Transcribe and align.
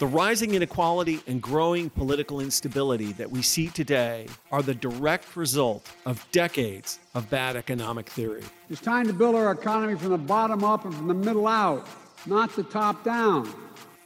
The 0.00 0.06
rising 0.06 0.54
inequality 0.54 1.20
and 1.26 1.42
growing 1.42 1.90
political 1.90 2.40
instability 2.40 3.12
that 3.12 3.30
we 3.30 3.42
see 3.42 3.68
today 3.68 4.28
are 4.50 4.62
the 4.62 4.74
direct 4.74 5.36
result 5.36 5.86
of 6.06 6.26
decades 6.32 7.00
of 7.14 7.28
bad 7.28 7.54
economic 7.54 8.08
theory. 8.08 8.42
It's 8.70 8.80
time 8.80 9.06
to 9.08 9.12
build 9.12 9.34
our 9.34 9.52
economy 9.52 9.98
from 9.98 10.08
the 10.08 10.16
bottom 10.16 10.64
up 10.64 10.86
and 10.86 10.94
from 10.94 11.06
the 11.06 11.12
middle 11.12 11.46
out, 11.46 11.86
not 12.24 12.56
the 12.56 12.62
top 12.62 13.04
down. 13.04 13.52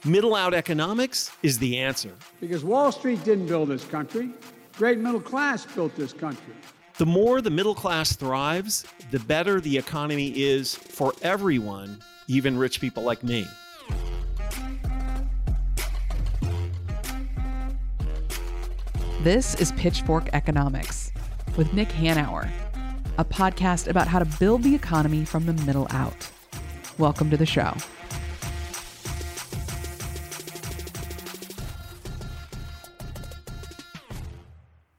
Middle 0.05 0.35
out 0.35 0.53
economics 0.53 1.31
is 1.45 1.61
the 1.61 1.79
answer. 1.79 2.13
Because 2.41 2.65
Wall 2.65 2.91
Street 2.91 3.23
didn't 3.23 3.47
build 3.47 3.69
this 3.69 3.85
country, 3.85 4.31
great 4.77 4.99
middle 4.99 5.21
class 5.21 5.65
built 5.65 5.95
this 5.95 6.13
country. 6.13 6.55
The 6.99 7.07
more 7.07 7.41
the 7.41 7.51
middle 7.51 7.75
class 7.77 8.17
thrives, 8.17 8.85
the 9.13 9.21
better 9.21 9.61
the 9.61 9.79
economy 9.79 10.29
is 10.37 10.75
for 10.75 11.13
everyone, 11.23 12.01
even 12.27 12.59
rich 12.59 12.81
people 12.81 13.05
like 13.05 13.23
me. 13.23 13.47
This 19.25 19.55
is 19.55 19.73
Pitchfork 19.73 20.29
Economics 20.35 21.11
with 21.57 21.73
Nick 21.73 21.89
Hanauer, 21.89 22.51
a 23.17 23.25
podcast 23.25 23.89
about 23.89 24.07
how 24.07 24.19
to 24.19 24.27
build 24.39 24.63
the 24.63 24.75
economy 24.75 25.25
from 25.25 25.47
the 25.47 25.55
middle 25.65 25.87
out. 25.89 26.31
Welcome 26.99 27.31
to 27.31 27.39
the 27.39 27.47
show. 27.47 27.73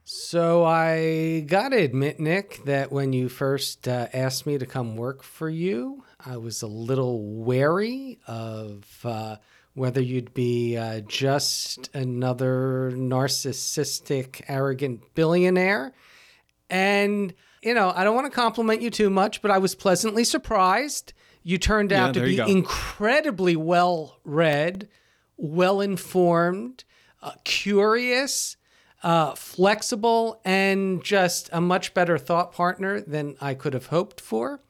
So 0.02 0.64
I 0.64 1.44
gotta 1.46 1.76
admit, 1.76 2.18
Nick, 2.18 2.64
that 2.64 2.90
when 2.90 3.12
you 3.12 3.28
first 3.28 3.86
uh, 3.86 4.08
asked 4.12 4.44
me 4.44 4.58
to 4.58 4.66
come 4.66 4.96
work 4.96 5.22
for 5.22 5.48
you, 5.48 6.02
I 6.18 6.38
was 6.38 6.62
a 6.62 6.66
little 6.66 7.22
wary 7.22 8.18
of 8.26 8.84
uh, 9.04 9.36
whether 9.76 10.00
you'd 10.00 10.32
be 10.32 10.74
uh, 10.76 11.00
just 11.00 11.94
another 11.94 12.90
narcissistic, 12.94 14.42
arrogant 14.48 15.02
billionaire. 15.14 15.92
And, 16.70 17.34
you 17.62 17.74
know, 17.74 17.92
I 17.94 18.02
don't 18.02 18.14
want 18.14 18.24
to 18.24 18.34
compliment 18.34 18.80
you 18.80 18.88
too 18.88 19.10
much, 19.10 19.42
but 19.42 19.50
I 19.50 19.58
was 19.58 19.74
pleasantly 19.74 20.24
surprised. 20.24 21.12
You 21.42 21.58
turned 21.58 21.90
Yeah, 21.90 22.06
out 22.06 22.14
to 22.14 22.20
be 22.22 22.40
incredibly 22.40 23.54
well 23.54 24.18
read, 24.24 24.88
well 25.36 25.82
informed, 25.82 26.84
uh, 27.22 27.32
curious, 27.44 28.56
uh, 29.02 29.34
flexible, 29.34 30.40
and 30.42 31.04
just 31.04 31.50
a 31.52 31.60
much 31.60 31.92
better 31.92 32.16
thought 32.16 32.52
partner 32.52 33.02
than 33.02 33.36
I 33.42 33.52
could 33.52 33.74
have 33.74 33.86
hoped 33.86 34.22
for. 34.22 34.62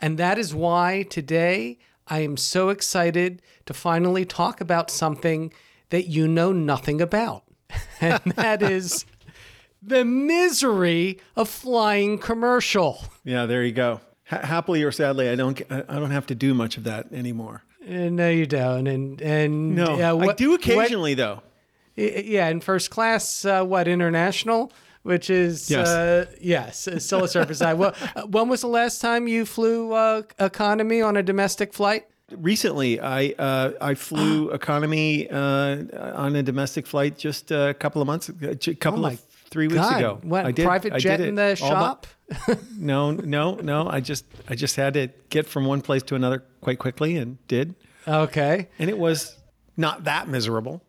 And 0.00 0.18
that 0.18 0.36
is 0.36 0.52
why 0.52 1.04
today 1.08 1.78
I 2.08 2.20
am 2.20 2.36
so 2.36 2.68
excited 2.70 3.42
to 3.66 3.74
finally 3.74 4.24
talk 4.24 4.60
about 4.60 4.90
something 4.90 5.52
that 5.90 6.06
you 6.06 6.26
know 6.28 6.52
nothing 6.52 7.00
about. 7.00 7.44
And 8.00 8.20
that 8.36 8.62
is 8.62 9.04
the 9.82 10.04
misery 10.04 11.20
of 11.36 11.48
flying 11.48 12.18
commercial. 12.18 13.02
Yeah, 13.24 13.46
there 13.46 13.62
you 13.64 13.72
go. 13.72 14.00
Ha- 14.30 14.44
happily 14.46 14.82
or 14.82 14.92
sadly, 14.92 15.28
I 15.28 15.34
don't. 15.34 15.60
I 15.70 15.82
don't 15.98 16.10
have 16.10 16.26
to 16.26 16.34
do 16.34 16.54
much 16.54 16.76
of 16.76 16.84
that 16.84 17.12
anymore. 17.12 17.64
Uh, 17.86 18.08
no, 18.10 18.28
you 18.30 18.46
don't. 18.46 18.86
And 18.86 19.20
and 19.20 19.74
No, 19.74 19.98
yeah, 19.98 20.10
I 20.10 20.12
what- 20.12 20.36
do 20.36 20.50
what- 20.50 20.60
occasionally 20.60 21.14
though. 21.14 21.42
Yeah, 21.96 22.48
in 22.48 22.60
first 22.60 22.90
class, 22.90 23.44
uh, 23.44 23.64
what 23.64 23.88
international, 23.88 24.72
which 25.08 25.30
is 25.30 25.70
Yes. 25.70 25.88
uh, 25.88 26.26
yes, 26.40 26.86
it's 26.86 27.06
still 27.06 27.24
a 27.24 27.28
surface 27.28 27.58
side. 27.58 27.78
Well, 27.78 27.94
uh, 28.14 28.22
when 28.26 28.48
was 28.48 28.60
the 28.60 28.68
last 28.68 29.00
time 29.00 29.26
you 29.26 29.46
flew 29.46 29.92
uh, 29.92 30.22
economy 30.38 31.00
on 31.02 31.16
a 31.16 31.22
domestic 31.22 31.72
flight? 31.72 32.06
Recently, 32.30 33.00
I 33.00 33.34
uh, 33.38 33.72
I 33.80 33.94
flew 33.94 34.50
economy 34.60 35.28
uh, 35.30 35.84
on 36.24 36.36
a 36.36 36.42
domestic 36.42 36.86
flight 36.86 37.16
just 37.16 37.50
a 37.50 37.74
couple 37.78 38.02
of 38.02 38.06
months, 38.06 38.28
a 38.28 38.74
couple 38.74 39.00
my 39.00 39.12
of 39.12 39.20
three 39.50 39.66
weeks 39.66 39.80
God, 39.80 39.96
ago. 39.96 40.18
what 40.22 40.44
I 40.44 40.52
did 40.52 40.66
private 40.66 40.92
I 40.92 40.98
jet 40.98 41.16
did 41.16 41.28
in 41.28 41.34
the 41.36 41.54
shop? 41.56 42.06
but- 42.46 42.58
no, 42.76 43.12
no, 43.12 43.54
no. 43.54 43.88
I 43.88 44.00
just 44.00 44.26
I 44.50 44.54
just 44.54 44.76
had 44.76 44.92
to 44.94 45.08
get 45.30 45.46
from 45.46 45.64
one 45.64 45.80
place 45.80 46.02
to 46.04 46.14
another 46.14 46.44
quite 46.60 46.78
quickly, 46.78 47.16
and 47.16 47.38
did, 47.48 47.74
Okay. 48.06 48.68
and 48.78 48.90
it 48.90 48.98
was 48.98 49.34
not 49.78 50.04
that 50.04 50.28
miserable. 50.28 50.82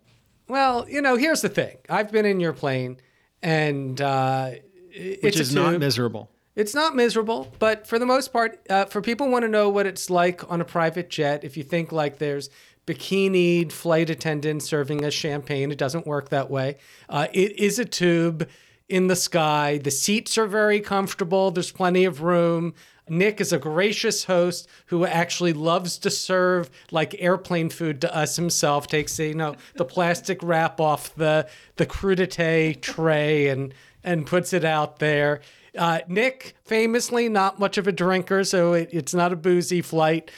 Well, 0.50 0.86
you 0.90 1.01
know, 1.01 1.16
here's 1.16 1.41
the 1.41 1.47
thing. 1.47 1.78
I've 1.90 2.12
been 2.12 2.25
in 2.25 2.41
your 2.41 2.51
plane, 2.53 2.97
and 3.41 4.00
uh, 4.01 4.51
it's 4.91 5.23
Which 5.23 5.39
is 5.39 5.53
not 5.53 5.79
miserable. 5.79 6.29
It's 6.55 6.75
not 6.75 6.95
miserable, 6.95 7.53
but 7.59 7.88
for 7.88 8.00
the 8.00 8.05
most 8.05 8.33
part, 8.33 8.59
uh, 8.69 8.85
for 8.85 9.01
people 9.01 9.29
want 9.29 9.44
to 9.44 9.47
know 9.50 9.69
what 9.69 9.85
it's 9.85 10.09
like 10.09 10.50
on 10.51 10.59
a 10.59 10.66
private 10.66 11.09
jet. 11.09 11.44
If 11.44 11.55
you 11.55 11.63
think 11.63 11.91
like 11.91 12.17
there's 12.17 12.50
bikinied 12.85 13.72
flight 13.72 14.09
attendants 14.09 14.66
serving 14.66 15.05
us 15.05 15.13
champagne, 15.13 15.72
it 15.72 15.77
doesn't 15.77 16.05
work 16.05 16.29
that 16.29 16.50
way. 16.50 16.77
Uh, 17.07 17.27
it 17.31 17.57
is 17.57 17.79
a 17.79 17.85
tube 17.85 18.50
in 18.89 19.07
the 19.07 19.16
sky. 19.16 19.79
The 19.81 19.91
seats 19.91 20.38
are 20.38 20.47
very 20.47 20.81
comfortable. 20.81 21.51
There's 21.51 21.72
plenty 21.72 22.05
of 22.05 22.22
room. 22.22 22.73
Nick 23.07 23.41
is 23.41 23.53
a 23.53 23.57
gracious 23.57 24.25
host 24.25 24.67
who 24.88 25.05
actually 25.05 25.53
loves 25.53 25.97
to 26.00 26.09
serve 26.09 26.69
like 26.91 27.16
airplane 27.19 27.69
food 27.69 28.01
to 28.01 28.16
us 28.16 28.35
himself. 28.35 28.88
Takes 28.88 29.17
you 29.19 29.33
know 29.33 29.55
the 29.75 29.85
plastic 29.85 30.39
wrap 30.44 30.79
off 30.79 31.16
the 31.16 31.47
the 31.77 31.85
crudité 31.85 32.79
tray 32.79 33.47
and 33.47 33.73
and 34.03 34.25
puts 34.27 34.53
it 34.53 34.63
out 34.63 35.00
there. 35.00 35.41
Uh, 35.77 36.00
Nick, 36.07 36.56
famously 36.66 37.29
not 37.29 37.59
much 37.59 37.77
of 37.77 37.88
a 37.88 37.91
drinker, 37.91 38.44
so 38.44 38.73
it, 38.73 38.89
it's 38.91 39.13
not 39.13 39.31
a 39.31 39.35
boozy 39.35 39.81
flight. 39.81 40.31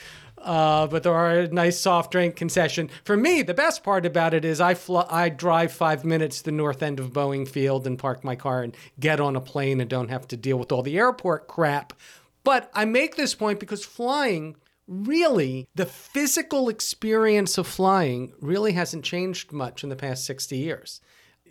Uh, 0.44 0.88
but 0.88 1.04
there 1.04 1.14
are 1.14 1.42
a 1.42 1.48
nice 1.48 1.80
soft 1.80 2.12
drink 2.12 2.36
concession. 2.36 2.90
For 3.04 3.16
me, 3.16 3.42
the 3.42 3.54
best 3.54 3.84
part 3.84 4.06
about 4.06 4.34
it 4.34 4.44
is 4.44 4.60
I 4.60 4.74
fly, 4.74 5.06
I 5.10 5.30
drive 5.30 5.72
five 5.72 6.04
minutes 6.04 6.40
to 6.40 6.46
the 6.46 6.52
north 6.52 6.82
end 6.82 7.00
of 7.00 7.14
Boeing 7.14 7.48
Field 7.48 7.86
and 7.86 7.98
park 7.98 8.24
my 8.24 8.36
car 8.36 8.64
and 8.64 8.76
get 9.00 9.20
on 9.20 9.36
a 9.36 9.42
plane 9.42 9.80
and 9.80 9.90
don't 9.90 10.10
have 10.10 10.28
to 10.30 10.38
deal 10.38 10.58
with 10.58 10.72
all 10.72 10.82
the 10.82 10.98
airport 10.98 11.48
crap. 11.48 11.94
But 12.44 12.72
I 12.74 12.86
make 12.86 13.16
this 13.16 13.36
point 13.36 13.60
because 13.60 13.86
flying 13.86 14.56
really, 14.88 15.68
the 15.76 15.86
physical 15.86 16.70
experience 16.70 17.58
of 17.58 17.68
flying 17.68 18.34
really 18.42 18.74
hasn't 18.74 19.06
changed 19.06 19.52
much 19.52 19.84
in 19.84 19.90
the 19.90 19.96
past 19.96 20.26
60 20.26 20.58
years. 20.58 21.02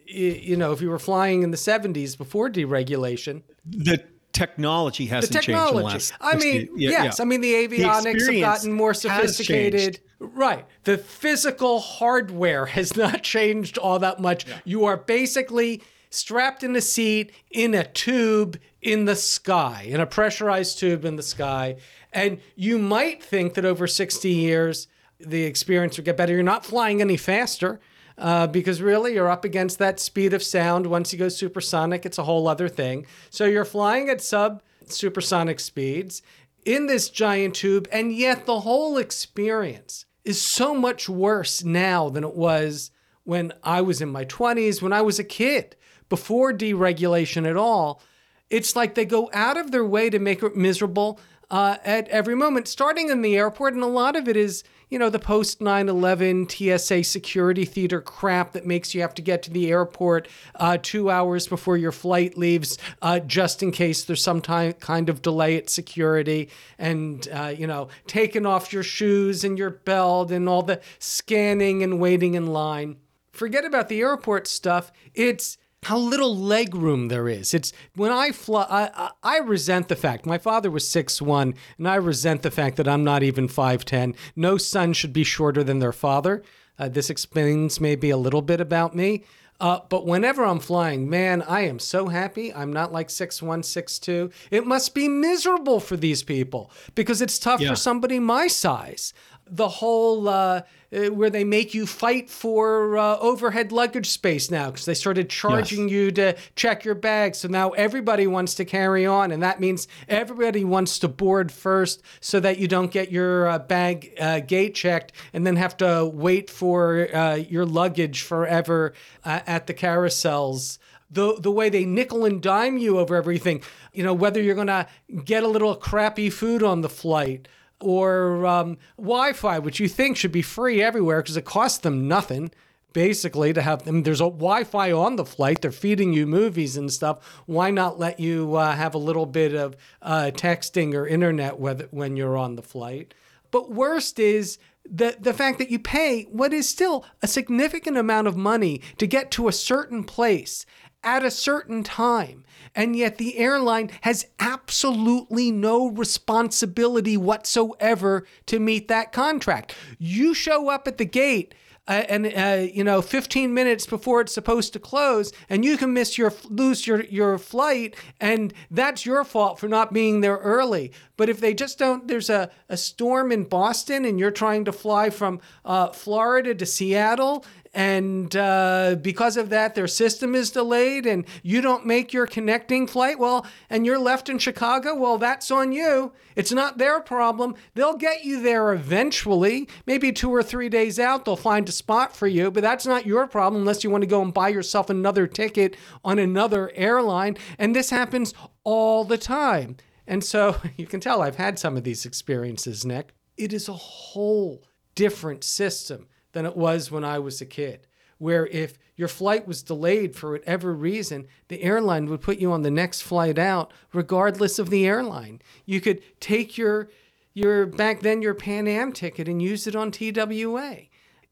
You 0.06 0.56
know, 0.56 0.72
if 0.72 0.80
you 0.80 0.90
were 0.90 0.98
flying 0.98 1.42
in 1.42 1.52
the 1.52 1.56
70s 1.56 2.18
before 2.18 2.50
deregulation, 2.50 3.42
The 3.64 4.04
technology 4.32 5.06
the 5.06 5.14
hasn't 5.14 5.32
changed 5.42 5.48
the 5.48 5.52
technology. 5.52 6.14
I 6.20 6.36
mean, 6.36 6.68
yeah, 6.76 6.90
yes, 6.90 7.18
yeah. 7.18 7.22
I 7.22 7.26
mean 7.26 7.40
the 7.40 7.52
avionics 7.52 8.26
have 8.26 8.40
gotten 8.40 8.72
more 8.72 8.94
sophisticated. 8.94 10.00
Right. 10.18 10.66
The 10.84 10.98
physical 10.98 11.80
hardware 11.80 12.66
has 12.66 12.96
not 12.96 13.22
changed 13.22 13.78
all 13.78 13.98
that 13.98 14.20
much. 14.20 14.46
You 14.64 14.84
are 14.84 14.96
basically 14.96 15.82
strapped 16.10 16.62
in 16.62 16.74
a 16.76 16.80
seat 16.80 17.32
in 17.50 17.74
a 17.74 17.84
tube 17.84 18.58
in 18.82 19.04
the 19.04 19.16
sky, 19.16 19.86
in 19.86 20.00
a 20.00 20.06
pressurized 20.06 20.78
tube 20.78 21.04
in 21.04 21.16
the 21.16 21.22
sky. 21.22 21.76
And 22.12 22.40
you 22.56 22.78
might 22.78 23.22
think 23.22 23.54
that 23.54 23.64
over 23.64 23.86
60 23.86 24.28
years, 24.28 24.88
the 25.18 25.44
experience 25.44 25.96
would 25.96 26.04
get 26.04 26.16
better. 26.16 26.32
You're 26.32 26.42
not 26.42 26.64
flying 26.64 27.00
any 27.00 27.16
faster. 27.16 27.80
Uh, 28.20 28.46
because 28.46 28.82
really, 28.82 29.14
you're 29.14 29.30
up 29.30 29.46
against 29.46 29.78
that 29.78 29.98
speed 29.98 30.34
of 30.34 30.42
sound. 30.42 30.86
Once 30.86 31.10
you 31.12 31.18
go 31.18 31.30
supersonic, 31.30 32.04
it's 32.04 32.18
a 32.18 32.24
whole 32.24 32.46
other 32.46 32.68
thing. 32.68 33.06
So 33.30 33.46
you're 33.46 33.64
flying 33.64 34.10
at 34.10 34.20
sub 34.20 34.62
supersonic 34.86 35.58
speeds 35.58 36.20
in 36.64 36.86
this 36.86 37.08
giant 37.08 37.54
tube, 37.54 37.88
and 37.90 38.12
yet 38.12 38.44
the 38.44 38.60
whole 38.60 38.98
experience 38.98 40.04
is 40.24 40.40
so 40.40 40.74
much 40.74 41.08
worse 41.08 41.64
now 41.64 42.10
than 42.10 42.24
it 42.24 42.34
was 42.34 42.90
when 43.24 43.52
I 43.62 43.80
was 43.80 44.02
in 44.02 44.10
my 44.10 44.24
20s, 44.24 44.82
when 44.82 44.92
I 44.92 45.02
was 45.02 45.18
a 45.18 45.24
kid, 45.24 45.76
before 46.08 46.52
deregulation 46.52 47.48
at 47.48 47.56
all. 47.56 48.02
It's 48.50 48.74
like 48.74 48.94
they 48.94 49.04
go 49.04 49.30
out 49.32 49.56
of 49.56 49.70
their 49.70 49.84
way 49.84 50.10
to 50.10 50.18
make 50.18 50.42
it 50.42 50.56
miserable 50.56 51.20
uh, 51.50 51.76
at 51.84 52.08
every 52.08 52.34
moment, 52.34 52.68
starting 52.68 53.08
in 53.08 53.22
the 53.22 53.36
airport. 53.36 53.74
And 53.74 53.82
a 53.82 53.86
lot 53.86 54.16
of 54.16 54.28
it 54.28 54.36
is, 54.36 54.64
you 54.90 54.98
know, 54.98 55.08
the 55.08 55.18
post 55.20 55.60
9 55.60 55.88
11 55.88 56.48
TSA 56.48 57.04
security 57.04 57.64
theater 57.64 58.00
crap 58.00 58.52
that 58.52 58.66
makes 58.66 58.94
you 58.94 59.00
have 59.00 59.14
to 59.14 59.22
get 59.22 59.42
to 59.44 59.50
the 59.50 59.70
airport 59.70 60.28
uh, 60.56 60.76
two 60.82 61.08
hours 61.08 61.46
before 61.46 61.76
your 61.76 61.92
flight 61.92 62.36
leaves, 62.36 62.76
uh, 63.00 63.20
just 63.20 63.62
in 63.62 63.70
case 63.70 64.04
there's 64.04 64.22
some 64.22 64.40
ti- 64.40 64.74
kind 64.74 65.08
of 65.08 65.22
delay 65.22 65.56
at 65.56 65.70
security. 65.70 66.50
And, 66.78 67.26
uh, 67.32 67.54
you 67.56 67.66
know, 67.66 67.88
taking 68.06 68.44
off 68.44 68.72
your 68.72 68.82
shoes 68.82 69.44
and 69.44 69.56
your 69.56 69.70
belt 69.70 70.32
and 70.32 70.48
all 70.48 70.62
the 70.62 70.80
scanning 70.98 71.82
and 71.82 72.00
waiting 72.00 72.34
in 72.34 72.48
line. 72.48 72.96
Forget 73.32 73.64
about 73.64 73.88
the 73.88 74.00
airport 74.00 74.48
stuff. 74.48 74.90
It's 75.14 75.56
how 75.84 75.96
little 75.98 76.36
leg 76.36 76.74
room 76.74 77.08
there 77.08 77.28
is. 77.28 77.54
It's 77.54 77.72
when 77.94 78.12
I 78.12 78.32
fly, 78.32 78.66
I, 78.68 78.90
I, 78.94 79.10
I 79.22 79.38
resent 79.38 79.88
the 79.88 79.96
fact 79.96 80.26
my 80.26 80.36
father 80.38 80.70
was 80.70 80.84
6'1, 80.84 81.54
and 81.78 81.88
I 81.88 81.94
resent 81.94 82.42
the 82.42 82.50
fact 82.50 82.76
that 82.76 82.86
I'm 82.88 83.02
not 83.04 83.22
even 83.22 83.48
5'10. 83.48 84.14
No 84.36 84.56
son 84.58 84.92
should 84.92 85.12
be 85.12 85.24
shorter 85.24 85.64
than 85.64 85.78
their 85.78 85.92
father. 85.92 86.42
Uh, 86.78 86.88
this 86.88 87.08
explains 87.10 87.80
maybe 87.80 88.10
a 88.10 88.16
little 88.18 88.42
bit 88.42 88.60
about 88.60 88.94
me. 88.94 89.24
Uh, 89.58 89.80
but 89.90 90.06
whenever 90.06 90.42
I'm 90.44 90.58
flying, 90.58 91.08
man, 91.10 91.42
I 91.42 91.62
am 91.62 91.78
so 91.78 92.08
happy 92.08 92.52
I'm 92.54 92.72
not 92.72 92.92
like 92.92 93.08
6'1, 93.08 93.60
6'2. 93.60 94.32
It 94.50 94.66
must 94.66 94.94
be 94.94 95.06
miserable 95.08 95.80
for 95.80 95.96
these 95.98 96.22
people 96.22 96.70
because 96.94 97.20
it's 97.20 97.38
tough 97.38 97.60
Yeah. 97.60 97.70
for 97.70 97.76
somebody 97.76 98.18
my 98.18 98.46
size. 98.48 99.12
the 99.52 99.68
whole 99.68 100.28
uh, 100.28 100.62
where 100.90 101.30
they 101.30 101.44
make 101.44 101.72
you 101.72 101.86
fight 101.86 102.28
for 102.28 102.98
uh, 102.98 103.16
overhead 103.18 103.70
luggage 103.70 104.08
space 104.08 104.50
now 104.50 104.70
because 104.70 104.86
they 104.86 104.94
started 104.94 105.30
charging 105.30 105.82
Yes. 105.88 105.92
you 105.92 106.10
to 106.12 106.36
check 106.56 106.84
your 106.84 106.96
bag. 106.96 107.34
So 107.36 107.46
now 107.48 107.70
everybody 107.70 108.26
wants 108.26 108.54
to 108.54 108.64
carry 108.64 109.06
on, 109.06 109.30
and 109.30 109.42
that 109.42 109.60
means 109.60 109.86
everybody 110.08 110.64
wants 110.64 110.98
to 111.00 111.08
board 111.08 111.52
first 111.52 112.02
so 112.20 112.40
that 112.40 112.58
you 112.58 112.66
don't 112.66 112.90
get 112.90 113.12
your 113.12 113.46
uh, 113.48 113.58
bag 113.60 114.12
uh, 114.20 114.40
gate 114.40 114.74
checked 114.74 115.12
and 115.32 115.46
then 115.46 115.56
have 115.56 115.76
to 115.76 116.10
wait 116.12 116.50
for 116.50 117.08
uh, 117.14 117.34
your 117.36 117.64
luggage 117.64 118.22
forever 118.22 118.92
uh, 119.24 119.40
at 119.46 119.66
the 119.66 119.74
carousels 119.74 120.78
the 121.12 121.34
the 121.40 121.50
way 121.50 121.68
they 121.68 121.84
nickel 121.84 122.24
and 122.24 122.40
dime 122.40 122.78
you 122.78 122.98
over 122.98 123.16
everything. 123.16 123.60
You 123.92 124.04
know, 124.04 124.14
whether 124.14 124.40
you're 124.40 124.54
gonna 124.54 124.86
get 125.24 125.42
a 125.42 125.48
little 125.48 125.74
crappy 125.74 126.30
food 126.30 126.62
on 126.62 126.82
the 126.82 126.88
flight 126.88 127.48
or 127.80 128.46
um, 128.46 128.78
Wi-Fi, 128.96 129.58
which 129.58 129.80
you 129.80 129.88
think 129.88 130.16
should 130.16 130.32
be 130.32 130.42
free 130.42 130.82
everywhere 130.82 131.22
because 131.22 131.36
it 131.36 131.44
costs 131.44 131.78
them 131.78 132.08
nothing. 132.08 132.50
Basically, 132.92 133.52
to 133.52 133.62
have 133.62 133.84
them, 133.84 134.02
there's 134.02 134.20
a 134.20 134.24
Wi-Fi 134.24 134.90
on 134.90 135.14
the 135.14 135.24
flight. 135.24 135.62
They're 135.62 135.70
feeding 135.70 136.12
you 136.12 136.26
movies 136.26 136.76
and 136.76 136.92
stuff. 136.92 137.42
Why 137.46 137.70
not 137.70 138.00
let 138.00 138.18
you 138.18 138.56
uh, 138.56 138.74
have 138.74 138.94
a 138.94 138.98
little 138.98 139.26
bit 139.26 139.54
of 139.54 139.76
uh, 140.02 140.32
texting 140.34 140.94
or 140.94 141.06
internet 141.06 141.60
when 141.60 142.16
you're 142.16 142.36
on 142.36 142.56
the 142.56 142.62
flight? 142.62 143.14
But 143.52 143.70
worst 143.70 144.18
is 144.18 144.58
the 144.84 145.16
the 145.20 145.32
fact 145.32 145.58
that 145.58 145.70
you 145.70 145.78
pay 145.78 146.24
what 146.24 146.52
is 146.52 146.68
still 146.68 147.04
a 147.22 147.28
significant 147.28 147.96
amount 147.96 148.26
of 148.26 148.36
money 148.36 148.80
to 148.98 149.06
get 149.06 149.30
to 149.32 149.46
a 149.46 149.52
certain 149.52 150.02
place 150.04 150.66
at 151.02 151.24
a 151.24 151.30
certain 151.30 151.82
time. 151.82 152.44
And 152.74 152.94
yet 152.94 153.18
the 153.18 153.38
airline 153.38 153.90
has 154.02 154.26
absolutely 154.38 155.50
no 155.50 155.88
responsibility 155.88 157.16
whatsoever 157.16 158.26
to 158.46 158.60
meet 158.60 158.88
that 158.88 159.12
contract. 159.12 159.74
You 159.98 160.34
show 160.34 160.68
up 160.68 160.86
at 160.86 160.98
the 160.98 161.04
gate 161.04 161.54
uh, 161.90 162.04
and 162.08 162.26
uh, 162.26 162.72
you 162.72 162.84
know 162.84 163.02
15 163.02 163.52
minutes 163.52 163.84
before 163.84 164.20
it's 164.20 164.32
supposed 164.32 164.72
to 164.72 164.78
close 164.78 165.32
and 165.48 165.64
you 165.64 165.76
can 165.76 165.92
miss 165.92 166.16
your 166.16 166.32
lose 166.48 166.86
your 166.86 167.02
your 167.04 167.36
flight 167.36 167.96
and 168.20 168.54
that's 168.70 169.04
your 169.04 169.24
fault 169.24 169.58
for 169.58 169.66
not 169.66 169.92
being 169.92 170.20
there 170.20 170.36
early 170.36 170.92
but 171.16 171.28
if 171.28 171.40
they 171.40 171.52
just 171.52 171.78
don't 171.78 172.06
there's 172.06 172.30
a, 172.30 172.48
a 172.68 172.76
storm 172.76 173.32
in 173.32 173.44
boston 173.44 174.04
and 174.04 174.20
you're 174.20 174.30
trying 174.30 174.64
to 174.64 174.72
fly 174.72 175.10
from 175.10 175.40
uh, 175.64 175.88
florida 175.88 176.54
to 176.54 176.64
seattle 176.64 177.44
and 177.72 178.34
uh, 178.34 178.96
because 179.00 179.36
of 179.36 179.48
that 179.50 179.74
their 179.74 179.86
system 179.86 180.34
is 180.34 180.50
delayed 180.50 181.06
and 181.06 181.24
you 181.42 181.60
don't 181.60 181.86
make 181.86 182.12
your 182.12 182.26
connecting 182.26 182.86
flight. 182.86 183.18
Well 183.18 183.46
and 183.68 183.86
you're 183.86 183.98
left 183.98 184.28
in 184.28 184.38
chicago? 184.38 184.94
Well 184.94 185.18
that's 185.18 185.50
on 185.50 185.70
you. 185.72 186.12
It's 186.34 186.52
not 186.52 186.78
their 186.78 187.00
problem. 187.00 187.54
They'll 187.74 187.96
get 187.96 188.24
you 188.24 188.42
there 188.42 188.72
eventually. 188.72 189.68
Maybe 189.86 190.10
two 190.10 190.30
or 190.30 190.42
three 190.42 190.68
days 190.68 190.98
out 190.98 191.24
they'll 191.24 191.36
find 191.36 191.68
a 191.68 191.72
spot 191.72 192.16
for 192.16 192.26
you 192.26 192.50
but 192.50 192.62
that's 192.62 192.86
not 192.86 193.06
your 193.06 193.26
problem 193.28 193.62
unless 193.62 193.84
you 193.84 193.90
want 193.90 194.02
to 194.02 194.08
go 194.08 194.22
and 194.22 194.34
buy 194.34 194.48
yourself 194.48 194.90
another 194.90 195.26
ticket 195.28 195.76
on 196.04 196.18
another 196.18 196.72
airline. 196.74 197.36
And 197.58 197.74
this 197.76 197.90
happens 197.90 198.34
all 198.64 199.04
the 199.04 199.18
time. 199.18 199.76
And 200.08 200.24
so 200.24 200.56
you 200.76 200.86
can 200.86 200.98
tell 200.98 201.22
i've 201.22 201.36
had 201.36 201.58
some 201.58 201.76
of 201.76 201.84
these 201.84 202.04
experiences 202.04 202.84
nick. 202.84 203.14
It 203.36 203.52
is 203.52 203.68
a 203.68 203.74
whole 203.74 204.64
different 204.96 205.44
system 205.44 206.08
than 206.32 206.46
it 206.46 206.56
was 206.56 206.90
when 206.90 207.04
I 207.04 207.18
was 207.18 207.40
a 207.40 207.46
kid. 207.46 207.86
Where 208.18 208.46
if 208.48 208.78
your 208.96 209.08
flight 209.08 209.46
was 209.46 209.62
delayed 209.62 210.14
for 210.14 210.32
whatever 210.32 210.74
reason, 210.74 211.26
the 211.48 211.62
airline 211.62 212.06
would 212.06 212.20
put 212.20 212.38
you 212.38 212.52
on 212.52 212.62
the 212.62 212.70
next 212.70 213.00
flight 213.00 213.38
out, 213.38 213.72
regardless 213.94 214.58
of 214.58 214.68
the 214.68 214.86
airline. 214.86 215.40
You 215.64 215.80
could 215.80 216.02
take 216.20 216.58
your 216.58 216.90
your 217.32 217.64
back 217.64 218.00
then 218.00 218.20
your 218.20 218.34
Pan 218.34 218.68
Am 218.68 218.92
ticket 218.92 219.28
and 219.28 219.40
use 219.40 219.66
it 219.66 219.76
on 219.76 219.90
TWA. 219.90 220.76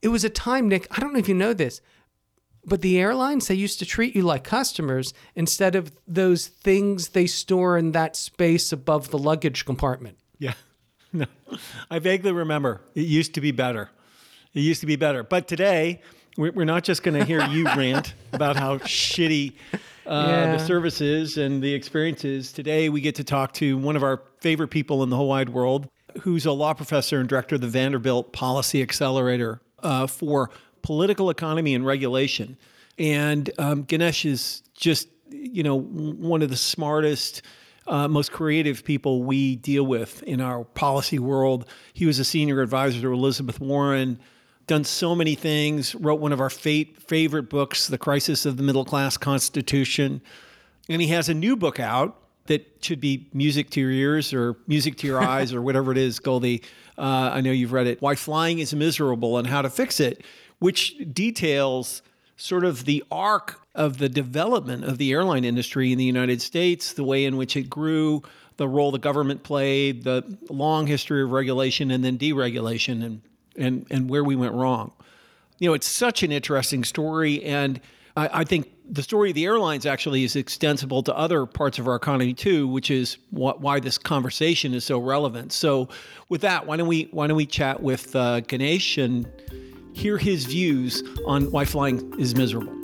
It 0.01 0.09
was 0.09 0.25
a 0.25 0.31
time, 0.31 0.69
Nick. 0.69 0.87
I 0.91 1.01
don't 1.01 1.13
know 1.13 1.19
if 1.19 1.29
you 1.29 1.35
know 1.35 1.53
this, 1.53 1.81
but 2.65 2.83
the 2.83 2.99
airlines 2.99 3.49
they 3.49 3.55
used 3.55 3.79
to 3.81 3.87
treat 3.87 4.15
you 4.15 4.23
like 4.23 4.45
customers 4.45 5.13
instead 5.35 5.75
of 5.75 5.93
those 6.07 6.47
things 6.47 7.09
they 7.09 7.27
store 7.27 7.77
in 7.77 7.93
that 7.93 8.17
space 8.17 8.73
above 8.73 9.11
the 9.11 9.19
luggage 9.19 9.65
compartment. 9.65 10.19
Yeah. 10.39 10.55
No, 11.11 11.25
I 11.91 12.01
vaguely 12.01 12.33
remember. 12.33 12.83
It 12.95 13.07
used 13.07 13.33
to 13.37 13.41
be 13.41 13.51
better. 13.51 13.89
It 14.59 14.63
used 14.63 14.81
to 14.81 14.87
be 14.87 14.97
better. 14.97 15.23
But 15.23 15.47
today, 15.47 16.01
we're 16.37 16.51
we're 16.51 16.65
not 16.65 16.83
just 16.83 17.05
going 17.05 17.17
to 17.17 17.25
hear 17.25 17.47
you 17.47 17.65
rant 17.77 18.15
about 18.33 18.57
how 18.57 18.79
shitty 18.79 19.53
uh, 19.73 19.79
Yeah. 20.29 20.57
the 20.57 20.59
service 20.59 21.01
is 21.01 21.39
and 21.39 21.63
the 21.63 21.73
experience 21.73 22.25
is. 22.25 22.51
Today, 22.51 22.89
we 22.89 23.01
get 23.01 23.15
to 23.15 23.25
talk 23.25 23.53
to 23.55 23.79
one 23.79 23.95
of 23.95 24.03
our 24.03 24.21
favorite 24.41 24.69
people 24.69 25.05
in 25.05 25.11
the 25.11 25.17
whole 25.17 25.29
wide 25.29 25.51
world, 25.51 25.89
who's 26.23 26.45
a 26.45 26.51
law 26.51 26.75
professor 26.75 27.21
and 27.21 27.29
director 27.29 27.55
of 27.55 27.61
the 27.61 27.69
Vanderbilt 27.69 28.33
Policy 28.33 28.83
Accelerator 28.83 29.61
uh, 29.85 30.09
for 30.09 30.51
political 30.83 31.31
economy 31.31 31.73
and 31.73 31.87
regulation. 31.87 32.57
And 32.99 33.49
um, 33.59 33.85
Ganesh 33.85 34.25
is 34.25 34.65
just, 34.75 35.07
you 35.31 35.63
know, 35.63 35.79
one 35.79 36.43
of 36.43 36.51
the 36.51 36.57
smartest 36.57 37.43
uh, 37.87 38.09
most 38.09 38.33
creative 38.33 38.83
people 38.85 39.23
we 39.23 39.55
deal 39.55 39.85
with 39.87 40.21
in 40.25 40.41
our 40.41 40.65
policy 40.65 41.21
world. 41.21 41.65
He 41.95 42.07
was 42.07 42.19
a 42.19 42.25
senior 42.25 42.61
advisor 42.61 43.01
to 43.03 43.13
Elizabeth 43.13 43.61
Warren, 43.61 44.19
done 44.69 44.85
so 44.85 45.15
many 45.15 45.35
things, 45.35 45.95
wrote 45.97 46.21
one 46.21 46.33
of 46.33 46.41
our 46.41 46.51
fate, 46.51 47.03
favorite 47.03 47.51
books, 47.51 47.89
The 47.89 47.99
Crisis 47.99 48.47
of 48.47 48.57
the 48.57 48.63
Middle 48.63 48.85
Class 48.85 49.17
Constitution. 49.17 50.21
And 50.89 51.03
he 51.03 51.09
has 51.09 51.29
a 51.29 51.35
new 51.35 51.57
book 51.57 51.81
out 51.81 52.17
that 52.47 52.67
should 52.81 53.01
be 53.01 53.29
music 53.33 53.71
to 53.71 53.81
your 53.81 53.91
ears 53.91 54.33
or 54.33 54.57
music 54.67 54.97
to 54.99 55.07
your 55.07 55.21
eyes 55.23 55.53
or 55.53 55.61
whatever 55.61 55.91
it 55.91 55.99
is, 55.99 56.21
Goldie. 56.21 56.63
Uh, 56.97 57.31
I 57.33 57.41
know 57.41 57.51
you've 57.51 57.73
read 57.73 57.87
it. 57.87 58.01
Why 58.01 58.15
Flying 58.15 58.59
is 58.59 58.75
Miserable 58.75 59.39
and 59.39 59.47
How 59.47 59.63
to 59.63 59.71
Fix 59.71 60.01
It, 60.01 60.23
which 60.59 60.97
details 61.13 62.03
sort 62.37 62.65
of 62.65 62.85
the 62.85 63.03
arc 63.11 63.61
of 63.75 63.99
the 63.99 64.09
development 64.09 64.85
of 64.85 64.99
the 64.99 65.13
airline 65.13 65.45
industry 65.45 65.93
in 65.93 65.99
the 65.99 66.05
United 66.05 66.41
States, 66.41 66.93
the 66.93 67.05
way 67.05 67.25
in 67.25 67.37
which 67.37 67.57
it 67.57 67.71
grew, 67.71 68.23
the 68.57 68.69
role 68.69 68.91
the 68.91 68.99
government 68.99 69.43
played, 69.43 70.05
the 70.05 70.39
long 70.51 70.87
history 70.87 71.23
of 71.23 71.31
regulation 71.31 71.91
and 71.91 72.05
then 72.05 72.19
deregulation, 72.19 73.05
and 73.05 73.23
and 73.59 73.87
and 73.91 74.09
where 74.09 74.25
we 74.25 74.37
went 74.37 74.55
wrong. 74.55 74.93
You 75.59 75.69
know, 75.69 75.75
it's 75.75 75.89
such 75.89 76.23
an 76.23 76.31
interesting 76.31 76.85
story, 76.85 77.43
and 77.43 77.81
I, 78.17 78.41
I 78.41 78.45
think 78.45 78.71
the 78.91 79.03
story 79.03 79.31
of 79.31 79.35
the 79.35 79.45
airlines 79.45 79.87
actually 79.87 80.25
is 80.25 80.35
extensible 80.37 81.03
to 81.03 81.17
other 81.17 81.47
parts 81.47 81.79
of 81.79 81.87
our 81.87 81.97
economy 81.97 82.33
too, 82.33 82.67
which 82.67 82.91
is 82.91 83.19
what, 83.31 83.61
why 83.61 83.81
this 83.81 83.99
conversation 83.99 84.73
is 84.73 84.85
so 84.85 84.99
relevant. 84.99 85.53
So, 85.53 85.89
with 86.29 86.41
that, 86.43 86.67
why 86.67 86.77
don't 86.77 86.89
we 86.89 87.09
why 87.11 87.27
don't 87.27 87.37
we 87.37 87.47
chat 87.47 87.83
with 87.83 88.15
uh, 88.17 88.41
Ganesh 88.41 88.99
and 88.99 89.27
hear 89.93 90.17
his 90.17 90.45
views 90.45 91.03
on 91.27 91.51
why 91.51 91.65
flying 91.65 92.19
is 92.19 92.35
miserable. 92.35 92.75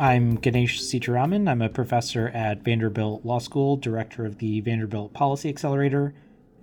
I'm 0.00 0.36
Ganesh 0.36 0.80
Sitaraman. 0.80 1.46
I'm 1.46 1.60
a 1.60 1.68
professor 1.68 2.28
at 2.28 2.62
Vanderbilt 2.62 3.22
Law 3.26 3.38
School, 3.38 3.76
director 3.76 4.24
of 4.24 4.38
the 4.38 4.62
Vanderbilt 4.62 5.12
Policy 5.12 5.50
Accelerator, 5.50 6.14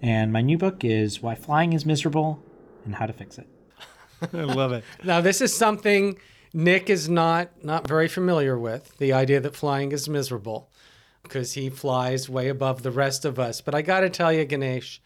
and 0.02 0.34
my 0.34 0.42
new 0.42 0.58
book 0.58 0.84
is 0.84 1.22
Why 1.22 1.36
Flying 1.36 1.74
is 1.74 1.86
Miserable 1.86 2.44
and 2.84 2.96
How 2.96 3.06
to 3.06 3.14
Fix 3.14 3.38
It. 3.38 3.48
I 4.34 4.38
love 4.38 4.72
it. 4.72 4.84
Now, 5.04 5.22
this 5.22 5.40
is 5.40 5.56
something 5.56 6.18
Nick 6.52 6.90
is 6.90 7.08
not 7.08 7.64
not 7.64 7.88
very 7.88 8.08
familiar 8.08 8.58
with. 8.58 8.98
The 8.98 9.14
idea 9.14 9.40
that 9.40 9.56
flying 9.56 9.92
is 9.92 10.10
miserable, 10.10 10.72
because 11.22 11.54
he 11.54 11.70
flies 11.70 12.28
way 12.28 12.50
above 12.50 12.82
the 12.82 12.90
rest 12.90 13.24
of 13.24 13.38
us. 13.38 13.62
But 13.62 13.76
I 13.76 13.84
got 13.84 14.00
to 14.00 14.10
tell 14.10 14.34
you, 14.34 14.46
Ganesh, 14.46 15.00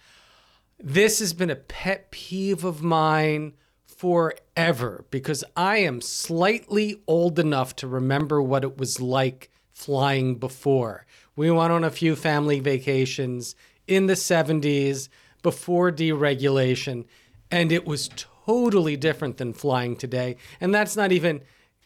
this 0.80 1.20
has 1.20 1.34
been 1.34 1.50
a 1.50 1.58
pet 1.58 2.12
peeve 2.12 2.64
of 2.64 2.82
mine 2.82 3.56
forever 4.02 5.06
because 5.12 5.44
I 5.56 5.78
am 5.78 6.02
slightly 6.02 7.04
old 7.06 7.38
enough 7.38 7.76
to 7.76 7.88
remember 7.88 8.42
what 8.42 8.64
it 8.64 8.76
was 8.80 9.00
like 9.00 9.52
flying 9.74 10.38
before. 10.38 11.06
We 11.36 11.52
went 11.52 11.72
on 11.72 11.84
a 11.84 11.92
few 11.92 12.16
family 12.16 12.60
vacations 12.60 13.56
in 13.86 14.08
the 14.08 14.16
70s 14.16 15.08
before 15.44 15.92
deregulation, 15.92 17.06
and 17.52 17.72
it 17.72 17.86
was 17.86 18.10
totally 18.48 18.98
different 18.98 19.38
than 19.38 19.54
flying 19.54 19.96
today. 19.96 20.36
And 20.60 20.74
that's 20.74 20.96
not 20.96 21.12
even 21.12 21.42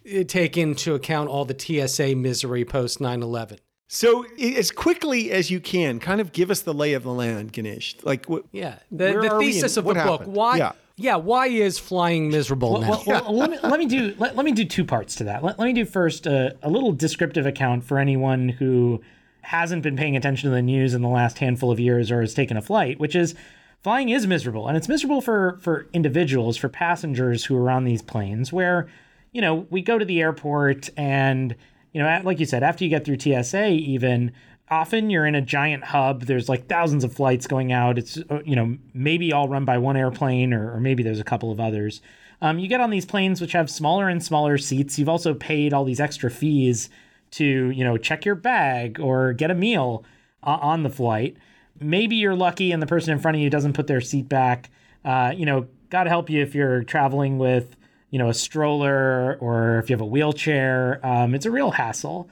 uh, 0.10 0.24
take 0.24 0.56
into 0.56 0.94
account 0.94 1.28
all 1.28 1.44
the 1.44 1.60
TSA 1.60 2.16
misery 2.16 2.64
post 2.64 3.02
9 3.02 3.24
11. 3.24 3.60
So, 3.90 4.26
as 4.42 4.72
quickly 4.72 5.32
as 5.32 5.52
you 5.52 5.60
can, 5.60 6.00
kind 6.00 6.22
of 6.22 6.32
give 6.32 6.50
us 6.50 6.62
the 6.62 6.74
lay 6.74 6.94
of 6.94 7.04
the 7.04 7.12
land, 7.12 7.52
Ganesh. 7.52 7.98
Like, 8.04 8.28
what? 8.28 8.46
Yeah. 8.54 8.80
The, 8.90 9.20
the 9.22 9.38
thesis 9.38 9.76
of 9.76 9.84
the 9.84 9.94
book. 9.94 9.98
happened? 9.98 10.34
Why? 10.34 10.58
Yeah. 10.58 10.72
Yeah. 10.98 11.18
Why 11.18 11.48
is 11.48 11.78
flying 11.78 12.30
miserable 12.30 12.80
now? 12.80 12.90
Well, 12.90 13.04
well, 13.06 13.36
let, 13.36 13.50
me, 13.50 13.58
let 13.64 13.80
me 13.80 13.86
do 13.86 14.16
let, 14.18 14.36
let 14.36 14.46
me 14.46 14.52
do 14.52 14.66
two 14.66 14.86
parts 14.86 15.16
to 15.16 15.26
that. 15.26 15.44
Let, 15.44 15.60
let 15.60 15.66
me 15.66 15.74
do 15.74 15.86
first 15.86 16.26
a, 16.26 16.56
a 16.64 16.70
little 16.70 16.92
descriptive 16.92 17.46
account 17.46 17.84
for 17.84 18.00
anyone 18.00 18.50
who 18.50 19.02
hasn't 19.42 19.84
been 19.84 19.96
paying 19.96 20.16
attention 20.16 20.50
to 20.50 20.56
the 20.56 20.62
news 20.62 20.94
in 20.94 21.02
the 21.02 21.10
last 21.10 21.38
handful 21.40 21.72
of 21.72 21.80
years 21.80 22.12
or 22.12 22.22
has 22.22 22.34
taken 22.34 22.58
a 22.58 22.62
flight, 22.62 23.00
which 23.00 23.16
is 23.16 23.36
flying 23.84 24.10
is 24.10 24.26
miserable, 24.26 24.68
and 24.68 24.76
it's 24.78 24.90
miserable 24.90 25.22
for 25.22 25.60
for 25.62 25.88
individuals, 25.94 26.58
for 26.58 26.70
passengers 26.70 27.46
who 27.46 27.56
are 27.58 27.70
on 27.70 27.84
these 27.84 28.02
planes, 28.02 28.52
where 28.52 28.88
you 29.32 29.42
know 29.42 29.68
we 29.70 29.82
go 29.82 30.00
to 30.00 30.06
the 30.06 30.22
airport 30.22 30.90
and 30.98 31.56
you 31.94 32.02
know 32.02 32.22
like 32.24 32.40
you 32.40 32.46
said 32.46 32.64
after 32.64 32.84
you 32.84 32.90
get 32.90 33.06
through 33.06 33.20
TSA 33.20 33.68
even 33.68 34.32
often 34.70 35.10
you're 35.10 35.26
in 35.26 35.36
a 35.36 35.42
giant 35.42 35.84
hub. 35.84 36.24
There's 36.24 36.50
like 36.50 36.68
thousands 36.68 37.04
of 37.04 37.14
flights 37.14 37.48
going 37.48 37.72
out. 37.72 37.98
It's, 37.98 38.18
uh, 38.30 38.42
you 38.46 38.56
know, 38.56 38.78
maybe 38.94 39.32
all 39.32 39.48
run 39.48 39.66
by 39.66 39.78
one 39.78 39.98
airplane 39.98 40.54
or, 40.54 40.74
or 40.74 40.80
maybe 40.80 41.04
there's 41.04 41.20
a 41.20 41.26
couple 41.26 41.52
of 41.52 41.60
others. 41.60 42.02
Um, 42.42 42.60
you 42.60 42.68
get 42.68 42.82
on 42.82 42.90
these 42.90 43.06
planes 43.06 43.40
which 43.40 43.54
have 43.54 43.70
smaller 43.70 44.10
and 44.10 44.24
smaller 44.24 44.58
seats. 44.58 45.00
You've 45.00 45.10
also 45.10 45.34
paid 45.34 45.74
all 45.74 45.86
these 45.86 46.00
extra 46.00 46.30
fees 46.30 46.90
to, 47.32 47.46
you 47.46 47.84
know, 47.84 47.98
check 47.98 48.26
your 48.26 48.36
bag 48.36 49.00
or 49.00 49.34
get 49.34 49.52
a 49.52 49.56
meal 49.56 50.04
uh, 50.44 50.58
on 50.62 50.84
the 50.84 50.90
flight. 50.90 51.38
Maybe 51.80 52.16
you're 52.16 52.36
lucky 52.36 52.72
and 52.72 52.82
the 52.82 52.88
person 52.88 53.14
in 53.14 53.20
front 53.20 53.36
of 53.36 53.42
you 53.42 53.50
doesn't 53.50 53.74
put 53.74 53.88
their 53.88 54.02
seat 54.02 54.30
back. 54.30 54.70
Uh, 55.04 55.34
you 55.36 55.46
know, 55.46 55.68
God 55.90 56.08
help 56.08 56.30
you 56.30 56.42
if 56.42 56.56
you're 56.56 56.84
traveling 56.84 57.38
with, 57.38 57.76
you 58.10 58.20
know, 58.20 58.30
a 58.30 58.34
stroller 58.34 59.38
or 59.40 59.80
if 59.80 59.90
you 59.90 59.94
have 59.94 60.02
a 60.02 60.06
wheelchair. 60.06 61.06
Um, 61.06 61.36
it's 61.36 61.46
a 61.46 61.52
real 61.52 61.72
hassle. 61.72 62.30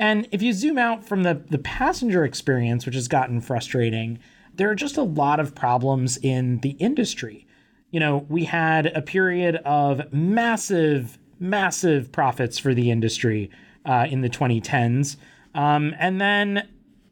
And 0.00 0.26
if 0.32 0.40
you 0.40 0.54
zoom 0.54 0.78
out 0.78 1.04
from 1.04 1.24
the, 1.24 1.44
the 1.50 1.58
passenger 1.58 2.24
experience, 2.24 2.86
which 2.86 2.94
has 2.94 3.06
gotten 3.06 3.42
frustrating, 3.42 4.18
there 4.54 4.70
are 4.70 4.74
just 4.74 4.96
a 4.96 5.02
lot 5.02 5.38
of 5.38 5.54
problems 5.54 6.16
in 6.16 6.58
the 6.60 6.70
industry. 6.70 7.46
You 7.90 8.00
know, 8.00 8.24
we 8.30 8.46
had 8.46 8.86
a 8.86 9.02
period 9.02 9.56
of 9.56 10.10
massive, 10.10 11.18
massive 11.38 12.10
profits 12.12 12.58
for 12.58 12.72
the 12.72 12.90
industry 12.90 13.50
uh, 13.84 14.06
in 14.08 14.22
the 14.22 14.30
2010s. 14.30 15.16
Um, 15.54 15.94
and 15.98 16.18
then 16.18 16.66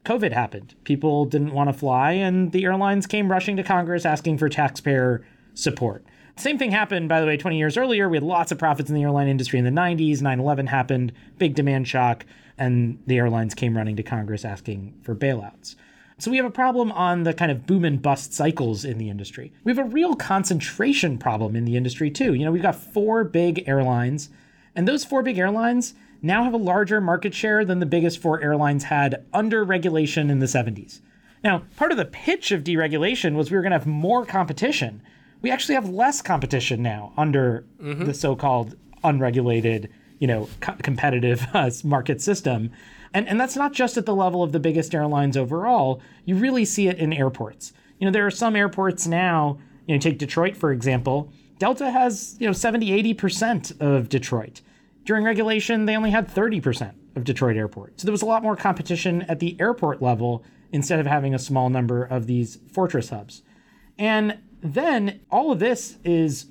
COVID 0.07 0.33
happened. 0.33 0.75
People 0.85 1.26
didn't 1.26 1.52
want 1.52 1.68
to 1.68 1.78
fly, 1.78 2.12
and 2.12 2.52
the 2.52 2.64
airlines 2.64 3.07
came 3.07 3.30
rushing 3.30 3.59
to 3.59 3.62
Congress 3.62 4.07
asking 4.07 4.38
for 4.38 4.49
taxpayer 4.49 5.26
support. 5.52 6.07
Same 6.38 6.59
thing 6.59 6.71
happened, 6.71 7.09
by 7.09 7.21
the 7.21 7.26
way, 7.26 7.37
20 7.37 7.59
years 7.59 7.76
earlier. 7.76 8.09
We 8.09 8.16
had 8.16 8.25
lots 8.25 8.52
of 8.52 8.59
profits 8.59 8.88
in 8.88 8.95
the 8.95 9.02
airline 9.02 9.28
industry 9.28 9.59
in 9.59 9.64
the 9.64 9.71
90s. 9.71 10.23
9 10.23 10.40
11 10.40 10.66
happened, 10.68 11.12
big 11.38 11.54
demand 11.54 11.88
shock 11.88 12.25
and 12.59 12.99
the 13.07 13.16
airlines 13.16 13.54
came 13.54 13.76
running 13.76 13.97
to 13.97 14.02
Congress 14.02 14.45
asking 14.45 14.95
for 15.02 15.14
bailouts. 15.14 15.76
So 16.18 16.33
we 16.33 16.37
have 16.37 16.47
a 16.47 16.50
problem 16.50 16.90
on 16.92 17.23
the 17.23 17.33
kind 17.33 17.52
of 17.52 17.64
boom 17.64 17.85
and 17.85 18.02
bust 18.02 18.35
cycles 18.35 18.85
in 18.85 18.99
the 18.99 19.09
industry. 19.09 19.52
We 19.62 19.71
have 19.71 19.78
a 19.78 19.88
real 19.88 20.16
concentration 20.16 21.16
problem 21.16 21.54
in 21.54 21.64
the 21.64 21.76
industry 21.76 22.11
too. 22.11 22.35
You 22.35 22.45
know, 22.45 22.50
we've 22.50 22.61
got 22.61 22.75
four 22.75 23.23
big 23.23 23.68
airlines, 23.68 24.28
and 24.75 24.88
those 24.88 25.04
four 25.04 25.23
big 25.23 25.38
airlines 25.38 25.95
now 26.21 26.42
have 26.42 26.54
a 26.54 26.59
larger 26.59 27.00
market 27.00 27.35
share 27.35 27.64
than 27.64 27.78
the 27.78 27.87
biggest 27.87 28.18
four 28.18 28.40
airlines 28.42 28.85
had 28.85 29.25
under 29.33 29.62
regulation 29.62 30.28
in 30.28 30.40
the 30.40 30.47
70s. 30.47 31.00
Now, 31.45 31.62
part 31.76 31.92
of 31.92 31.99
the 31.99 32.04
pitch 32.04 32.50
of 32.50 32.64
deregulation 32.64 33.37
was 33.37 33.52
we 33.52 33.57
were 33.57 33.62
going 33.62 33.71
to 33.71 33.78
have 33.78 33.87
more 33.87 34.26
competition. 34.26 35.00
We 35.42 35.50
actually 35.50 35.76
have 35.76 35.88
less 35.88 36.21
competition 36.23 36.83
now 36.83 37.12
under 37.16 37.64
mm-hmm. 37.80 38.04
the 38.04 38.14
so-called 38.14 38.76
unregulated 39.04 39.90
you 40.18 40.26
know 40.26 40.49
co- 40.61 40.76
competitive 40.83 41.47
uh, 41.54 41.71
market 41.85 42.21
system. 42.21 42.71
And 43.14 43.28
and 43.28 43.40
that's 43.40 43.57
not 43.57 43.73
just 43.73 43.97
at 43.97 44.07
the 44.07 44.14
level 44.14 44.42
of 44.42 44.52
the 44.52 44.61
biggest 44.61 44.95
airlines 44.95 45.37
overall. 45.37 46.00
You 46.25 46.37
really 46.37 46.64
see 46.64 46.88
it 46.88 46.99
in 46.99 47.12
airports. 47.12 47.73
You 47.99 48.07
know 48.07 48.11
there 48.11 48.26
are 48.26 48.30
some 48.30 48.57
airports 48.57 49.07
now 49.07 49.59
you 49.87 49.95
know 49.95 50.00
take 50.00 50.18
detroit 50.18 50.57
for 50.57 50.73
example. 50.73 51.33
Delta 51.59 51.90
has 51.90 52.37
you 52.38 52.47
know 52.47 52.52
70 52.52 53.14
80% 53.14 53.80
of 53.80 54.09
detroit. 54.09 54.61
During 55.04 55.25
regulation 55.25 55.87
they 55.87 55.97
only 55.97 56.11
had 56.11 56.28
30% 56.28 56.95
of 57.16 57.25
detroit 57.25 57.57
airport. 57.57 58.00
So 58.00 58.07
there 58.07 58.12
was 58.12 58.23
a 58.23 58.26
lot 58.26 58.42
more 58.42 58.57
competition 58.57 59.23
at 59.23 59.40
the 59.40 59.57
airport 59.59 60.02
level 60.02 60.45
instead 60.71 61.00
of 61.00 61.07
having 61.07 61.35
a 61.35 61.38
small 61.38 61.71
number 61.71 62.04
of 62.04 62.26
these 62.26 62.59
fortress 62.71 63.09
hubs. 63.09 63.42
And 63.99 64.38
then 64.62 65.20
all 65.30 65.52
of 65.52 65.58
this 65.58 65.98
is 66.04 66.46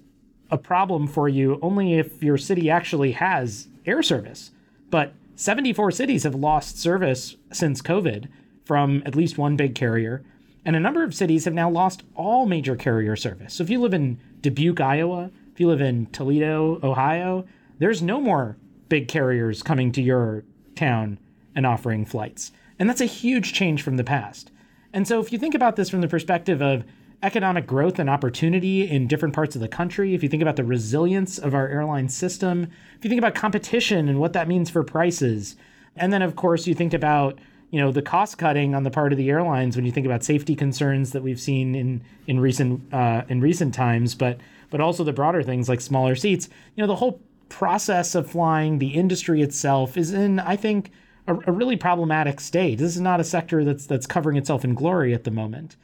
a 0.50 0.58
problem 0.58 1.08
for 1.08 1.28
you 1.28 1.60
only 1.62 1.96
if 1.96 2.24
your 2.24 2.38
city 2.38 2.70
actually 2.70 3.14
has 3.14 3.68
air 3.86 4.02
service. 4.02 4.52
But 4.90 5.14
74 5.36 5.92
cities 5.92 6.24
have 6.24 6.36
lost 6.36 6.80
service 6.80 7.36
since 7.52 7.82
COVID 7.82 8.28
from 8.66 9.04
at 9.06 9.16
least 9.16 9.38
one 9.38 9.56
big 9.56 9.76
carrier, 9.76 10.24
and 10.66 10.76
a 10.76 10.80
number 10.80 11.04
of 11.04 11.16
cities 11.16 11.46
have 11.46 11.54
now 11.54 11.70
lost 11.70 12.04
all 12.16 12.46
major 12.46 12.76
carrier 12.76 13.16
service. 13.16 13.54
So 13.54 13.64
if 13.64 13.70
you 13.70 13.80
live 13.80 13.94
in 13.94 14.20
Dubuque, 14.42 14.82
Iowa, 14.82 15.32
if 15.54 15.60
you 15.60 15.68
live 15.68 15.82
in 15.82 16.08
Toledo, 16.08 16.80
Ohio, 16.84 17.46
there's 17.80 18.02
no 18.02 18.20
more 18.20 18.58
big 18.90 19.08
carriers 19.08 19.64
coming 19.64 19.92
to 19.94 20.02
your 20.02 20.44
town 20.76 21.20
and 21.56 21.66
offering 21.66 22.06
flights. 22.06 22.52
And 22.80 22.90
that's 22.90 23.02
a 23.02 23.06
huge 23.06 23.54
change 23.54 23.82
from 23.82 23.98
the 23.98 24.04
past. 24.04 24.52
And 24.94 25.08
so 25.08 25.20
if 25.20 25.32
you 25.32 25.40
think 25.40 25.56
about 25.56 25.76
this 25.76 25.90
from 25.90 26.02
the 26.02 26.08
perspective 26.08 26.62
of 26.62 26.84
economic 27.24 27.66
growth 27.66 27.98
and 28.00 28.10
opportunity 28.10 28.88
in 28.88 29.08
different 29.08 29.34
parts 29.34 29.56
of 29.56 29.62
the 29.62 29.68
country, 29.68 30.14
if 30.14 30.22
you 30.22 30.30
think 30.30 30.42
about 30.42 30.56
the 30.56 30.64
resilience 30.64 31.38
of 31.38 31.56
our 31.56 31.68
airline 31.68 32.10
system, 32.10 32.68
if 32.98 33.04
you 33.04 33.10
think 33.10 33.20
about 33.20 33.36
competition 33.36 34.08
and 34.08 34.20
what 34.20 34.34
that 34.34 34.48
means 34.48 34.70
for 34.70 34.84
prices, 34.84 35.56
and 35.96 36.14
then 36.14 36.22
of 36.22 36.36
course 36.36 36.68
you 36.68 36.76
think 36.76 36.94
about 36.94 37.40
you 37.72 37.82
know 37.82 37.92
the 37.92 38.02
cost 38.02 38.38
cutting 38.38 38.76
on 38.76 38.84
the 38.84 38.92
part 38.92 39.12
of 39.12 39.18
the 39.18 39.30
airlines 39.30 39.76
when 39.76 39.86
you 39.86 39.92
think 39.92 40.06
about 40.06 40.24
safety 40.24 40.56
concerns 40.56 41.12
that 41.12 41.24
we've 41.24 41.40
seen 41.40 41.76
in 41.76 42.02
in 42.28 42.40
recent 42.40 42.94
uh, 42.94 43.24
in 43.28 43.42
recent 43.42 43.74
times, 43.74 44.14
but 44.14 44.40
but 44.70 44.80
also 44.80 45.04
the 45.04 45.14
broader 45.14 45.42
things 45.42 45.68
like 45.68 45.82
smaller 45.82 46.16
seats. 46.16 46.50
You 46.76 46.84
know 46.84 46.88
the 46.88 46.96
whole 46.96 47.22
process 47.50 48.14
of 48.14 48.30
flying, 48.30 48.78
the 48.78 48.94
industry 48.94 49.42
itself 49.42 49.98
is 49.98 50.14
in 50.14 50.40
I 50.40 50.56
think 50.56 50.92
a, 51.28 51.36
a 51.48 51.52
really 51.52 51.78
problematic 51.78 52.40
state. 52.40 52.78
This 52.78 52.96
is 52.96 53.02
not 53.02 53.20
a 53.20 53.24
sector 53.24 53.64
that's 53.64 53.88
that's 53.88 54.06
covering 54.06 54.38
itself 54.38 54.64
in 54.64 54.76
glory 54.76 55.14
at 55.14 55.24
the 55.24 55.32
moment. 55.32 55.76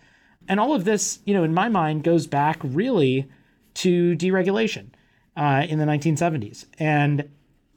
And 0.47 0.59
all 0.59 0.73
of 0.73 0.85
this, 0.85 1.19
you 1.25 1.33
know, 1.33 1.43
in 1.43 1.53
my 1.53 1.69
mind, 1.69 2.03
goes 2.03 2.27
back 2.27 2.59
really 2.63 3.27
to 3.75 4.15
deregulation 4.15 4.87
uh, 5.35 5.65
in 5.67 5.79
the 5.79 5.85
1970s. 5.85 6.65
And 6.79 7.29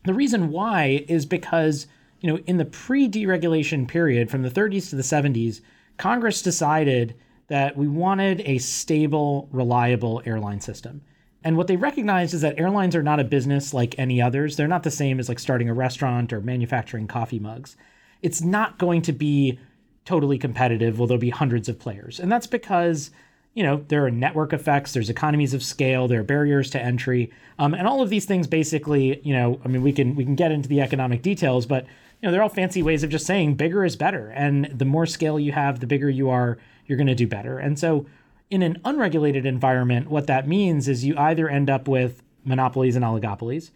the 0.04 0.14
reason 0.14 0.50
why 0.50 1.04
is 1.08 1.26
because, 1.26 1.86
you 2.20 2.30
know, 2.30 2.38
in 2.46 2.56
the 2.56 2.64
pre 2.64 3.08
deregulation 3.08 3.88
period 3.88 4.30
from 4.30 4.42
the 4.42 4.50
30s 4.50 4.90
to 4.90 4.96
the 4.96 5.02
70s, 5.02 5.60
Congress 5.96 6.42
decided 6.42 7.14
that 7.48 7.76
we 7.76 7.88
wanted 7.88 8.42
a 8.44 8.58
stable, 8.58 9.48
reliable 9.52 10.22
airline 10.26 10.60
system. 10.60 11.02
And 11.44 11.56
what 11.56 11.68
they 11.68 11.76
recognized 11.76 12.34
is 12.34 12.40
that 12.40 12.58
airlines 12.58 12.96
are 12.96 13.04
not 13.04 13.20
a 13.20 13.24
business 13.24 13.72
like 13.72 13.96
any 13.98 14.20
others. 14.20 14.56
They're 14.56 14.66
not 14.66 14.82
the 14.82 14.90
same 14.90 15.20
as 15.20 15.28
like 15.28 15.38
starting 15.38 15.68
a 15.68 15.74
restaurant 15.74 16.32
or 16.32 16.40
manufacturing 16.40 17.06
coffee 17.06 17.38
mugs. 17.38 17.76
It's 18.20 18.42
not 18.42 18.78
going 18.78 19.02
to 19.02 19.12
be 19.12 19.60
totally 20.06 20.38
competitive 20.38 20.98
well 20.98 21.06
there'll 21.06 21.20
be 21.20 21.30
hundreds 21.30 21.68
of 21.68 21.78
players? 21.78 22.18
And 22.18 22.32
that's 22.32 22.46
because 22.46 23.10
you 23.52 23.62
know 23.62 23.84
there 23.88 24.04
are 24.06 24.10
network 24.10 24.52
effects 24.52 24.92
there's 24.92 25.10
economies 25.10 25.54
of 25.54 25.62
scale 25.62 26.08
there 26.08 26.20
are 26.20 26.24
barriers 26.24 26.70
to 26.70 26.80
entry. 26.80 27.30
Um, 27.58 27.74
and 27.74 27.86
all 27.86 28.00
of 28.00 28.08
these 28.08 28.24
things 28.24 28.46
basically 28.46 29.20
you 29.22 29.34
know 29.34 29.60
i 29.64 29.68
mean 29.68 29.82
we 29.82 29.92
can 29.92 30.14
we 30.14 30.24
can 30.24 30.34
get 30.34 30.52
into 30.52 30.68
the 30.68 30.80
economic 30.80 31.22
details 31.22 31.66
but 31.66 31.84
you 31.84 32.26
know 32.26 32.32
they're 32.32 32.42
all 32.42 32.48
fancy 32.48 32.82
ways 32.82 33.02
of 33.02 33.10
just 33.10 33.26
saying 33.26 33.54
bigger 33.54 33.84
is 33.84 33.96
better. 33.96 34.30
And 34.30 34.66
the 34.66 34.84
more 34.84 35.06
scale 35.06 35.38
you 35.38 35.52
have 35.52 35.80
the 35.80 35.86
bigger 35.86 36.08
you 36.08 36.30
are 36.30 36.58
you're 36.86 36.98
going 36.98 37.08
to 37.08 37.14
do 37.14 37.26
better. 37.26 37.58
And 37.58 37.78
so 37.78 38.06
in 38.48 38.62
an 38.62 38.80
unregulated 38.84 39.44
environment 39.44 40.08
what 40.08 40.26
that 40.28 40.46
means 40.46 40.88
is 40.88 41.04
you 41.04 41.16
either 41.18 41.48
end 41.48 41.68
up 41.68 41.88
with 41.88 42.22
monopolies 42.44 42.94
and 42.96 43.04
oligopolies 43.04 43.70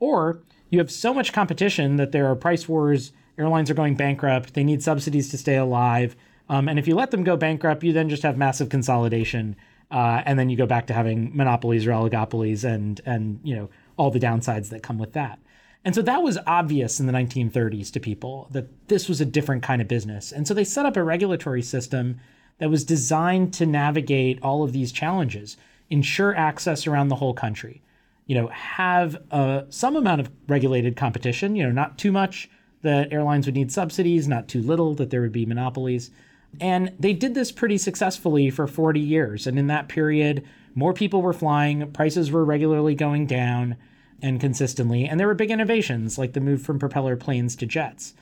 or 0.00 0.40
you 0.70 0.78
have 0.78 0.90
so 0.90 1.14
much 1.14 1.32
competition 1.32 1.96
that 1.96 2.12
there 2.12 2.26
are 2.26 2.34
price 2.34 2.68
wars 2.68 3.12
Airlines 3.38 3.70
are 3.70 3.74
going 3.74 3.94
bankrupt. 3.94 4.54
They 4.54 4.64
need 4.64 4.82
subsidies 4.82 5.30
to 5.30 5.38
stay 5.38 5.56
alive. 5.56 6.16
Um, 6.48 6.68
and 6.68 6.78
if 6.78 6.86
you 6.86 6.94
let 6.94 7.10
them 7.10 7.24
go 7.24 7.36
bankrupt, 7.36 7.82
you 7.82 7.92
then 7.92 8.08
just 8.08 8.22
have 8.22 8.36
massive 8.36 8.68
consolidation, 8.68 9.56
uh, 9.90 10.22
and 10.24 10.38
then 10.38 10.48
you 10.48 10.56
go 10.56 10.66
back 10.66 10.86
to 10.86 10.94
having 10.94 11.36
monopolies 11.36 11.86
or 11.86 11.90
oligopolies, 11.90 12.64
and 12.64 13.00
and 13.04 13.40
you 13.42 13.54
know 13.54 13.68
all 13.96 14.10
the 14.10 14.20
downsides 14.20 14.68
that 14.70 14.82
come 14.82 14.98
with 14.98 15.12
that. 15.14 15.38
And 15.84 15.94
so 15.94 16.02
that 16.02 16.22
was 16.22 16.36
obvious 16.48 16.98
in 16.98 17.06
the 17.06 17.12
1930s 17.12 17.92
to 17.92 18.00
people 18.00 18.48
that 18.50 18.88
this 18.88 19.08
was 19.08 19.20
a 19.20 19.24
different 19.24 19.62
kind 19.62 19.80
of 19.80 19.86
business. 19.86 20.32
And 20.32 20.46
so 20.46 20.52
they 20.52 20.64
set 20.64 20.84
up 20.84 20.96
a 20.96 21.02
regulatory 21.02 21.62
system 21.62 22.18
that 22.58 22.70
was 22.70 22.84
designed 22.84 23.54
to 23.54 23.66
navigate 23.66 24.42
all 24.42 24.64
of 24.64 24.72
these 24.72 24.90
challenges, 24.90 25.56
ensure 25.88 26.34
access 26.34 26.88
around 26.88 27.08
the 27.08 27.14
whole 27.14 27.34
country, 27.34 27.82
you 28.26 28.34
know, 28.34 28.48
have 28.48 29.16
uh, 29.30 29.62
some 29.68 29.94
amount 29.94 30.20
of 30.20 30.30
regulated 30.48 30.96
competition, 30.96 31.54
you 31.54 31.62
know, 31.62 31.70
not 31.70 31.98
too 31.98 32.10
much, 32.10 32.50
that 32.86 33.12
airlines 33.12 33.46
would 33.46 33.56
need 33.56 33.72
subsidies, 33.72 34.28
not 34.28 34.46
too 34.46 34.62
little, 34.62 34.94
that 34.94 35.10
there 35.10 35.20
would 35.20 35.32
be 35.32 35.44
monopolies. 35.44 36.12
And 36.60 36.92
they 37.00 37.12
did 37.12 37.34
this 37.34 37.50
pretty 37.50 37.78
successfully 37.78 38.48
for 38.48 38.68
40 38.68 39.00
years. 39.00 39.46
And 39.46 39.58
in 39.58 39.66
that 39.66 39.88
period, 39.88 40.44
more 40.76 40.92
people 40.92 41.20
were 41.20 41.32
flying, 41.32 41.90
prices 41.90 42.30
were 42.30 42.44
regularly 42.44 42.94
going 42.94 43.26
down 43.26 43.76
and 44.22 44.40
consistently. 44.40 45.04
And 45.04 45.18
there 45.18 45.26
were 45.26 45.34
big 45.34 45.50
innovations 45.50 46.16
like 46.16 46.32
the 46.32 46.40
move 46.40 46.62
from 46.62 46.78
propeller 46.78 47.16
planes 47.16 47.56
to 47.56 47.66
jets. 47.66 48.14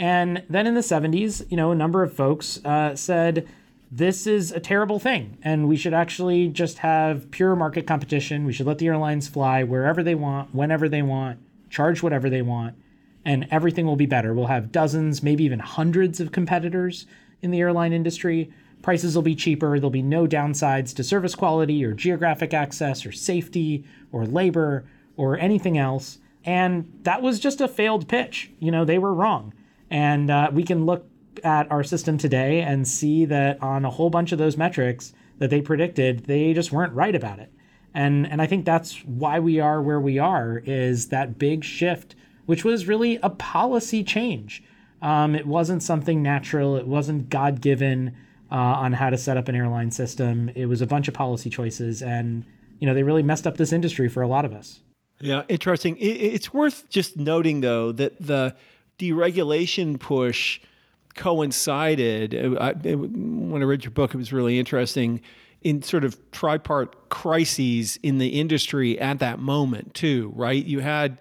And 0.00 0.42
then 0.50 0.66
in 0.66 0.74
the 0.74 0.80
70s, 0.80 1.48
you 1.48 1.56
know, 1.56 1.70
a 1.70 1.76
number 1.76 2.02
of 2.02 2.12
folks 2.12 2.62
uh, 2.64 2.96
said, 2.96 3.48
this 3.90 4.26
is 4.26 4.50
a 4.50 4.58
terrible 4.58 4.98
thing. 4.98 5.38
And 5.44 5.68
we 5.68 5.76
should 5.76 5.94
actually 5.94 6.48
just 6.48 6.78
have 6.78 7.30
pure 7.30 7.54
market 7.54 7.86
competition. 7.86 8.44
We 8.44 8.52
should 8.52 8.66
let 8.66 8.78
the 8.78 8.88
airlines 8.88 9.28
fly 9.28 9.62
wherever 9.62 10.02
they 10.02 10.16
want, 10.16 10.52
whenever 10.52 10.88
they 10.88 11.02
want, 11.02 11.38
charge 11.70 12.02
whatever 12.02 12.28
they 12.28 12.42
want 12.42 12.74
and 13.24 13.46
everything 13.50 13.86
will 13.86 13.96
be 13.96 14.06
better. 14.06 14.34
We'll 14.34 14.46
have 14.46 14.72
dozens, 14.72 15.22
maybe 15.22 15.44
even 15.44 15.58
hundreds 15.58 16.20
of 16.20 16.32
competitors 16.32 17.06
in 17.42 17.50
the 17.50 17.60
airline 17.60 17.92
industry. 17.92 18.52
Prices 18.82 19.14
will 19.14 19.22
be 19.22 19.34
cheaper. 19.34 19.78
There'll 19.78 19.90
be 19.90 20.02
no 20.02 20.26
downsides 20.26 20.94
to 20.96 21.04
service 21.04 21.34
quality 21.34 21.84
or 21.84 21.92
geographic 21.92 22.54
access 22.54 23.04
or 23.04 23.12
safety 23.12 23.84
or 24.12 24.24
labor 24.24 24.84
or 25.16 25.38
anything 25.38 25.76
else. 25.76 26.18
And 26.44 26.90
that 27.02 27.20
was 27.20 27.40
just 27.40 27.60
a 27.60 27.68
failed 27.68 28.08
pitch. 28.08 28.50
You 28.60 28.70
know, 28.70 28.84
they 28.84 28.98
were 28.98 29.12
wrong. 29.12 29.52
And 29.90 30.30
uh, 30.30 30.50
we 30.52 30.62
can 30.62 30.86
look 30.86 31.06
at 31.44 31.70
our 31.70 31.84
system 31.84 32.18
today 32.18 32.62
and 32.62 32.86
see 32.86 33.24
that 33.26 33.62
on 33.62 33.84
a 33.84 33.90
whole 33.90 34.10
bunch 34.10 34.32
of 34.32 34.38
those 34.38 34.56
metrics 34.56 35.12
that 35.38 35.50
they 35.50 35.60
predicted, 35.60 36.24
they 36.24 36.52
just 36.52 36.72
weren't 36.72 36.92
right 36.92 37.14
about 37.14 37.38
it. 37.38 37.52
And 37.94 38.26
and 38.26 38.42
I 38.42 38.46
think 38.46 38.64
that's 38.64 39.04
why 39.04 39.40
we 39.40 39.60
are 39.60 39.82
where 39.82 40.00
we 40.00 40.18
are 40.18 40.62
is 40.64 41.08
that 41.08 41.38
big 41.38 41.64
shift, 41.64 42.14
which 42.48 42.64
was 42.64 42.88
really 42.88 43.18
a 43.22 43.28
policy 43.28 44.02
change. 44.02 44.62
Um, 45.02 45.34
it 45.34 45.46
wasn't 45.46 45.82
something 45.82 46.22
natural. 46.22 46.78
It 46.78 46.86
wasn't 46.86 47.28
God 47.28 47.60
given 47.60 48.16
uh, 48.50 48.54
on 48.54 48.94
how 48.94 49.10
to 49.10 49.18
set 49.18 49.36
up 49.36 49.48
an 49.48 49.54
airline 49.54 49.90
system. 49.90 50.50
It 50.54 50.64
was 50.64 50.80
a 50.80 50.86
bunch 50.86 51.08
of 51.08 51.14
policy 51.14 51.50
choices, 51.50 52.00
and 52.00 52.46
you 52.78 52.86
know 52.86 52.94
they 52.94 53.02
really 53.02 53.22
messed 53.22 53.46
up 53.46 53.58
this 53.58 53.70
industry 53.70 54.08
for 54.08 54.22
a 54.22 54.26
lot 54.26 54.46
of 54.46 54.54
us. 54.54 54.80
Yeah, 55.20 55.42
interesting. 55.48 55.98
It's 56.00 56.54
worth 56.54 56.88
just 56.88 57.18
noting 57.18 57.60
though 57.60 57.92
that 57.92 58.18
the 58.18 58.56
deregulation 58.98 60.00
push 60.00 60.58
coincided. 61.16 62.34
Uh, 62.34 62.58
I, 62.58 62.72
when 62.72 63.60
I 63.60 63.66
read 63.66 63.84
your 63.84 63.90
book, 63.90 64.14
it 64.14 64.16
was 64.16 64.32
really 64.32 64.58
interesting 64.58 65.20
in 65.60 65.82
sort 65.82 66.02
of 66.02 66.18
tripart 66.30 66.94
crises 67.10 67.98
in 68.02 68.16
the 68.16 68.40
industry 68.40 68.98
at 68.98 69.18
that 69.18 69.38
moment 69.38 69.92
too. 69.92 70.32
Right? 70.34 70.64
You 70.64 70.80
had 70.80 71.18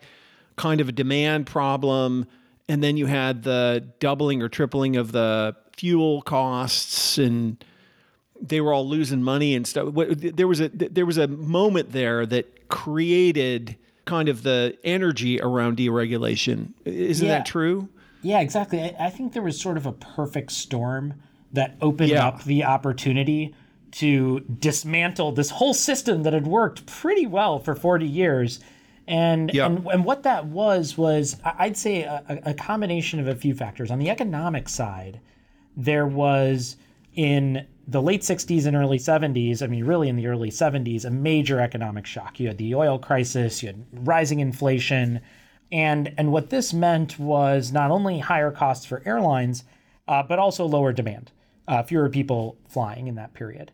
kind 0.58 0.82
of 0.82 0.90
a 0.90 0.92
demand 0.92 1.48
problem, 1.48 2.28
and 2.68 2.84
then 2.84 2.98
you 2.98 3.06
had 3.06 3.44
the 3.44 3.88
doubling 4.00 4.42
or 4.42 4.50
tripling 4.50 4.98
of 4.98 5.14
the 5.14 5.56
fuel 5.78 6.22
costs 6.24 7.18
and 7.18 7.64
they 8.42 8.62
were 8.62 8.74
all 8.74 8.88
losing 8.88 9.24
money 9.24 9.56
and 9.56 9.66
stuff. 9.66 9.94
There 9.94 10.48
was 10.48 10.60
a 10.60 10.70
there 10.70 11.06
was 11.06 11.18
a 11.18 11.28
moment 11.28 11.92
there 11.92 12.26
that 12.26 12.70
created 12.70 13.78
kind 14.06 14.30
of 14.30 14.44
the 14.44 14.78
energy 14.84 15.42
around 15.42 15.78
deregulation. 15.78 16.74
Isn't 16.86 17.28
yeah. 17.28 17.40
that 17.40 17.46
true? 17.46 17.90
Yeah, 18.22 18.40
exactly. 18.40 18.96
I, 19.00 19.10
think 19.10 19.34
there 19.34 19.44
was 19.44 19.60
sort 19.60 19.78
of 19.78 19.86
a 19.86 19.92
perfect 19.92 20.52
storm 20.52 21.14
that 21.54 21.76
opened 21.82 22.10
yeah. 22.10 22.28
up 22.28 22.44
the 22.44 22.64
opportunity 22.64 23.54
to 23.92 24.40
dismantle 24.42 25.34
this 25.34 25.52
whole 25.52 25.74
system 25.74 26.24
that 26.24 26.34
had 26.34 26.48
worked 26.48 26.86
pretty 26.88 27.28
well 27.28 27.60
for 27.60 27.76
40 27.76 28.06
years. 28.06 28.60
And, 29.08 29.52
yeah. 29.54 29.66
and, 29.66 29.86
and 29.88 30.04
what 30.04 30.24
that 30.24 30.46
was 30.46 30.98
was 30.98 31.38
I'd 31.44 31.78
say 31.78 32.04
a, 32.04 32.42
a 32.46 32.54
combination 32.54 33.20
of 33.20 33.28
a 33.28 33.36
few 33.36 33.56
factors. 33.56 33.90
On 33.90 34.00
the 34.00 34.10
economic 34.10 34.68
side, 34.68 35.22
there 35.78 36.08
was 36.08 36.76
in 37.16 37.66
the 37.88 38.02
late 38.02 38.22
60s 38.22 38.66
and 38.66 38.76
early 38.76 39.00
70s, 39.00 39.64
I 39.64 39.68
mean, 39.68 39.86
really 39.86 40.10
in 40.10 40.18
the 40.18 40.28
early 40.28 40.52
70s, 40.52 41.06
a 41.06 41.10
major 41.10 41.62
economic 41.62 42.06
shock. 42.06 42.40
You 42.40 42.50
had 42.50 42.58
the 42.58 42.76
oil 42.76 43.00
crisis, 43.00 43.64
you 43.64 43.68
had 43.68 43.86
rising 43.94 44.40
inflation. 44.40 45.22
And, 45.72 46.14
and 46.18 46.32
what 46.32 46.50
this 46.50 46.74
meant 46.74 47.18
was 47.18 47.72
not 47.72 47.92
only 47.92 48.20
higher 48.20 48.52
costs 48.52 48.86
for 48.86 49.02
airlines, 49.06 49.64
uh, 50.08 50.24
but 50.24 50.38
also 50.38 50.66
lower 50.66 50.92
demand, 50.92 51.32
uh, 51.68 51.84
fewer 51.84 52.10
people 52.10 52.58
flying 52.68 53.08
in 53.08 53.16
that 53.16 53.34
period. 53.34 53.72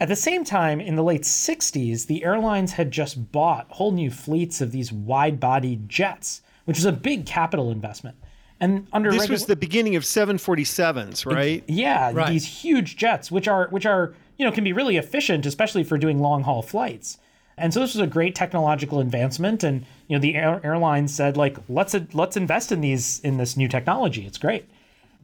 At 0.00 0.08
the 0.08 0.16
same 0.16 0.44
time, 0.44 0.80
in 0.80 0.96
the 0.96 1.02
late 1.02 1.22
60s, 1.22 2.06
the 2.06 2.24
airlines 2.24 2.72
had 2.72 2.90
just 2.90 3.30
bought 3.30 3.66
whole 3.68 3.92
new 3.92 4.10
fleets 4.10 4.62
of 4.62 4.72
these 4.72 4.90
wide 4.90 5.38
bodied 5.38 5.90
jets, 5.90 6.40
which 6.64 6.78
was 6.78 6.86
a 6.86 6.92
big 6.92 7.26
capital 7.26 7.70
investment. 7.70 8.16
And 8.60 8.88
under 8.92 9.10
this 9.10 9.28
was 9.28 9.46
the 9.46 9.56
beginning 9.56 9.96
of 9.96 10.02
747s, 10.02 11.24
right? 11.26 11.64
yeah, 11.66 12.12
right. 12.14 12.28
these 12.28 12.46
huge 12.46 12.96
jets, 12.96 13.30
which 13.30 13.48
are 13.48 13.68
which 13.68 13.86
are 13.86 14.14
you 14.36 14.44
know 14.44 14.52
can 14.52 14.64
be 14.64 14.72
really 14.72 14.98
efficient, 14.98 15.46
especially 15.46 15.82
for 15.82 15.96
doing 15.96 16.18
long 16.18 16.42
haul 16.42 16.62
flights. 16.62 17.18
And 17.56 17.74
so 17.74 17.80
this 17.80 17.94
was 17.94 18.02
a 18.02 18.06
great 18.06 18.34
technological 18.34 19.00
advancement, 19.00 19.62
and 19.64 19.86
you 20.08 20.16
know 20.16 20.20
the 20.20 20.34
air- 20.34 20.60
airlines 20.62 21.14
said 21.14 21.38
like 21.38 21.56
let's 21.70 21.96
let's 22.12 22.36
invest 22.36 22.70
in 22.70 22.82
these 22.82 23.20
in 23.20 23.38
this 23.38 23.56
new 23.56 23.68
technology. 23.68 24.26
It's 24.26 24.38
great. 24.38 24.68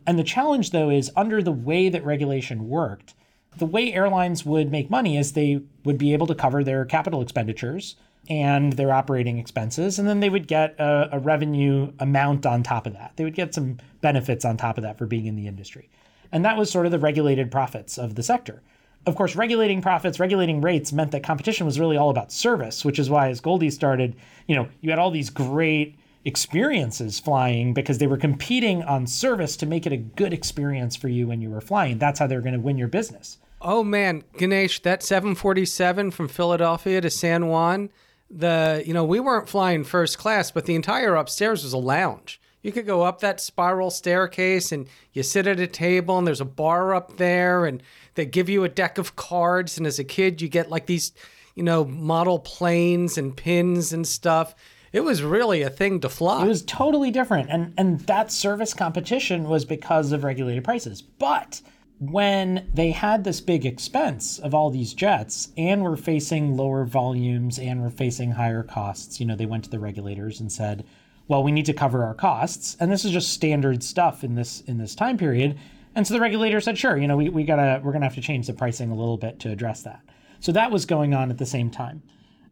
And 0.06 0.18
the 0.18 0.24
challenge 0.24 0.70
though 0.70 0.88
is 0.88 1.10
under 1.14 1.42
the 1.42 1.52
way 1.52 1.90
that 1.90 2.04
regulation 2.04 2.70
worked, 2.70 3.12
the 3.58 3.66
way 3.66 3.92
airlines 3.92 4.44
would 4.44 4.70
make 4.70 4.90
money 4.90 5.16
is 5.16 5.32
they 5.32 5.60
would 5.84 5.98
be 5.98 6.12
able 6.12 6.26
to 6.26 6.34
cover 6.34 6.62
their 6.62 6.84
capital 6.84 7.22
expenditures 7.22 7.96
and 8.28 8.72
their 8.74 8.92
operating 8.92 9.38
expenses. 9.38 9.98
And 9.98 10.08
then 10.08 10.20
they 10.20 10.30
would 10.30 10.48
get 10.48 10.74
a, 10.78 11.10
a, 11.12 11.18
revenue 11.18 11.92
amount 12.00 12.44
on 12.44 12.62
top 12.62 12.86
of 12.86 12.92
that. 12.94 13.12
They 13.16 13.24
would 13.24 13.34
get 13.34 13.54
some 13.54 13.78
benefits 14.00 14.44
on 14.44 14.56
top 14.56 14.78
of 14.78 14.82
that 14.82 14.98
for 14.98 15.06
being 15.06 15.26
in 15.26 15.36
the 15.36 15.46
industry. 15.46 15.88
And 16.32 16.44
that 16.44 16.56
was 16.56 16.70
sort 16.70 16.86
of 16.86 16.92
the 16.92 16.98
regulated 16.98 17.50
profits 17.50 17.98
of 17.98 18.16
the 18.16 18.22
sector. 18.22 18.62
Of 19.06 19.14
course, 19.14 19.36
regulating 19.36 19.80
profits, 19.80 20.18
regulating 20.18 20.60
rates 20.60 20.92
meant 20.92 21.12
that 21.12 21.22
competition 21.22 21.64
was 21.66 21.78
really 21.78 21.96
all 21.96 22.10
about 22.10 22.32
service, 22.32 22.84
which 22.84 22.98
is 22.98 23.08
why 23.08 23.28
as 23.28 23.40
Goldie 23.40 23.70
started, 23.70 24.16
you 24.48 24.56
know, 24.56 24.68
you 24.80 24.90
had 24.90 24.98
all 24.98 25.12
these 25.12 25.30
great 25.30 25.96
experiences 26.24 27.20
flying 27.20 27.72
because 27.72 27.98
they 27.98 28.08
were 28.08 28.16
competing 28.16 28.82
on 28.82 29.06
service 29.06 29.56
to 29.56 29.64
make 29.64 29.86
it 29.86 29.92
a 29.92 29.96
good 29.96 30.32
experience 30.32 30.96
for 30.96 31.06
you 31.06 31.28
when 31.28 31.40
you 31.40 31.48
were 31.48 31.60
flying. 31.60 31.98
That's 31.98 32.18
how 32.18 32.26
they 32.26 32.34
were 32.34 32.42
going 32.42 32.54
to 32.54 32.60
win 32.60 32.76
your 32.76 32.88
business. 32.88 33.38
Oh 33.68 33.82
man, 33.82 34.22
Ganesh, 34.38 34.82
that 34.82 35.02
747 35.02 36.12
from 36.12 36.28
Philadelphia 36.28 37.00
to 37.00 37.10
San 37.10 37.48
Juan, 37.48 37.90
the 38.30 38.84
you 38.86 38.94
know 38.94 39.04
we 39.04 39.18
weren't 39.18 39.48
flying 39.48 39.82
first 39.82 40.18
class, 40.18 40.52
but 40.52 40.66
the 40.66 40.76
entire 40.76 41.16
upstairs 41.16 41.64
was 41.64 41.72
a 41.72 41.78
lounge. 41.78 42.40
You 42.62 42.70
could 42.70 42.86
go 42.86 43.02
up 43.02 43.20
that 43.20 43.40
spiral 43.40 43.90
staircase 43.90 44.70
and 44.70 44.86
you 45.12 45.24
sit 45.24 45.48
at 45.48 45.58
a 45.58 45.66
table 45.66 46.16
and 46.16 46.24
there's 46.24 46.40
a 46.40 46.44
bar 46.44 46.94
up 46.94 47.16
there 47.16 47.66
and 47.66 47.82
they 48.14 48.24
give 48.24 48.48
you 48.48 48.62
a 48.62 48.68
deck 48.68 48.98
of 48.98 49.16
cards 49.16 49.76
and 49.76 49.84
as 49.84 49.98
a 49.98 50.04
kid 50.04 50.40
you 50.40 50.48
get 50.48 50.70
like 50.70 50.86
these 50.86 51.10
you 51.56 51.64
know 51.64 51.84
model 51.84 52.38
planes 52.38 53.18
and 53.18 53.36
pins 53.36 53.92
and 53.92 54.06
stuff. 54.06 54.54
It 54.92 55.00
was 55.00 55.24
really 55.24 55.62
a 55.62 55.70
thing 55.70 55.98
to 56.00 56.08
fly. 56.08 56.44
It 56.44 56.48
was 56.48 56.62
totally 56.62 57.10
different 57.10 57.50
and 57.50 57.74
and 57.76 57.98
that 58.02 58.30
service 58.30 58.74
competition 58.74 59.48
was 59.48 59.64
because 59.64 60.12
of 60.12 60.22
regulated 60.22 60.62
prices. 60.62 61.02
But 61.02 61.62
when 61.98 62.68
they 62.74 62.90
had 62.90 63.24
this 63.24 63.40
big 63.40 63.64
expense 63.64 64.38
of 64.38 64.54
all 64.54 64.70
these 64.70 64.92
jets 64.92 65.48
and 65.56 65.82
were 65.82 65.96
facing 65.96 66.56
lower 66.56 66.84
volumes 66.84 67.58
and 67.58 67.82
were 67.82 67.90
facing 67.90 68.32
higher 68.32 68.62
costs, 68.62 69.18
you 69.18 69.26
know, 69.26 69.34
they 69.34 69.46
went 69.46 69.64
to 69.64 69.70
the 69.70 69.78
regulators 69.78 70.40
and 70.40 70.52
said, 70.52 70.84
well, 71.28 71.42
we 71.42 71.52
need 71.52 71.66
to 71.66 71.72
cover 71.72 72.04
our 72.04 72.14
costs. 72.14 72.76
And 72.78 72.92
this 72.92 73.04
is 73.04 73.12
just 73.12 73.32
standard 73.32 73.82
stuff 73.82 74.22
in 74.24 74.34
this 74.34 74.60
in 74.62 74.78
this 74.78 74.94
time 74.94 75.16
period. 75.16 75.58
And 75.94 76.06
so 76.06 76.12
the 76.12 76.20
regulator 76.20 76.60
said, 76.60 76.76
sure, 76.76 76.98
you 76.98 77.08
know, 77.08 77.16
we, 77.16 77.30
we 77.30 77.44
gotta 77.44 77.80
we're 77.82 77.92
gonna 77.92 78.04
have 78.04 78.14
to 78.16 78.20
change 78.20 78.46
the 78.46 78.52
pricing 78.52 78.90
a 78.90 78.94
little 78.94 79.16
bit 79.16 79.40
to 79.40 79.50
address 79.50 79.82
that. 79.82 80.02
So 80.40 80.52
that 80.52 80.70
was 80.70 80.84
going 80.84 81.14
on 81.14 81.30
at 81.30 81.38
the 81.38 81.46
same 81.46 81.70
time. 81.70 82.02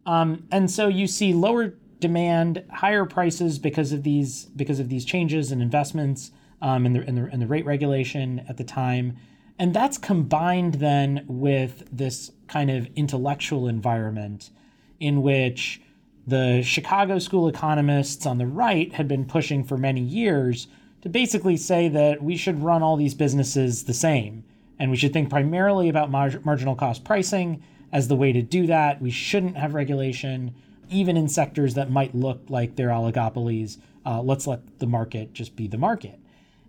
Um, 0.07 0.47
and 0.51 0.71
so 0.71 0.89
you 0.89 1.07
see 1.07 1.35
lower 1.35 1.75
demand, 2.01 2.65
higher 2.71 3.05
prices 3.05 3.59
because 3.59 3.93
of 3.93 4.03
these 4.03 4.47
because 4.57 4.81
of 4.81 4.89
these 4.89 5.05
changes 5.05 5.53
and 5.53 5.61
investments 5.61 6.31
um, 6.63 6.87
in 6.87 6.95
the, 6.95 7.03
in 7.03 7.15
the 7.15 7.27
in 7.29 7.41
the 7.41 7.47
rate 7.47 7.67
regulation 7.67 8.45
at 8.49 8.57
the 8.57 8.65
time. 8.65 9.19
And 9.59 9.73
that's 9.73 9.99
combined 9.99 10.75
then 10.75 11.25
with 11.29 11.85
this 11.93 12.33
kind 12.49 12.71
of 12.71 12.89
intellectual 12.97 13.69
environment 13.69 14.51
in 14.99 15.23
which 15.23 15.81
the 16.27 16.63
Chicago 16.63 17.19
school 17.19 17.49
economists 17.49 18.27
on 18.27 18.39
the 18.39 18.47
right 18.47 18.93
had 18.93 19.07
been 19.07 19.25
pushing 19.25 19.63
for 19.63 19.77
many 19.77 20.01
years 20.01 20.67
to 21.03 21.09
basically 21.09 21.57
say 21.57 21.89
that 21.89 22.23
we 22.23 22.37
should 22.37 22.63
run 22.63 22.83
all 22.83 22.97
these 22.97 23.15
businesses 23.15 23.85
the 23.85 23.95
same. 23.95 24.43
And 24.79 24.91
we 24.91 24.97
should 24.97 25.13
think 25.13 25.31
primarily 25.31 25.89
about 25.89 26.11
mar- 26.11 26.41
marginal 26.45 26.75
cost 26.75 27.05
pricing 27.05 27.63
as 27.93 28.09
the 28.09 28.17
way 28.17 28.33
to 28.33 28.43
do 28.43 28.67
that. 28.67 29.01
We 29.01 29.11
shouldn't 29.11 29.57
have 29.57 29.75
regulation, 29.75 30.55
even 30.91 31.17
in 31.17 31.29
sectors 31.29 31.75
that 31.75 31.91
might 31.91 32.15
look 32.15 32.43
like 32.49 32.75
they're 32.75 32.89
oligopolies. 32.89 33.79
Uh, 34.05 34.21
let's 34.21 34.47
let 34.47 34.79
the 34.81 34.87
market 34.87 35.33
just 35.33 35.55
be 35.55 35.69
the 35.69 35.79
market. 35.79 36.19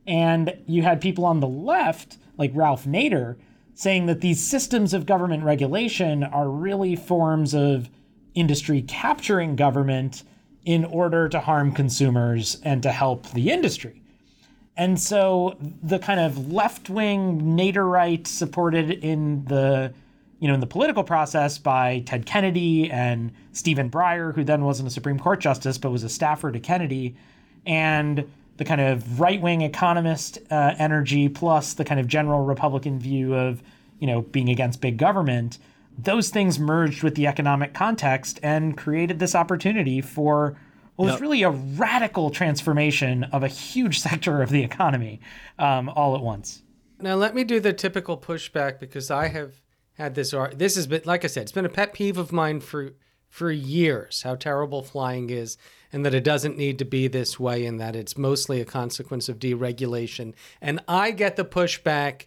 And 0.05 0.55
you 0.67 0.83
had 0.83 1.01
people 1.01 1.25
on 1.25 1.39
the 1.39 1.47
left 1.47 2.17
like 2.37 2.51
Ralph 2.53 2.85
Nader, 2.85 3.37
saying 3.73 4.05
that 4.05 4.21
these 4.21 4.41
systems 4.41 4.93
of 4.93 5.05
government 5.05 5.43
regulation 5.43 6.23
are 6.23 6.49
really 6.49 6.95
forms 6.95 7.53
of 7.53 7.89
industry 8.33 8.81
capturing 8.81 9.55
government 9.55 10.23
in 10.65 10.83
order 10.85 11.29
to 11.29 11.39
harm 11.39 11.71
consumers 11.71 12.59
and 12.63 12.81
to 12.83 12.91
help 12.91 13.29
the 13.31 13.51
industry. 13.51 14.01
And 14.77 14.99
so 14.99 15.57
the 15.83 15.99
kind 15.99 16.19
of 16.19 16.51
left-wing 16.51 17.41
Naderite 17.41 18.27
supported 18.27 18.91
in 18.91 19.45
the 19.45 19.93
you 20.39 20.49
know 20.49 20.53
in 20.53 20.59
the 20.59 20.67
political 20.67 21.03
process 21.03 21.57
by 21.57 22.03
Ted 22.05 22.25
Kennedy 22.25 22.91
and 22.91 23.31
Stephen 23.53 23.89
Breyer, 23.89 24.35
who 24.35 24.43
then 24.43 24.65
wasn't 24.65 24.87
a 24.87 24.91
Supreme 24.91 25.17
Court 25.17 25.39
justice 25.39 25.77
but 25.77 25.91
was 25.91 26.03
a 26.03 26.09
staffer 26.09 26.51
to 26.51 26.59
Kennedy, 26.59 27.15
and 27.65 28.29
the 28.57 28.65
kind 28.65 28.81
of 28.81 29.19
right 29.19 29.41
wing 29.41 29.61
economist 29.61 30.39
uh, 30.49 30.73
energy 30.77 31.29
plus 31.29 31.73
the 31.73 31.85
kind 31.85 31.99
of 31.99 32.07
general 32.07 32.45
Republican 32.45 32.99
view 32.99 33.33
of 33.33 33.61
you 33.99 34.07
know 34.07 34.21
being 34.21 34.49
against 34.49 34.81
big 34.81 34.97
government, 34.97 35.57
those 35.97 36.29
things 36.29 36.59
merged 36.59 37.03
with 37.03 37.15
the 37.15 37.27
economic 37.27 37.73
context 37.73 38.39
and 38.43 38.77
created 38.77 39.19
this 39.19 39.35
opportunity 39.35 40.01
for 40.01 40.57
well, 40.97 41.11
it's 41.11 41.21
really 41.21 41.43
a 41.43 41.49
radical 41.49 42.29
transformation 42.29 43.25
of 43.25 43.43
a 43.43 43.49
huge 43.49 43.99
sector 44.07 44.41
of 44.41 44.49
the 44.49 44.63
economy 44.63 45.19
um, 45.59 45.89
all 45.89 46.15
at 46.15 46.21
once. 46.21 46.61
Now, 46.99 47.15
let 47.15 47.35
me 47.35 47.43
do 47.43 47.59
the 47.59 47.73
typical 47.73 48.17
pushback 48.17 48.79
because 48.79 49.11
I 49.11 49.27
have 49.27 49.61
had 49.93 50.15
this. 50.15 50.33
This 50.55 50.75
has 50.75 50.87
been, 50.87 51.01
like 51.03 51.25
I 51.25 51.27
said, 51.27 51.43
it's 51.43 51.51
been 51.51 51.65
a 51.65 51.69
pet 51.69 51.93
peeve 51.93 52.17
of 52.17 52.31
mine 52.31 52.61
for 52.61 52.93
for 53.27 53.51
years 53.51 54.21
how 54.21 54.33
terrible 54.33 54.81
flying 54.81 55.29
is 55.29 55.57
and 55.95 56.05
that 56.05 56.13
it 56.13 56.25
doesn't 56.25 56.58
need 56.58 56.77
to 56.77 56.86
be 56.86 57.08
this 57.08 57.39
way 57.39 57.65
and 57.65 57.79
that 57.79 57.95
it's 57.95 58.17
mostly 58.17 58.60
a 58.60 58.65
consequence 58.65 59.29
of 59.29 59.39
deregulation. 59.39 60.34
And 60.62 60.81
I 60.89 61.12
get 61.12 61.38
the 61.38 61.45
pushback 61.45 62.25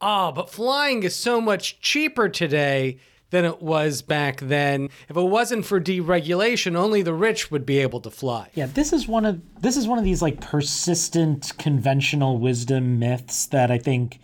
oh, 0.00 0.32
but 0.32 0.48
flying 0.48 1.02
is 1.02 1.14
so 1.14 1.40
much 1.40 1.80
cheaper 1.80 2.28
today 2.28 2.98
than 3.30 3.44
it 3.44 3.60
was 3.60 4.00
back 4.00 4.40
then. 4.40 4.88
If 5.08 5.16
it 5.16 5.22
wasn't 5.22 5.66
for 5.66 5.80
deregulation, 5.80 6.76
only 6.76 7.02
the 7.02 7.12
rich 7.12 7.50
would 7.50 7.66
be 7.66 7.78
able 7.78 8.00
to 8.00 8.10
fly. 8.10 8.48
Yeah, 8.54 8.66
this 8.66 8.92
is 8.92 9.08
one 9.08 9.26
of 9.26 9.40
this 9.60 9.76
is 9.76 9.88
one 9.88 9.98
of 9.98 10.04
these 10.04 10.22
like 10.22 10.40
persistent 10.40 11.52
conventional 11.58 12.38
wisdom 12.38 13.00
myths 13.00 13.46
that 13.46 13.72
I 13.72 13.78
think 13.78 14.20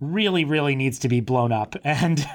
really 0.00 0.44
really 0.44 0.74
needs 0.74 0.98
to 1.00 1.08
be 1.08 1.20
blown 1.20 1.52
up 1.52 1.76
and 1.84 2.26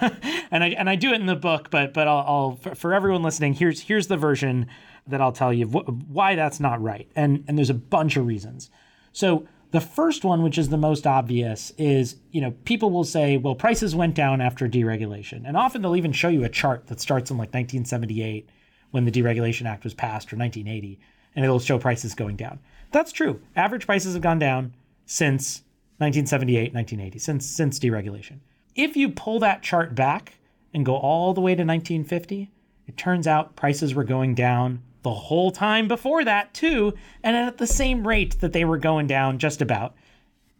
and 0.51 0.63
I 0.63 0.67
and 0.77 0.87
I 0.89 0.95
do 0.95 1.11
it 1.11 1.19
in 1.19 1.25
the 1.25 1.35
book 1.35 1.71
but 1.71 1.95
but 1.95 2.07
I'll, 2.07 2.59
I'll 2.63 2.75
for, 2.75 2.93
everyone 2.93 3.23
listening 3.23 3.53
here's 3.55 3.81
here's 3.81 4.05
the 4.05 4.17
version 4.17 4.67
that 5.07 5.21
I'll 5.21 5.31
tell 5.31 5.53
you 5.53 5.67
wh- 5.67 6.09
why 6.09 6.35
that's 6.35 6.59
not 6.59 6.81
right 6.81 7.09
and 7.15 7.43
and 7.47 7.57
there's 7.57 7.69
a 7.69 7.75
bunch 7.75 8.17
of 8.17 8.25
reasons 8.25 8.69
so 9.11 9.47
the 9.75 9.81
first 9.81 10.23
one, 10.23 10.41
which 10.41 10.57
is 10.57 10.69
the 10.69 10.77
most 10.77 11.05
obvious, 11.05 11.71
is 11.77 12.15
you 12.31 12.39
know 12.39 12.51
people 12.63 12.91
will 12.91 13.03
say, 13.03 13.35
well, 13.35 13.55
prices 13.55 13.93
went 13.93 14.15
down 14.15 14.39
after 14.39 14.69
deregulation, 14.69 15.43
and 15.45 15.57
often 15.57 15.81
they'll 15.81 15.97
even 15.97 16.13
show 16.13 16.29
you 16.29 16.43
a 16.43 16.49
chart 16.49 16.87
that 16.87 17.01
starts 17.01 17.29
in 17.29 17.37
like 17.37 17.49
1978 17.49 18.47
when 18.91 19.03
the 19.03 19.11
Deregulation 19.11 19.65
Act 19.65 19.83
was 19.83 19.93
passed, 19.93 20.31
or 20.31 20.37
1980, 20.37 20.97
and 21.35 21.43
it'll 21.43 21.59
show 21.59 21.77
prices 21.77 22.15
going 22.15 22.37
down. 22.37 22.59
That's 22.91 23.11
true. 23.11 23.41
Average 23.57 23.85
prices 23.85 24.13
have 24.13 24.23
gone 24.23 24.39
down 24.39 24.73
since 25.05 25.63
1978, 25.97 26.73
1980, 26.73 27.19
since 27.19 27.45
since 27.45 27.77
deregulation. 27.77 28.39
If 28.75 28.95
you 28.95 29.09
pull 29.09 29.39
that 29.39 29.61
chart 29.61 29.93
back 29.93 30.37
and 30.73 30.85
go 30.85 30.95
all 30.95 31.33
the 31.33 31.41
way 31.41 31.51
to 31.51 31.63
1950, 31.63 32.51
it 32.87 32.95
turns 32.95 33.27
out 33.27 33.57
prices 33.57 33.93
were 33.93 34.03
going 34.03 34.35
down 34.35 34.83
the 35.05 35.13
whole 35.13 35.51
time 35.51 35.87
before 35.87 36.25
that, 36.25 36.53
too, 36.53 36.95
and 37.23 37.37
at 37.37 37.59
the 37.59 37.67
same 37.67 38.07
rate 38.07 38.39
that 38.39 38.53
they 38.53 38.65
were 38.65 38.79
going 38.79 39.05
down 39.05 39.37
just 39.37 39.61
about 39.61 39.93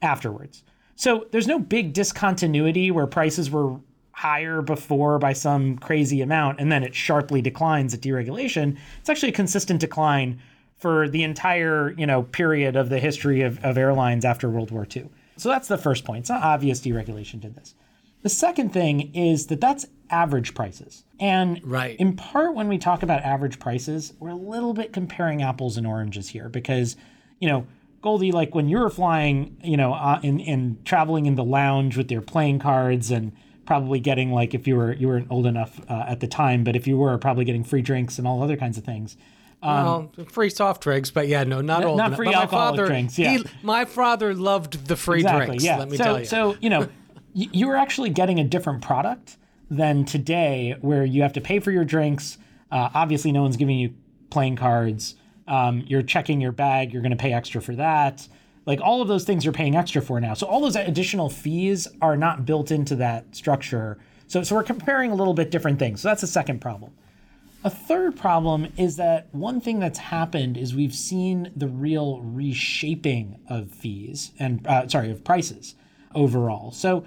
afterwards. 0.04 0.64
So 0.96 1.26
there's 1.32 1.48
no 1.48 1.58
big 1.58 1.94
discontinuity 1.94 2.92
where 2.92 3.08
prices 3.08 3.50
were 3.50 3.80
higher 4.12 4.62
before 4.62 5.18
by 5.18 5.34
some 5.34 5.78
crazy 5.78 6.22
amount 6.22 6.62
and 6.62 6.72
then 6.72 6.84
it 6.84 6.96
sharply 6.96 7.42
declines 7.42 7.94
at 7.94 8.00
deregulation. 8.00 8.78
It's 9.00 9.10
actually 9.10 9.30
a 9.30 9.34
consistent 9.34 9.82
decline 9.82 10.40
for 10.78 11.10
the 11.10 11.24
entire, 11.24 11.92
you 11.98 12.06
know, 12.06 12.24
period 12.24 12.76
of 12.76 12.90
the 12.90 13.00
history 13.00 13.42
of, 13.42 13.64
of 13.66 13.78
airlines 13.78 14.24
after 14.24 14.50
World 14.50 14.72
War 14.72 14.88
II. 14.96 15.10
So 15.38 15.50
that's 15.50 15.68
the 15.68 15.78
first 15.78 16.06
point. 16.06 16.20
It's 16.20 16.30
not 16.30 16.44
obvious 16.44 16.80
deregulation 16.80 17.42
did 17.42 17.56
this. 17.56 17.76
The 18.26 18.30
second 18.32 18.74
thing 18.74 19.14
is 19.14 19.46
that 19.48 19.62
that's 19.62 19.86
average 20.10 20.56
prices. 20.56 21.04
And 21.20 21.62
right. 21.64 21.96
in 22.00 22.16
part, 22.16 22.56
when 22.56 22.68
we 22.68 22.80
talk 22.80 23.04
about 23.04 23.22
average 23.22 23.60
prices, 23.60 24.14
we're 24.20 24.30
a 24.30 24.34
little 24.34 24.74
bit 24.74 24.92
comparing 24.92 25.44
apples 25.44 25.78
and 25.78 25.86
oranges 25.86 26.30
here 26.30 26.50
because, 26.50 26.96
you 27.40 27.48
know, 27.48 27.68
Goldie, 28.02 28.32
like 28.32 28.56
when 28.56 28.68
you 28.68 28.80
were 28.80 28.90
flying, 28.90 29.58
you 29.64 29.78
know, 29.78 29.94
uh, 29.94 30.20
in, 30.24 30.40
in 30.40 30.80
traveling 30.86 31.28
in 31.28 31.36
the 31.36 31.44
lounge 31.44 31.98
with 31.98 32.12
your 32.12 32.24
playing 32.24 32.58
cards 32.58 33.12
and 33.12 33.32
probably 33.68 34.00
getting 34.00 34.32
like 34.32 34.56
if 34.56 34.66
you 34.68 34.76
were 34.76 34.94
you 34.94 35.08
weren't 35.08 35.28
old 35.30 35.46
enough 35.46 35.80
uh, 35.88 36.06
at 36.08 36.20
the 36.20 36.28
time, 36.28 36.64
but 36.64 36.76
if 36.76 36.88
you 36.88 36.98
were 36.98 37.16
probably 37.20 37.46
getting 37.46 37.64
free 37.64 37.84
drinks 37.84 38.18
and 38.18 38.28
all 38.28 38.42
other 38.42 38.58
kinds 38.58 38.80
of 38.80 38.84
things. 38.84 39.18
Um, 39.62 39.86
well, 39.86 40.12
free 40.32 40.50
soft 40.50 40.82
drinks, 40.82 41.12
but 41.12 41.28
yeah, 41.28 41.44
no, 41.44 41.62
not 41.62 41.82
n- 41.82 41.88
old 41.90 41.98
not 42.00 42.08
enough. 42.08 42.18
free 42.18 42.26
but 42.26 42.34
my 42.34 42.42
alcoholic 42.42 42.78
father, 42.78 42.88
drinks. 42.88 43.20
Yeah, 43.20 43.38
he, 43.38 43.46
my 43.62 43.86
father 43.86 44.34
loved 44.34 44.88
the 44.88 44.96
free 44.96 45.20
exactly, 45.20 45.46
drinks. 45.46 45.64
Yeah. 45.64 45.78
Let 45.78 45.90
me 45.92 45.98
so, 45.98 46.04
tell 46.04 46.20
you. 46.20 46.26
So 46.26 46.58
you 46.60 46.72
know, 46.72 46.90
you 47.36 47.68
were 47.68 47.76
actually 47.76 48.10
getting 48.10 48.40
a 48.40 48.44
different 48.46 48.82
product 48.82 49.38
than 49.70 50.06
today, 50.06 50.76
where 50.80 51.04
you 51.04 51.22
have 51.22 51.34
to 51.34 51.42
pay 51.42 51.60
for 51.60 51.72
your 51.72 51.84
drinks. 51.84 52.38
Uh, 52.72 52.90
obviously, 52.94 53.32
no 53.32 53.42
one's 53.42 53.58
giving 53.58 53.78
you 53.78 53.94
playing 54.30 54.56
cards. 54.56 55.16
Um, 55.48 55.84
you're 55.86 56.02
checking 56.02 56.40
your 56.40 56.54
bag. 56.54 56.94
You're 56.94 57.02
going 57.02 57.12
to 57.12 57.18
pay 57.18 57.34
extra 57.34 57.62
for 57.62 57.76
that. 57.76 58.28
Like 58.66 58.80
all 58.82 59.02
of 59.02 59.08
those 59.08 59.26
things 59.26 59.44
you're 59.44 59.54
paying 59.54 59.76
extra 59.76 60.02
for 60.02 60.20
now. 60.20 60.34
So 60.34 60.48
all 60.48 60.62
those 60.62 60.76
additional 60.76 61.30
fees 61.30 61.88
are 62.02 62.18
not 62.18 62.46
built 62.46 62.72
into 62.72 62.96
that 62.96 63.36
structure. 63.36 64.00
So, 64.28 64.42
so 64.42 64.56
we're 64.56 64.64
comparing 64.64 65.12
a 65.12 65.16
little 65.16 65.36
bit 65.36 65.52
different 65.52 65.78
things. 65.78 66.02
So 66.02 66.08
that's 66.08 66.22
the 66.22 66.28
second 66.28 66.62
problem. 66.62 66.94
A 67.64 67.70
third 67.70 68.16
problem 68.16 68.68
is 68.78 68.96
that 68.96 69.28
one 69.34 69.60
thing 69.60 69.80
that's 69.80 70.00
happened 70.00 70.58
is 70.58 70.74
we've 70.74 70.96
seen 70.96 71.52
the 71.56 71.68
real 71.68 72.22
reshaping 72.22 73.40
of 73.50 73.72
fees 73.72 74.32
and 74.40 74.66
uh, 74.68 74.88
sorry 74.88 75.12
of 75.12 75.24
prices 75.24 75.76
overall. 76.14 76.72
So 76.72 77.06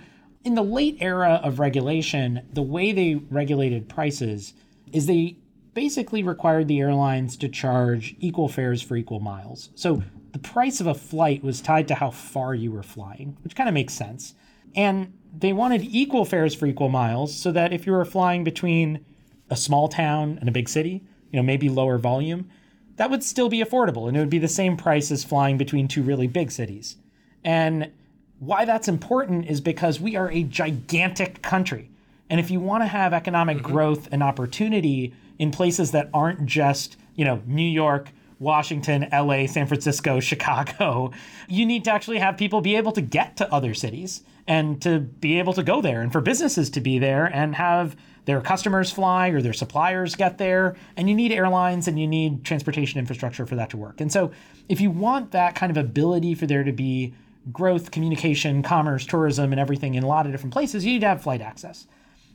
in 0.49 0.55
the 0.55 0.63
late 0.63 0.97
era 1.01 1.43
of 1.45 1.59
regulation, 1.59 2.41
the 2.55 2.63
way 2.63 2.91
they 2.91 3.17
regulated 3.31 3.87
prices 3.87 4.55
is 4.95 5.05
they 5.05 5.37
basically 5.75 6.23
required 6.23 6.69
the 6.69 6.81
airlines 6.81 7.37
to 7.37 7.51
charge 7.51 8.17
equal 8.19 8.49
fares 8.49 8.81
for 8.81 8.97
equal 8.97 9.21
miles. 9.21 9.69
So 9.75 10.03
the 10.33 10.39
price 10.39 10.81
of 10.81 10.87
a 10.87 10.95
flight 10.95 11.45
was 11.45 11.61
tied 11.61 11.87
to 11.89 11.95
how 11.95 12.11
far 12.11 12.55
you 12.55 12.73
were 12.73 12.83
flying, 12.83 13.37
which 13.45 13.55
kind 13.55 13.69
of 13.69 13.75
makes 13.75 13.93
sense. 13.93 14.33
And 14.75 15.13
they 15.37 15.53
wanted 15.53 15.83
equal 15.83 16.25
fares 16.25 16.55
for 16.55 16.65
equal 16.65 16.89
miles 16.89 17.37
so 17.37 17.53
that 17.53 17.75
if 17.75 17.87
you 17.87 17.93
were 17.93 18.07
flying 18.07 18.43
between 18.43 19.05
a 19.51 19.57
small 19.57 19.87
town 19.87 20.39
and 20.41 20.49
a 20.49 20.53
big 20.53 20.71
city, 20.71 21.05
you 21.31 21.39
know, 21.39 21.43
maybe 21.43 21.69
lower 21.69 21.99
volume, 21.99 22.49
that 22.97 23.11
would 23.11 23.23
still 23.23 23.51
be 23.51 23.63
affordable 23.63 24.09
and 24.09 24.17
it 24.17 24.21
would 24.21 24.31
be 24.31 24.39
the 24.39 24.49
same 24.49 24.79
price 24.79 25.11
as 25.11 25.25
flying 25.25 25.59
between 25.59 25.89
two 25.89 26.03
really 26.03 26.27
big 26.27 26.51
cities. 26.51 26.97
And 27.45 27.93
why 28.40 28.64
that's 28.64 28.88
important 28.88 29.46
is 29.46 29.61
because 29.61 30.01
we 30.01 30.16
are 30.16 30.31
a 30.31 30.44
gigantic 30.44 31.42
country. 31.42 31.90
And 32.31 32.38
if 32.38 32.51
you 32.51 32.61
want 32.61 32.83
to 32.83 32.87
have 32.87 33.12
economic 33.12 33.59
mm-hmm. 33.59 33.72
growth 33.72 34.09
and 34.12 34.22
opportunity 34.22 35.12
in 35.38 35.51
places 35.51 35.92
that 35.92 36.11
aren't 36.12 36.46
just, 36.46 36.96
you 37.16 37.24
know, 37.24 37.42
New 37.46 37.62
York, 37.62 38.11
Washington, 38.38 39.09
LA, 39.12 39.46
San 39.46 39.66
Francisco, 39.66 40.20
Chicago, 40.20 41.12
you 41.48 41.66
need 41.66 41.85
to 41.85 41.92
actually 41.92 42.18
have 42.18 42.37
people 42.37 42.61
be 42.61 42.77
able 42.77 42.92
to 42.92 43.01
get 43.01 43.37
to 43.38 43.53
other 43.53 43.74
cities 43.74 44.22
and 44.46 44.81
to 44.83 45.01
be 45.01 45.38
able 45.38 45.53
to 45.53 45.62
go 45.62 45.83
there 45.83 46.01
and 46.01 46.12
for 46.12 46.20
businesses 46.20 46.70
to 46.70 46.81
be 46.81 46.98
there 46.98 47.27
and 47.27 47.55
have 47.55 47.96
their 48.24 48.40
customers 48.40 48.90
fly 48.90 49.29
or 49.29 49.40
their 49.40 49.53
suppliers 49.53 50.14
get 50.14 50.38
there. 50.38 50.77
And 50.96 51.09
you 51.09 51.14
need 51.14 51.33
airlines 51.33 51.88
and 51.88 51.98
you 51.98 52.07
need 52.07 52.44
transportation 52.44 52.98
infrastructure 52.98 53.46
for 53.46 53.57
that 53.57 53.70
to 53.70 53.77
work. 53.77 54.01
And 54.01 54.12
so 54.12 54.31
if 54.68 54.81
you 54.81 54.90
want 54.90 55.33
that 55.33 55.55
kind 55.55 55.70
of 55.70 55.77
ability 55.77 56.35
for 56.35 56.46
there 56.46 56.64
to 56.64 56.72
be 56.72 57.14
growth, 57.53 57.91
communication, 57.91 58.63
commerce, 58.63 59.07
tourism, 59.07 59.53
and 59.53 59.61
everything 59.61 59.95
in 59.95 60.03
a 60.03 60.07
lot 60.07 60.27
of 60.27 60.33
different 60.33 60.53
places, 60.53 60.85
you 60.85 60.93
need 60.93 61.01
to 61.01 61.09
have 61.09 61.23
flight 61.23 61.41
access. 61.41 61.87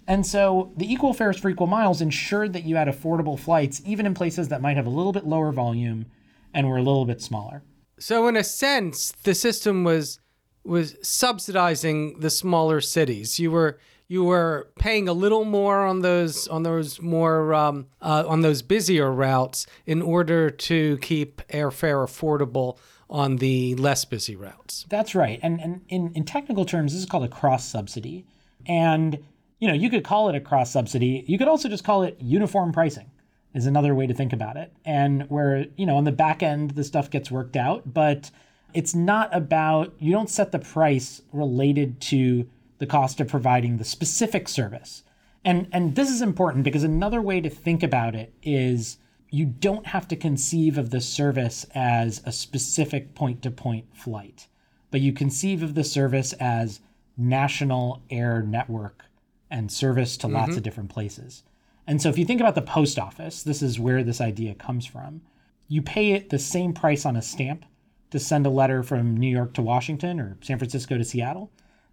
And 0.08 0.26
so 0.26 0.74
the 0.76 0.92
equal 0.92 1.14
fares 1.14 1.38
for 1.38 1.50
equal 1.50 1.68
miles 1.68 2.02
ensured 2.02 2.54
that 2.54 2.64
you 2.64 2.76
had 2.76 2.88
affordable 2.88 3.40
flights, 3.40 3.82
even 3.86 4.06
in 4.06 4.14
places 4.14 4.50
that 4.50 4.62
might 4.62 4.76
have 4.76 4.86
a 4.86 4.90
little 4.90 5.14
bit 5.14 5.26
lower 5.26 5.52
volume 5.52 6.06
and 6.54 6.68
were 6.68 6.78
a 6.78 6.84
little 6.84 7.06
bit 7.06 7.22
smaller. 7.22 7.64
So 8.00 8.28
in 8.28 8.36
a 8.36 8.44
sense, 8.44 9.12
the 9.24 9.34
system 9.34 9.84
was 9.84 10.20
was 10.66 10.96
subsidizing 11.02 12.20
the 12.20 12.30
smaller 12.30 12.80
cities. 12.80 13.40
You 13.40 13.52
were 13.52 13.80
you 14.08 14.24
were 14.24 14.72
paying 14.78 15.08
a 15.08 15.14
little 15.14 15.46
more 15.46 15.86
on 15.86 16.02
those 16.02 16.48
on 16.48 16.64
those 16.64 17.02
more 17.02 17.54
um, 17.54 17.88
uh, 18.02 18.24
on 18.28 18.42
those 18.42 18.62
busier 18.62 19.12
routes 19.12 19.66
in 19.86 20.02
order 20.02 20.50
to 20.50 20.98
keep 20.98 21.42
airfare 21.48 22.06
affordable 22.06 22.78
on 23.14 23.38
the 23.38 23.76
less 23.76 24.04
busy 24.04 24.36
routes. 24.36 24.86
That's 24.90 25.14
right. 25.14 25.40
And 25.44 25.62
and 25.62 25.82
in, 25.88 26.12
in 26.16 26.26
technical 26.26 26.66
terms, 26.66 26.92
this 26.92 27.02
is 27.02 27.08
called 27.08 27.24
a 27.24 27.30
cross 27.30 27.64
subsidy. 27.64 28.26
And 28.66 29.20
you 29.60 29.68
know, 29.70 29.74
you 29.74 29.90
could 29.90 30.04
call 30.04 30.28
it 30.28 30.36
a 30.36 30.42
cross 30.42 30.72
subsidy. 30.72 31.24
You 31.28 31.38
could 31.38 31.48
also 31.48 31.70
just 31.70 31.86
call 31.86 32.04
it 32.04 32.18
uniform 32.20 32.74
pricing 32.74 33.10
is 33.54 33.68
another 33.68 33.94
way 33.94 34.08
to 34.08 34.14
think 34.16 34.34
about 34.34 34.58
it. 34.58 34.74
And 34.84 35.30
where, 35.30 35.68
you 35.78 35.86
know, 35.86 35.96
on 35.96 36.06
the 36.06 36.12
back 36.12 36.42
end 36.42 36.72
the 36.72 36.84
stuff 36.84 37.10
gets 37.12 37.30
worked 37.30 37.56
out, 37.56 37.94
but 37.94 38.32
it's 38.74 38.96
not 38.96 39.30
about 39.32 39.94
you 40.00 40.12
don't 40.12 40.30
set 40.30 40.52
the 40.52 40.60
price 40.60 41.22
related 41.32 42.02
to 42.02 42.50
the 42.80 42.88
cost 42.88 43.22
of 43.22 43.28
providing 43.28 43.78
the 43.78 43.86
specific 43.86 44.50
service. 44.50 45.04
And 45.46 45.68
and 45.72 45.96
this 45.96 46.10
is 46.10 46.22
important 46.22 46.64
because 46.64 46.84
another 46.84 47.22
way 47.22 47.42
to 47.42 47.50
think 47.50 47.84
about 47.84 48.16
it 48.16 48.34
is 48.42 48.98
you 49.34 49.48
don't 49.48 49.88
have 49.88 50.08
to 50.08 50.16
conceive 50.16 50.78
of 50.78 50.92
the 50.92 51.02
service 51.02 51.66
as 51.74 52.22
a 52.24 52.32
specific 52.32 53.16
point 53.16 53.42
to 53.42 53.50
point 53.50 53.84
flight, 53.92 54.48
but 54.92 55.02
you 55.02 55.12
conceive 55.12 55.64
of 55.64 55.74
the 55.74 55.84
service 55.84 56.34
as 56.34 56.82
national 57.18 58.04
air 58.12 58.44
network 58.44 59.06
and 59.50 59.72
service 59.72 60.18
to 60.18 60.28
mm-hmm. 60.28 60.36
lots 60.36 60.56
of 60.56 60.62
different 60.62 60.92
places. 60.92 61.42
And 61.88 62.00
so 62.00 62.10
if 62.10 62.18
you 62.20 62.26
think 62.26 62.42
about 62.42 62.54
the 62.54 62.62
post 62.62 63.00
office, 63.00 63.42
this 63.42 63.64
is 63.64 63.80
where 63.80 64.04
this 64.04 64.22
idea 64.22 64.54
comes 64.54 64.86
from. 64.86 65.22
You 65.68 65.82
pay 65.82 66.12
it 66.12 66.30
the 66.30 66.38
same 66.38 66.72
price 66.72 67.04
on 67.04 67.16
a 67.16 67.22
stamp 67.24 67.66
to 68.12 68.20
send 68.20 68.46
a 68.46 68.52
letter 68.52 68.84
from 68.84 69.18
New 69.18 69.28
York 69.28 69.56
to 69.56 69.64
Washington 69.64 70.20
or 70.20 70.38
San 70.42 70.60
Francisco 70.60 70.96
to 70.96 71.04
Seattle 71.04 71.50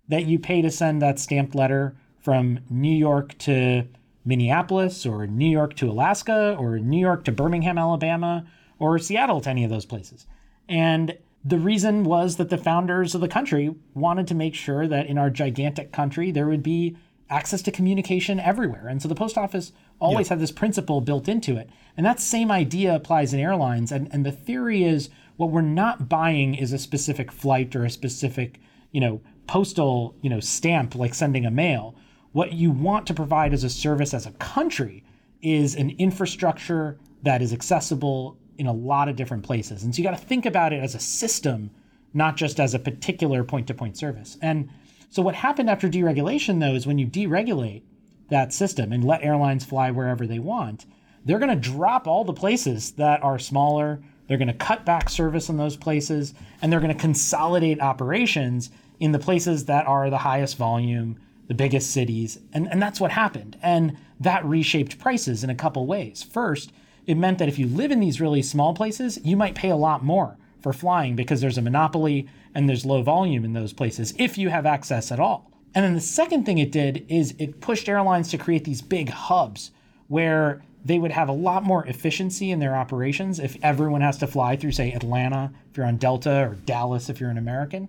that 0.08 0.26
you 0.26 0.38
pay 0.38 0.60
to 0.60 0.70
send 0.70 1.00
that 1.00 1.18
stamped 1.18 1.54
letter 1.54 1.96
from 2.20 2.60
New 2.68 2.94
York 2.94 3.38
to 3.38 3.84
Minneapolis 4.24 5.06
or 5.06 5.26
New 5.26 5.48
York 5.48 5.74
to 5.76 5.90
Alaska 5.90 6.56
or 6.58 6.78
New 6.78 7.00
York 7.00 7.24
to 7.24 7.32
Birmingham, 7.32 7.78
Alabama 7.78 8.46
or 8.78 8.98
Seattle 8.98 9.40
to 9.42 9.50
any 9.50 9.64
of 9.64 9.70
those 9.70 9.86
places. 9.86 10.26
And 10.68 11.16
the 11.44 11.58
reason 11.58 12.04
was 12.04 12.36
that 12.36 12.50
the 12.50 12.58
founders 12.58 13.14
of 13.14 13.20
the 13.20 13.28
country 13.28 13.74
wanted 13.94 14.26
to 14.28 14.34
make 14.34 14.54
sure 14.54 14.86
that 14.86 15.06
in 15.06 15.18
our 15.18 15.30
gigantic 15.30 15.90
country 15.92 16.30
there 16.30 16.46
would 16.46 16.62
be 16.62 16.96
access 17.30 17.62
to 17.62 17.70
communication 17.70 18.40
everywhere. 18.40 18.88
And 18.88 19.00
so 19.00 19.08
the 19.08 19.14
post 19.14 19.38
office 19.38 19.72
always 20.00 20.28
had 20.28 20.40
this 20.40 20.50
principle 20.50 21.00
built 21.00 21.28
into 21.28 21.56
it. 21.56 21.70
And 21.96 22.04
that 22.04 22.20
same 22.20 22.50
idea 22.50 22.94
applies 22.94 23.32
in 23.32 23.40
airlines. 23.40 23.92
And, 23.92 24.08
and 24.12 24.26
the 24.26 24.32
theory 24.32 24.82
is 24.82 25.10
what 25.36 25.50
we're 25.50 25.60
not 25.62 26.08
buying 26.08 26.54
is 26.54 26.72
a 26.72 26.78
specific 26.78 27.30
flight 27.30 27.74
or 27.76 27.84
a 27.84 27.90
specific, 27.90 28.60
you 28.90 29.00
know, 29.00 29.20
postal, 29.46 30.16
you 30.20 30.28
know, 30.28 30.40
stamp 30.40 30.94
like 30.94 31.14
sending 31.14 31.46
a 31.46 31.50
mail. 31.50 31.94
What 32.32 32.52
you 32.52 32.70
want 32.70 33.06
to 33.08 33.14
provide 33.14 33.52
as 33.52 33.64
a 33.64 33.70
service 33.70 34.14
as 34.14 34.26
a 34.26 34.32
country 34.32 35.04
is 35.42 35.74
an 35.74 35.90
infrastructure 35.98 36.98
that 37.22 37.42
is 37.42 37.52
accessible 37.52 38.38
in 38.58 38.66
a 38.66 38.72
lot 38.72 39.08
of 39.08 39.16
different 39.16 39.42
places. 39.42 39.82
And 39.82 39.94
so 39.94 39.98
you 39.98 40.04
got 40.04 40.18
to 40.18 40.26
think 40.26 40.46
about 40.46 40.72
it 40.72 40.82
as 40.82 40.94
a 40.94 41.00
system, 41.00 41.70
not 42.14 42.36
just 42.36 42.60
as 42.60 42.74
a 42.74 42.78
particular 42.78 43.42
point 43.42 43.66
to 43.68 43.74
point 43.74 43.96
service. 43.96 44.36
And 44.42 44.68
so 45.08 45.22
what 45.22 45.34
happened 45.34 45.70
after 45.70 45.88
deregulation, 45.88 46.60
though, 46.60 46.74
is 46.74 46.86
when 46.86 46.98
you 46.98 47.06
deregulate 47.06 47.82
that 48.28 48.52
system 48.52 48.92
and 48.92 49.02
let 49.02 49.24
airlines 49.24 49.64
fly 49.64 49.90
wherever 49.90 50.26
they 50.26 50.38
want, 50.38 50.86
they're 51.24 51.38
going 51.38 51.60
to 51.60 51.70
drop 51.70 52.06
all 52.06 52.24
the 52.24 52.32
places 52.32 52.92
that 52.92 53.22
are 53.24 53.38
smaller. 53.38 54.00
They're 54.28 54.38
going 54.38 54.48
to 54.48 54.54
cut 54.54 54.84
back 54.84 55.10
service 55.10 55.48
in 55.48 55.56
those 55.56 55.76
places, 55.76 56.32
and 56.62 56.72
they're 56.72 56.80
going 56.80 56.94
to 56.94 57.00
consolidate 57.00 57.80
operations 57.80 58.70
in 59.00 59.12
the 59.12 59.18
places 59.18 59.64
that 59.64 59.86
are 59.86 60.10
the 60.10 60.18
highest 60.18 60.56
volume, 60.56 61.18
the 61.50 61.54
biggest 61.54 61.90
cities. 61.90 62.38
And, 62.52 62.70
and 62.70 62.80
that's 62.80 63.00
what 63.00 63.10
happened. 63.10 63.58
And 63.60 63.96
that 64.20 64.44
reshaped 64.44 65.00
prices 65.00 65.42
in 65.42 65.50
a 65.50 65.54
couple 65.56 65.84
ways. 65.84 66.22
First, 66.22 66.70
it 67.08 67.16
meant 67.16 67.38
that 67.38 67.48
if 67.48 67.58
you 67.58 67.66
live 67.66 67.90
in 67.90 67.98
these 67.98 68.20
really 68.20 68.40
small 68.40 68.72
places, 68.72 69.18
you 69.24 69.36
might 69.36 69.56
pay 69.56 69.70
a 69.70 69.74
lot 69.76 70.04
more 70.04 70.36
for 70.62 70.72
flying 70.72 71.16
because 71.16 71.40
there's 71.40 71.58
a 71.58 71.62
monopoly 71.62 72.28
and 72.54 72.68
there's 72.68 72.86
low 72.86 73.02
volume 73.02 73.44
in 73.44 73.52
those 73.52 73.72
places 73.72 74.14
if 74.16 74.38
you 74.38 74.48
have 74.48 74.64
access 74.64 75.10
at 75.10 75.18
all. 75.18 75.50
And 75.74 75.84
then 75.84 75.94
the 75.94 76.00
second 76.00 76.46
thing 76.46 76.58
it 76.58 76.70
did 76.70 77.04
is 77.08 77.34
it 77.40 77.60
pushed 77.60 77.88
airlines 77.88 78.30
to 78.30 78.38
create 78.38 78.62
these 78.62 78.80
big 78.80 79.08
hubs 79.08 79.72
where 80.06 80.62
they 80.84 81.00
would 81.00 81.10
have 81.10 81.28
a 81.28 81.32
lot 81.32 81.64
more 81.64 81.84
efficiency 81.86 82.52
in 82.52 82.60
their 82.60 82.76
operations 82.76 83.40
if 83.40 83.56
everyone 83.60 84.02
has 84.02 84.18
to 84.18 84.28
fly 84.28 84.54
through, 84.54 84.70
say, 84.70 84.92
Atlanta 84.92 85.50
if 85.68 85.76
you're 85.76 85.86
on 85.86 85.96
Delta 85.96 86.48
or 86.48 86.54
Dallas 86.64 87.10
if 87.10 87.18
you're 87.18 87.28
an 87.28 87.38
American. 87.38 87.88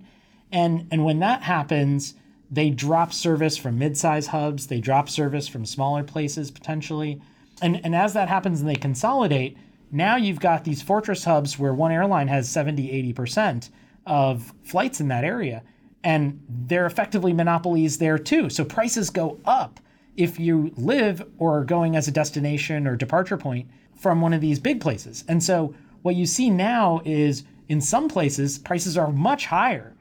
And, 0.51 0.87
and 0.89 1.05
when 1.05 1.19
that 1.19 1.43
happens, 1.43 2.15
they 2.51 2.69
drop 2.69 3.13
service 3.13 3.55
from 3.55 3.79
mid-size 3.79 4.27
hubs, 4.27 4.67
they 4.67 4.81
drop 4.81 5.09
service 5.09 5.47
from 5.47 5.65
smaller 5.65 6.03
places 6.03 6.51
potentially. 6.51 7.21
And, 7.61 7.79
and 7.85 7.95
as 7.95 8.13
that 8.13 8.27
happens 8.27 8.59
and 8.59 8.69
they 8.69 8.75
consolidate, 8.75 9.57
now 9.91 10.17
you've 10.17 10.39
got 10.39 10.63
these 10.63 10.81
fortress 10.81 11.23
hubs 11.23 11.57
where 11.57 11.73
one 11.73 11.91
airline 11.91 12.27
has 12.27 12.49
70, 12.49 13.13
80% 13.13 13.69
of 14.05 14.53
flights 14.63 14.99
in 14.99 15.07
that 15.07 15.23
area. 15.23 15.63
And 16.03 16.43
they're 16.49 16.85
effectively 16.85 17.31
monopolies 17.31 17.97
there 17.97 18.17
too. 18.17 18.49
So 18.49 18.65
prices 18.65 19.09
go 19.09 19.39
up 19.45 19.79
if 20.17 20.39
you 20.39 20.73
live 20.75 21.25
or 21.37 21.59
are 21.59 21.65
going 21.65 21.95
as 21.95 22.07
a 22.07 22.11
destination 22.11 22.85
or 22.85 22.95
departure 22.95 23.37
point 23.37 23.69
from 23.95 24.19
one 24.19 24.33
of 24.33 24.41
these 24.41 24.59
big 24.59 24.81
places. 24.81 25.23
And 25.27 25.41
so 25.43 25.73
what 26.01 26.15
you 26.15 26.25
see 26.25 26.49
now 26.49 27.01
is 27.05 27.43
in 27.69 27.79
some 27.79 28.09
places, 28.09 28.57
prices 28.57 28.97
are 28.97 29.11
much 29.11 29.45
higher, 29.45 29.93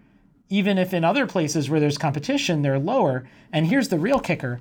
even 0.50 0.76
if 0.76 0.92
in 0.92 1.04
other 1.04 1.26
places 1.26 1.70
where 1.70 1.80
there's 1.80 1.96
competition, 1.96 2.60
they're 2.60 2.78
lower. 2.78 3.26
And 3.52 3.66
here's 3.66 3.88
the 3.88 3.98
real 3.98 4.20
kicker 4.20 4.60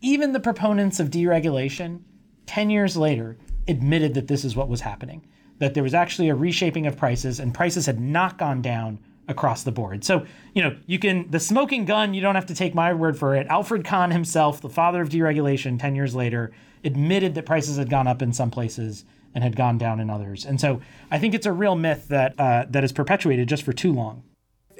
even 0.00 0.32
the 0.32 0.40
proponents 0.40 1.00
of 1.00 1.10
deregulation, 1.10 2.00
10 2.46 2.70
years 2.70 2.96
later, 2.96 3.36
admitted 3.66 4.14
that 4.14 4.28
this 4.28 4.44
is 4.44 4.54
what 4.54 4.68
was 4.68 4.80
happening, 4.80 5.26
that 5.58 5.74
there 5.74 5.82
was 5.82 5.94
actually 5.94 6.28
a 6.28 6.34
reshaping 6.36 6.86
of 6.86 6.96
prices 6.96 7.40
and 7.40 7.52
prices 7.52 7.86
had 7.86 7.98
not 7.98 8.38
gone 8.38 8.62
down 8.62 9.00
across 9.26 9.64
the 9.64 9.72
board. 9.72 10.04
So, 10.04 10.24
you 10.54 10.62
know, 10.62 10.76
you 10.86 11.00
can, 11.00 11.28
the 11.30 11.40
smoking 11.40 11.84
gun, 11.84 12.14
you 12.14 12.20
don't 12.20 12.36
have 12.36 12.46
to 12.46 12.54
take 12.54 12.74
my 12.74 12.94
word 12.94 13.18
for 13.18 13.34
it. 13.34 13.46
Alfred 13.48 13.84
Kahn 13.84 14.12
himself, 14.12 14.60
the 14.60 14.68
father 14.68 15.02
of 15.02 15.08
deregulation 15.08 15.78
10 15.78 15.96
years 15.96 16.14
later, 16.14 16.52
admitted 16.84 17.34
that 17.34 17.44
prices 17.44 17.76
had 17.76 17.90
gone 17.90 18.06
up 18.06 18.22
in 18.22 18.32
some 18.32 18.50
places 18.50 19.04
and 19.34 19.42
had 19.44 19.56
gone 19.56 19.78
down 19.78 20.00
in 20.00 20.08
others. 20.08 20.46
And 20.46 20.60
so 20.60 20.80
I 21.10 21.18
think 21.18 21.34
it's 21.34 21.44
a 21.44 21.52
real 21.52 21.74
myth 21.74 22.08
that, 22.08 22.38
uh, 22.38 22.66
that 22.70 22.84
is 22.84 22.92
perpetuated 22.92 23.48
just 23.48 23.64
for 23.64 23.72
too 23.72 23.92
long. 23.92 24.22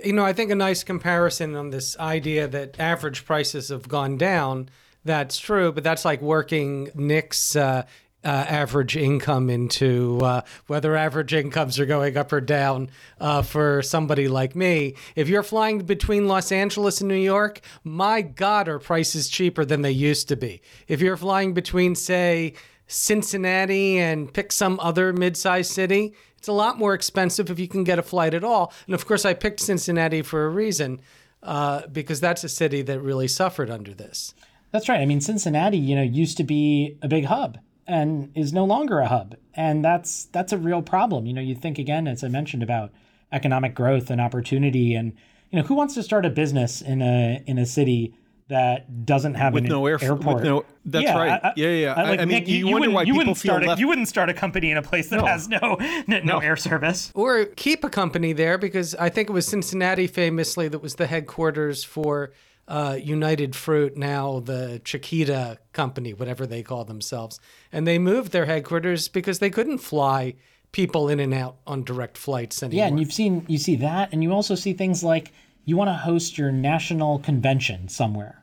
You 0.05 0.13
know, 0.13 0.25
I 0.25 0.33
think 0.33 0.51
a 0.51 0.55
nice 0.55 0.85
comparison 0.85 1.55
on 1.55 1.71
this 1.71 1.99
idea 1.99 2.47
that 2.49 2.79
average 2.79 3.25
prices 3.25 3.69
have 3.69 3.89
gone 3.89 4.17
down. 4.17 4.69
That's 5.05 5.39
true, 5.39 5.73
but 5.73 5.85
that's 5.85 6.05
like 6.05 6.21
working 6.21 6.91
Nick's 6.95 7.57
uh, 7.57 7.85
uh, 8.25 8.29
average 8.29 8.97
income 8.97 9.49
into 9.49 10.19
uh, 10.23 10.43
whether 10.67 10.97
average 10.97 11.33
incomes 11.33 11.79
are 11.79 11.87
going 11.87 12.17
up 12.17 12.33
or 12.33 12.41
down 12.41 12.91
uh, 13.21 13.43
for 13.43 13.81
somebody 13.83 14.29
like 14.29 14.57
me. 14.57 14.95
If 15.15 15.29
you're 15.29 15.43
flying 15.43 15.79
between 15.81 16.27
Los 16.27 16.53
Angeles 16.53 17.01
and 17.01 17.09
New 17.09 17.15
York, 17.15 17.61
my 17.85 18.23
God, 18.23 18.69
are 18.69 18.79
prices 18.79 19.29
cheaper 19.29 19.65
than 19.65 19.83
they 19.83 19.93
used 19.93 20.29
to 20.29 20.37
be. 20.37 20.61
If 20.89 21.01
you're 21.01 21.17
flying 21.17 21.55
between, 21.55 21.95
say, 21.95 22.55
Cincinnati 22.87 23.99
and 23.99 24.33
pick 24.33 24.51
some 24.51 24.81
other 24.81 25.13
mid-sized 25.13 25.71
city, 25.71 26.15
it's 26.39 26.49
a 26.49 26.53
lot 26.53 26.79
more 26.79 26.95
expensive 26.95 27.51
if 27.51 27.59
you 27.59 27.69
can 27.69 27.85
get 27.85 27.99
a 27.99 28.03
flight 28.03 28.33
at 28.33 28.45
all. 28.45 28.73
And 28.87 28.95
of 28.95 29.07
course, 29.07 29.25
I 29.25 29.35
picked 29.35 29.61
Cincinnati 29.61 30.23
for 30.23 30.47
a 30.47 30.49
reason 30.49 31.01
uh, 31.43 31.87
because 31.89 32.21
that's 32.21 32.45
a 32.45 32.49
city 32.49 32.83
that 32.83 33.01
really 33.01 33.29
suffered 33.29 33.71
under 33.71 33.93
this. 33.93 34.35
That's 34.71 34.89
right. 34.89 35.01
I 35.01 35.07
mean, 35.07 35.21
Cincinnati, 35.21 35.79
you 35.79 35.97
know, 35.97 36.03
used 36.03 36.37
to 36.37 36.45
be 36.45 36.97
a 37.03 37.09
big 37.09 37.25
hub 37.25 37.59
and 37.87 38.31
is 38.35 38.53
no 38.53 38.65
longer 38.65 39.01
a 39.01 39.09
hub. 39.09 39.37
And 39.55 39.85
that's 39.85 40.27
that's 40.27 40.53
a 40.53 40.59
real 40.59 40.83
problem. 40.83 41.27
You 41.27 41.33
know, 41.33 41.41
you 41.41 41.55
think 41.55 41.79
again, 41.79 42.07
as 42.07 42.23
I 42.23 42.29
mentioned 42.29 42.63
about 42.63 42.93
economic 43.33 43.75
growth 43.75 44.11
and 44.11 44.21
opportunity, 44.21 44.95
and 44.95 45.13
you 45.51 45.59
know, 45.59 45.67
who 45.67 45.75
wants 45.75 45.95
to 45.95 46.03
start 46.03 46.27
a 46.27 46.31
business 46.31 46.83
in 46.83 47.03
a 47.03 47.43
in 47.47 47.59
a 47.59 47.67
city 47.67 48.15
that 48.49 49.05
doesn't 49.07 49.35
have 49.35 49.53
with 49.53 49.65
an 49.65 49.69
no 49.71 49.87
air, 49.87 49.99
airport? 50.03 50.37
With 50.37 50.45
no, 50.45 50.65
that's 50.85 51.05
yeah, 51.05 51.17
right. 51.19 51.41
I, 51.45 51.53
yeah, 51.57 51.69
yeah. 51.69 51.93
I, 51.95 52.03
like, 52.11 52.21
I 52.21 52.25
mean, 52.25 52.39
Nick, 52.39 52.49
you, 52.49 52.59
you, 52.59 52.65
wonder 52.67 52.81
wouldn't, 52.81 52.95
why 52.95 53.03
you 53.03 53.07
people 53.07 53.19
wouldn't 53.19 53.37
feel 53.39 53.51
start 53.53 53.67
left. 53.67 53.79
a, 53.79 53.81
you 53.81 53.89
wouldn't 53.89 54.09
start 54.09 54.29
a 54.31 54.35
company 54.35 54.71
in 54.71 54.77
a 54.79 54.83
place 54.83 55.09
that 55.11 55.19
No. 55.19 55.27
has 55.27 55.49
no 55.49 55.77
no, 56.07 56.21
No. 56.21 56.39
air 56.39 56.57
service. 56.57 57.13
or 57.15 57.45
keep 57.45 57.85
a 57.85 57.91
company 57.91 58.33
there 58.33 58.57
because 58.59 58.95
I 58.95 59.09
think 59.11 59.29
it 59.29 59.33
was 59.33 59.47
Cincinnati 59.47 60.07
famously 60.07 60.69
that 60.69 60.79
was 60.81 60.95
the 60.97 61.07
headquarters 61.07 61.85
for 61.85 62.33
uh, 62.67 62.99
United 63.03 63.55
Fruit, 63.57 63.97
now 63.97 64.41
the 64.41 64.81
Chiquita 64.85 65.59
company, 65.73 66.13
whatever 66.13 66.47
they 66.47 66.63
call 66.63 66.85
themselves. 66.85 67.41
And 67.73 67.87
they 67.87 67.99
moved 67.99 68.33
their 68.33 68.45
headquarters 68.47 69.09
because 69.09 69.39
they 69.39 69.49
couldn't 69.51 69.79
fly 69.79 70.35
people 70.73 71.09
in 71.09 71.19
and 71.19 71.33
out 71.33 71.57
on 71.67 71.83
direct 71.83 72.19
flights 72.19 72.63
anymore. 72.63 72.79
Yeah, 72.85 72.89
and 72.89 73.01
you've 73.01 73.13
seen 73.13 73.45
you 73.49 73.57
see 73.57 73.77
that, 73.77 74.13
and 74.13 74.23
you 74.23 74.33
also 74.33 74.55
see 74.55 74.75
things 74.75 75.03
like 75.03 75.33
you 75.69 75.77
want 75.77 75.89
to 75.89 75.95
host 75.95 76.39
your 76.39 76.51
national 76.51 77.19
convention 77.19 77.89
somewhere. 77.89 78.43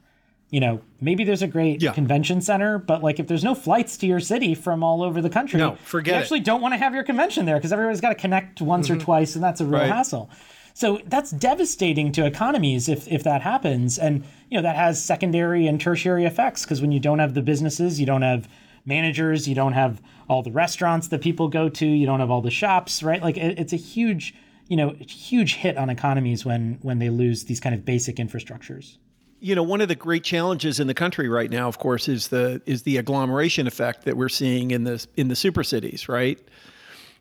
You 0.52 0.60
know, 0.60 0.82
maybe 1.02 1.24
there's 1.24 1.42
a 1.42 1.48
great 1.48 1.82
Yeah. 1.82 1.92
convention 1.92 2.40
center, 2.40 2.78
but 2.78 3.02
like 3.04 3.20
if 3.20 3.26
there's 3.28 3.44
no 3.44 3.56
flights 3.56 3.98
to 3.98 4.06
your 4.06 4.20
city 4.20 4.54
from 4.54 4.84
all 4.84 5.02
over 5.02 5.22
the 5.22 5.30
country, 5.30 5.60
No, 5.60 5.76
forget 5.84 6.14
you 6.14 6.20
it. 6.20 6.22
actually 6.22 6.40
don't 6.42 6.62
want 6.62 6.76
to 6.76 6.78
have 6.78 6.94
your 6.94 7.04
convention 7.04 7.46
there 7.48 7.56
because 7.58 7.74
everybody's 7.74 8.00
got 8.00 8.10
to 8.10 8.16
connect 8.16 8.62
once 8.62 8.90
or 8.90 8.94
mm-hmm. 8.94 9.06
twice, 9.06 9.34
and 9.36 9.44
that's 9.44 9.60
a 9.60 9.66
real 9.66 9.80
Right. 9.82 9.90
hassle. 9.90 10.30
So 10.76 11.00
that's 11.08 11.32
devastating 11.32 12.12
to 12.12 12.26
economies 12.28 12.88
if 12.88 13.08
if 13.08 13.24
that 13.24 13.42
happens, 13.42 13.98
and 13.98 14.24
you 14.52 14.58
know 14.58 14.62
that 14.62 14.76
has 14.76 15.04
secondary 15.04 15.66
and 15.66 15.82
tertiary 15.82 16.26
effects 16.26 16.64
because 16.64 16.80
when 16.80 16.92
you 16.92 17.00
don't 17.00 17.20
have 17.20 17.34
the 17.34 17.42
businesses, 17.42 18.00
you 18.00 18.06
don't 18.06 18.22
have 18.22 18.48
managers, 18.86 19.48
you 19.48 19.56
don't 19.56 19.74
have 19.74 20.00
all 20.30 20.44
the 20.44 20.52
restaurants 20.52 21.08
that 21.08 21.22
people 21.22 21.48
go 21.48 21.70
to, 21.70 21.86
you 21.88 22.06
don't 22.06 22.20
have 22.20 22.30
all 22.30 22.42
the 22.42 22.52
shops, 22.52 23.02
right? 23.02 23.22
Like 23.24 23.36
it, 23.38 23.58
it's 23.58 23.74
a 23.74 23.78
huge, 23.78 24.36
you 24.68 24.78
know, 24.78 24.96
huge 25.08 25.56
hit 25.56 25.78
on 25.78 25.90
economies 25.90 26.46
when 26.46 26.80
when 26.82 27.00
they 27.00 27.10
lose 27.10 27.46
these 27.46 27.60
kind 27.60 27.76
of 27.76 27.86
basic 27.86 28.16
infrastructures. 28.18 28.98
you 29.40 29.54
know 29.54 29.64
one 29.64 29.82
of 29.82 29.88
the 29.88 29.96
great 29.96 30.24
challenges 30.24 30.80
in 30.80 30.88
the 30.88 30.94
country 30.94 31.30
right 31.30 31.52
now 31.52 31.68
of 31.68 31.78
course 31.78 32.08
is 32.08 32.30
the 32.30 32.62
is 32.66 32.84
the 32.84 32.98
agglomeration 32.98 33.68
effect 33.68 34.06
that 34.06 34.16
we're 34.18 34.30
seeing 34.30 34.72
in 34.72 34.86
the 34.86 35.06
in 35.18 35.28
the 35.28 35.36
super 35.36 35.64
cities 35.64 36.10
right? 36.10 36.40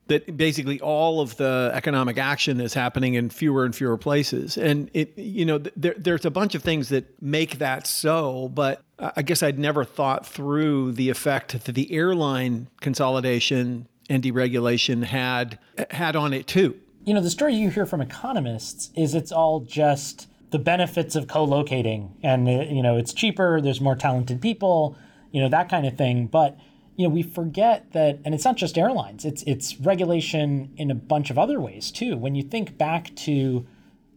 That 0.07 0.37
basically 0.37 0.80
all 0.80 1.20
of 1.22 1.37
the 1.37 1.70
economic 1.72 2.18
action 2.18 2.61
is 2.61 2.74
happening 2.74 3.14
in 3.14 3.30
fewer 3.30 3.64
and 3.64 3.74
fewer 3.74 3.96
places. 3.96 4.59
And 4.59 4.90
it 4.94 5.16
you 5.18 5.44
know 5.44 5.59
there, 5.59 5.94
there's 5.98 6.24
a 6.24 6.30
bunch 6.30 6.54
of 6.54 6.62
things 6.62 6.88
that 6.90 7.04
make 7.22 7.59
that 7.59 7.87
so 7.87 8.48
but 8.48 8.83
i 8.98 9.22
guess 9.22 9.42
i'd 9.42 9.59
never 9.59 9.85
thought 9.85 10.24
through 10.26 10.92
the 10.92 11.11
effect 11.11 11.64
that 11.64 11.74
the 11.74 11.92
airline 11.92 12.68
consolidation 12.80 13.88
and 14.09 14.22
deregulation 14.22 15.02
had 15.02 15.59
had 15.90 16.14
on 16.16 16.33
it 16.33 16.46
too 16.46 16.78
You 17.05 17.12
know, 17.14 17.21
the 17.21 17.31
story 17.31 17.55
you 17.55 17.71
hear 17.71 17.87
from 17.87 18.01
economists 18.01 18.90
is 18.95 19.14
it's 19.14 19.33
all 19.33 19.61
just 19.61 20.29
the 20.51 20.59
benefits 20.59 21.17
of 21.17 21.27
co-locating, 21.27 22.14
and 22.23 22.49
uh, 22.49 22.62
you 22.62 22.83
know, 22.83 22.97
it's 22.97 23.12
cheaper. 23.12 23.61
There's 23.61 23.81
more 23.81 23.97
talented 23.97 24.40
people, 24.40 24.97
you 25.31 25.40
know, 25.40 25.49
that 25.49 25.69
kind 25.69 25.87
of 25.87 25.99
thing. 25.99 26.27
But 26.27 26.57
you 26.97 27.07
know, 27.07 27.12
we 27.12 27.23
forget 27.23 27.93
that, 27.93 28.21
and 28.25 28.35
it's 28.35 28.45
not 28.45 28.57
just 28.57 28.79
airlines. 28.79 29.25
It's 29.25 29.43
it's 29.43 29.79
regulation 29.81 30.73
in 30.77 30.90
a 30.90 30.95
bunch 30.95 31.31
of 31.31 31.38
other 31.38 31.61
ways 31.61 31.90
too. 31.90 32.17
When 32.17 32.35
you 32.35 32.43
think 32.43 32.79
back 32.79 33.14
to 33.17 33.67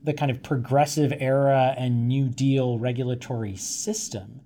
the 0.03 0.13
kind 0.13 0.31
of 0.31 0.41
progressive 0.41 1.11
era 1.19 1.75
and 1.77 2.07
New 2.07 2.29
Deal 2.29 2.79
regulatory 2.79 3.57
system 3.57 4.39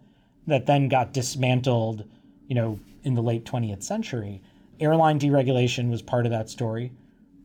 that 0.48 0.66
then 0.66 0.88
got 0.88 1.14
dismantled, 1.14 2.06
you 2.48 2.56
know, 2.56 2.80
in 3.04 3.14
the 3.14 3.22
late 3.22 3.46
20th 3.46 3.84
century. 3.84 4.42
Airline 4.80 5.20
deregulation 5.20 5.92
was 5.92 6.02
part 6.02 6.26
of 6.26 6.32
that 6.32 6.50
story. 6.50 6.92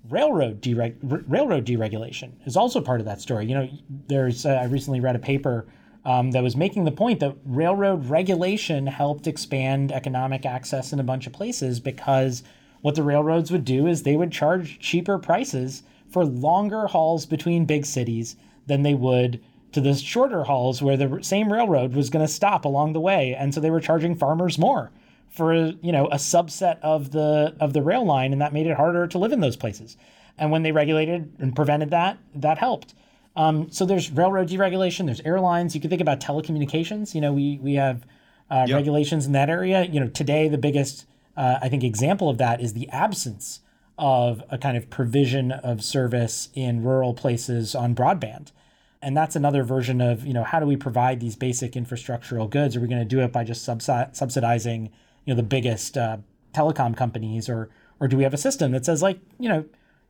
Railroad 0.08 0.60
dereg- 0.60 0.96
railroad 1.02 1.64
deregulation 1.64 2.32
is 2.44 2.56
also 2.56 2.80
part 2.80 3.00
of 3.00 3.06
that 3.06 3.20
story. 3.20 3.46
You 3.46 3.54
know, 3.54 3.68
there's 4.08 4.46
uh, 4.46 4.50
I 4.50 4.64
recently 4.64 5.00
read 5.00 5.16
a 5.16 5.20
paper 5.20 5.66
um, 6.04 6.30
that 6.30 6.42
was 6.42 6.56
making 6.56 6.84
the 6.84 6.92
point 6.92 7.18
that 7.20 7.36
railroad 7.44 8.08
regulation 8.08 8.86
helped 8.86 9.26
expand 9.26 9.90
economic 9.90 10.46
access 10.46 10.92
in 10.92 11.00
a 11.00 11.04
bunch 11.04 11.26
of 11.26 11.32
places 11.32 11.80
because 11.80 12.44
what 12.80 12.94
the 12.94 13.02
railroads 13.02 13.50
would 13.50 13.64
do 13.64 13.88
is 13.88 14.02
they 14.02 14.16
would 14.16 14.30
charge 14.30 14.78
cheaper 14.78 15.18
prices 15.18 15.82
for 16.08 16.24
longer 16.24 16.86
hauls 16.86 17.26
between 17.26 17.64
big 17.64 17.84
cities 17.84 18.36
than 18.66 18.82
they 18.82 18.94
would 18.94 19.42
to 19.72 19.80
the 19.80 19.94
shorter 19.94 20.44
hauls 20.44 20.80
where 20.80 20.96
the 20.96 21.18
same 21.22 21.52
railroad 21.52 21.94
was 21.94 22.08
going 22.08 22.24
to 22.24 22.32
stop 22.32 22.64
along 22.64 22.92
the 22.92 23.00
way 23.00 23.34
and 23.34 23.52
so 23.52 23.60
they 23.60 23.70
were 23.70 23.80
charging 23.80 24.14
farmers 24.14 24.58
more 24.58 24.92
for 25.30 25.54
you 25.54 25.92
know 25.92 26.06
a 26.06 26.16
subset 26.16 26.78
of 26.80 27.12
the 27.12 27.54
of 27.60 27.72
the 27.72 27.82
rail 27.82 28.04
line 28.04 28.32
and 28.32 28.40
that 28.40 28.52
made 28.52 28.66
it 28.66 28.76
harder 28.76 29.06
to 29.06 29.18
live 29.18 29.32
in 29.32 29.40
those 29.40 29.56
places. 29.56 29.96
And 30.38 30.50
when 30.50 30.62
they 30.62 30.72
regulated 30.72 31.32
and 31.38 31.54
prevented 31.54 31.90
that 31.90 32.18
that 32.34 32.58
helped. 32.58 32.94
Um, 33.36 33.70
so 33.70 33.84
there's 33.84 34.10
railroad 34.10 34.48
deregulation 34.48 35.06
there's 35.06 35.20
airlines. 35.20 35.74
You 35.74 35.80
can 35.80 35.90
think 35.90 36.00
about 36.02 36.20
telecommunications. 36.20 37.14
You 37.14 37.20
know 37.20 37.32
we 37.32 37.58
we 37.62 37.74
have 37.74 38.06
uh, 38.50 38.66
yep. 38.68 38.76
regulations 38.76 39.26
in 39.26 39.32
that 39.32 39.50
area. 39.50 39.84
You 39.84 40.00
know 40.00 40.08
today 40.08 40.48
the 40.48 40.58
biggest 40.58 41.06
uh, 41.36 41.58
i 41.60 41.68
think 41.68 41.84
example 41.84 42.30
of 42.30 42.38
that 42.38 42.60
is 42.60 42.72
the 42.72 42.88
absence 42.90 43.60
of 43.98 44.42
a 44.50 44.58
kind 44.58 44.76
of 44.76 44.90
provision 44.90 45.52
of 45.52 45.82
service 45.82 46.48
in 46.54 46.82
rural 46.82 47.14
places 47.14 47.74
on 47.74 47.94
broadband. 47.94 48.52
And 49.00 49.16
that's 49.16 49.36
another 49.36 49.62
version 49.62 50.00
of 50.00 50.26
you 50.26 50.32
know 50.32 50.44
how 50.44 50.58
do 50.60 50.66
we 50.66 50.76
provide 50.76 51.20
these 51.20 51.36
basic 51.36 51.72
infrastructural 51.72 52.48
goods? 52.50 52.76
Are 52.76 52.80
we 52.80 52.88
going 52.88 53.00
to 53.00 53.04
do 53.04 53.20
it 53.20 53.32
by 53.32 53.44
just 53.44 53.64
subsidizing 53.64 54.90
you 55.26 55.34
know 55.34 55.36
the 55.36 55.42
biggest 55.42 55.98
uh, 55.98 56.16
telecom 56.54 56.96
companies 56.96 57.48
or 57.48 57.68
or 58.00 58.08
do 58.08 58.16
we 58.16 58.22
have 58.22 58.32
a 58.32 58.38
system 58.38 58.72
that 58.72 58.86
says 58.86 59.02
like 59.02 59.20
you 59.38 59.48
know 59.48 59.64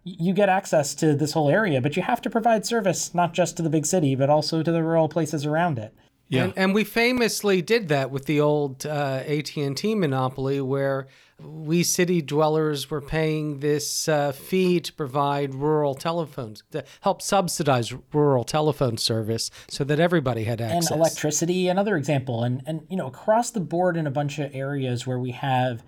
you 0.05 0.33
get 0.33 0.49
access 0.49 0.95
to 0.95 1.17
this 1.17 1.33
whole 1.33 1.51
area 1.51 1.81
but 1.81 1.97
you 1.97 2.03
have 2.03 2.23
to 2.23 2.31
provide 2.31 2.65
service 2.65 3.13
not 3.13 3.35
just 3.35 3.57
to 3.57 3.63
the 3.63 3.71
big 3.71 3.85
city 3.85 4.15
but 4.15 4.31
also 4.31 4.63
to 4.63 4.71
the 4.71 4.83
rural 4.83 5.09
places 5.09 5.45
around 5.45 5.79
it 5.79 5.93
yeah. 6.29 6.45
And, 6.45 6.53
and 6.57 6.75
we 6.75 6.85
famously 6.85 7.63
did 7.63 7.89
that 7.89 8.11
with 8.11 8.27
the 8.27 8.41
old 8.41 8.85
uh, 8.85 9.23
AT&T 9.25 9.95
monopoly 9.95 10.61
where 10.61 11.07
we 11.39 11.83
city 11.83 12.23
dwellers 12.23 12.91
were 12.91 13.01
paying 13.01 13.61
this 13.61 14.09
uh, 14.09 14.33
fee 14.33 14.81
to 14.81 14.93
provide 14.93 15.55
rural 15.55 15.95
telephones 15.95 16.63
to 16.71 16.85
help 17.03 17.21
subsidize 17.21 17.93
rural 18.13 18.45
telephone 18.45 18.97
service 18.97 19.51
so 19.69 19.85
that 19.85 20.01
everybody 20.01 20.45
had 20.45 20.61
access. 20.61 20.91
and 20.91 20.99
electricity 20.99 21.69
another 21.69 21.97
example. 21.97 22.43
And 22.43 22.63
and 22.67 22.87
you 22.89 22.97
know 22.97 23.07
across 23.07 23.51
the 23.51 23.61
board 23.61 23.97
in 23.97 24.07
a 24.07 24.11
bunch 24.11 24.39
of 24.39 24.55
areas 24.55 25.07
where 25.07 25.19
we 25.19 25.33
have 25.33 25.83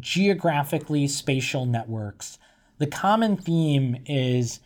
geographically 0.00 1.06
spatial 1.06 1.66
networks 1.66 2.38
the 2.82 2.86
common 2.88 3.36
theme 3.36 3.96
is 4.06 4.58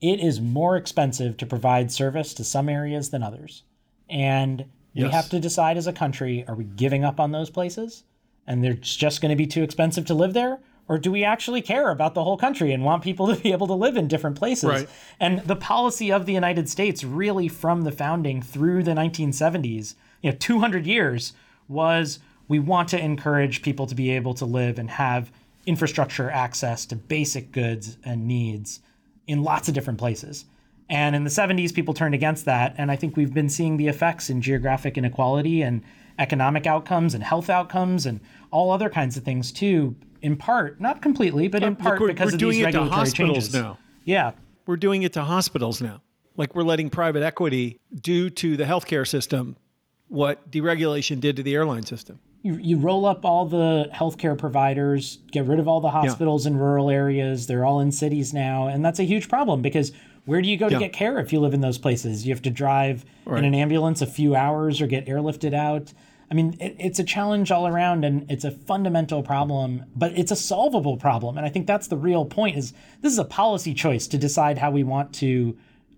it 0.00 0.20
is 0.20 0.40
more 0.40 0.76
expensive 0.76 1.36
to 1.38 1.44
provide 1.44 1.90
service 1.90 2.32
to 2.34 2.44
some 2.44 2.68
areas 2.68 3.10
than 3.10 3.24
others. 3.24 3.64
And 4.08 4.66
yes. 4.92 5.06
we 5.06 5.10
have 5.10 5.28
to 5.30 5.40
decide 5.40 5.76
as 5.76 5.88
a 5.88 5.92
country 5.92 6.44
are 6.46 6.54
we 6.54 6.62
giving 6.62 7.02
up 7.02 7.18
on 7.18 7.32
those 7.32 7.50
places 7.50 8.04
and 8.48 8.64
they're 8.64 8.72
just 8.72 9.20
going 9.20 9.30
to 9.30 9.36
be 9.36 9.46
too 9.46 9.62
expensive 9.62 10.06
to 10.06 10.14
live 10.14 10.32
there? 10.32 10.58
Or 10.88 10.96
do 10.96 11.12
we 11.12 11.22
actually 11.22 11.60
care 11.60 11.90
about 11.90 12.14
the 12.14 12.24
whole 12.24 12.38
country 12.38 12.72
and 12.72 12.82
want 12.82 13.04
people 13.04 13.26
to 13.34 13.40
be 13.40 13.52
able 13.52 13.66
to 13.68 13.74
live 13.74 13.96
in 13.96 14.08
different 14.08 14.36
places? 14.36 14.70
Right. 14.70 14.88
And 15.20 15.40
the 15.40 15.54
policy 15.54 16.10
of 16.10 16.26
the 16.26 16.32
United 16.32 16.68
States, 16.68 17.04
really 17.04 17.46
from 17.46 17.82
the 17.82 17.92
founding 17.92 18.40
through 18.40 18.82
the 18.82 18.92
1970s, 18.92 19.94
you 20.22 20.30
know, 20.30 20.36
200 20.40 20.86
years, 20.86 21.34
was 21.68 22.18
we 22.48 22.58
want 22.58 22.88
to 22.88 22.98
encourage 22.98 23.62
people 23.62 23.86
to 23.86 23.94
be 23.94 24.10
able 24.10 24.32
to 24.34 24.46
live 24.46 24.78
and 24.78 24.90
have 24.90 25.30
infrastructure 25.66 26.30
access 26.30 26.86
to 26.86 26.96
basic 26.96 27.52
goods 27.52 27.98
and 28.02 28.26
needs 28.26 28.80
in 29.26 29.42
lots 29.42 29.68
of 29.68 29.74
different 29.74 29.98
places. 29.98 30.46
And 30.88 31.14
in 31.14 31.24
the 31.24 31.30
70s, 31.30 31.74
people 31.74 31.92
turned 31.92 32.14
against 32.14 32.46
that. 32.46 32.74
And 32.78 32.90
I 32.90 32.96
think 32.96 33.14
we've 33.14 33.34
been 33.34 33.50
seeing 33.50 33.76
the 33.76 33.88
effects 33.88 34.30
in 34.30 34.40
geographic 34.40 34.96
inequality 34.96 35.60
and 35.60 35.82
economic 36.18 36.66
outcomes 36.66 37.14
and 37.14 37.22
health 37.22 37.48
outcomes 37.50 38.06
and 38.06 38.20
all 38.50 38.70
other 38.70 38.88
kinds 38.88 39.16
of 39.16 39.24
things 39.24 39.52
too. 39.52 39.96
In 40.20 40.36
part, 40.36 40.80
not 40.80 41.00
completely, 41.00 41.48
but 41.48 41.62
in 41.62 41.74
uh, 41.74 41.76
part 41.76 42.00
we're, 42.00 42.08
because 42.08 42.32
we're 42.32 42.34
of 42.34 42.40
doing 42.40 42.52
these 42.52 42.62
it 42.62 42.64
regulatory 42.66 42.90
to 42.90 42.96
hospitals 42.96 43.36
changes. 43.36 43.54
now. 43.54 43.78
Yeah, 44.04 44.32
we're 44.66 44.76
doing 44.76 45.02
it 45.02 45.12
to 45.14 45.22
hospitals 45.22 45.80
now. 45.80 46.02
Like 46.36 46.54
we're 46.54 46.62
letting 46.62 46.90
private 46.90 47.22
equity 47.22 47.78
do 47.94 48.30
to 48.30 48.56
the 48.56 48.64
healthcare 48.64 49.06
system 49.06 49.56
what 50.08 50.50
deregulation 50.50 51.20
did 51.20 51.36
to 51.36 51.42
the 51.42 51.54
airline 51.54 51.84
system. 51.84 52.18
You, 52.42 52.54
you 52.54 52.78
roll 52.78 53.04
up 53.04 53.24
all 53.24 53.46
the 53.46 53.90
healthcare 53.92 54.38
providers, 54.38 55.18
get 55.32 55.46
rid 55.46 55.58
of 55.58 55.66
all 55.68 55.80
the 55.80 55.90
hospitals 55.90 56.44
yeah. 56.44 56.52
in 56.52 56.58
rural 56.58 56.88
areas. 56.88 57.46
They're 57.46 57.64
all 57.64 57.80
in 57.80 57.92
cities 57.92 58.32
now. 58.32 58.68
And 58.68 58.84
that's 58.84 59.00
a 59.00 59.02
huge 59.02 59.28
problem 59.28 59.60
because 59.60 59.92
where 60.24 60.40
do 60.40 60.48
you 60.48 60.56
go 60.56 60.68
to 60.68 60.78
get 60.78 60.92
care 60.92 61.18
if 61.18 61.32
you 61.32 61.40
live 61.40 61.54
in 61.54 61.60
those 61.60 61.78
places? 61.78 62.26
You 62.26 62.34
have 62.34 62.42
to 62.42 62.50
drive 62.50 63.04
right. 63.24 63.38
in 63.38 63.44
an 63.44 63.54
ambulance 63.54 64.02
a 64.02 64.06
few 64.06 64.36
hours 64.36 64.80
or 64.80 64.86
get 64.86 65.06
airlifted 65.06 65.54
out. 65.54 65.92
I 66.30 66.34
mean, 66.34 66.56
it, 66.60 66.76
it's 66.78 66.98
a 66.98 67.04
challenge 67.04 67.50
all 67.50 67.66
around, 67.66 68.04
and 68.04 68.30
it's 68.30 68.44
a 68.44 68.50
fundamental 68.50 69.22
problem, 69.22 69.84
but 69.96 70.16
it's 70.16 70.30
a 70.30 70.36
solvable 70.36 70.96
problem. 70.96 71.38
And 71.38 71.46
I 71.46 71.48
think 71.48 71.66
that's 71.66 71.88
the 71.88 71.96
real 71.96 72.24
point: 72.24 72.56
is 72.56 72.72
this 73.00 73.12
is 73.12 73.18
a 73.18 73.24
policy 73.24 73.74
choice 73.74 74.06
to 74.08 74.18
decide 74.18 74.58
how 74.58 74.70
we 74.70 74.82
want 74.82 75.12
to 75.14 75.56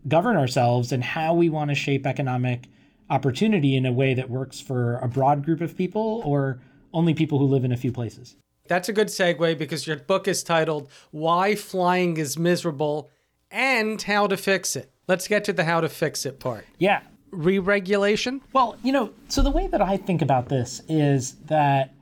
govern 0.08 0.36
ourselves 0.36 0.92
and 0.92 1.02
how 1.02 1.34
we 1.34 1.48
want 1.48 1.70
to 1.70 1.74
shape 1.74 2.06
economic 2.06 2.68
opportunity 3.10 3.76
in 3.76 3.84
a 3.84 3.92
way 3.92 4.14
that 4.14 4.30
works 4.30 4.60
for 4.60 4.98
a 4.98 5.08
broad 5.08 5.44
group 5.44 5.60
of 5.60 5.76
people 5.76 6.22
or 6.24 6.60
only 6.94 7.12
people 7.12 7.38
who 7.38 7.46
live 7.46 7.64
in 7.64 7.72
a 7.72 7.76
few 7.76 7.92
places. 7.92 8.36
That's 8.68 8.88
a 8.88 8.92
good 8.92 9.08
segue 9.08 9.58
because 9.58 9.86
your 9.86 9.96
book 9.96 10.28
is 10.28 10.44
titled 10.44 10.90
"Why 11.10 11.54
Flying 11.54 12.16
Is 12.16 12.38
Miserable." 12.38 13.10
and 13.52 14.00
how 14.00 14.28
to 14.28 14.36
fix 14.36 14.76
it. 14.76 14.92
Let's 15.08 15.26
get 15.26 15.42
to 15.46 15.52
the 15.52 15.64
how 15.64 15.80
to 15.80 15.88
fix 15.88 16.24
it 16.24 16.38
part. 16.38 16.64
Yeah 16.78 17.00
re-regulation? 17.30 18.40
Well, 18.52 18.76
you 18.82 18.92
know, 18.92 19.12
so 19.28 19.42
the 19.42 19.50
way 19.50 19.66
that 19.66 19.80
I 19.80 19.96
think 19.96 20.22
about 20.22 20.48
this 20.48 20.82
is 20.88 21.34
that 21.46 21.94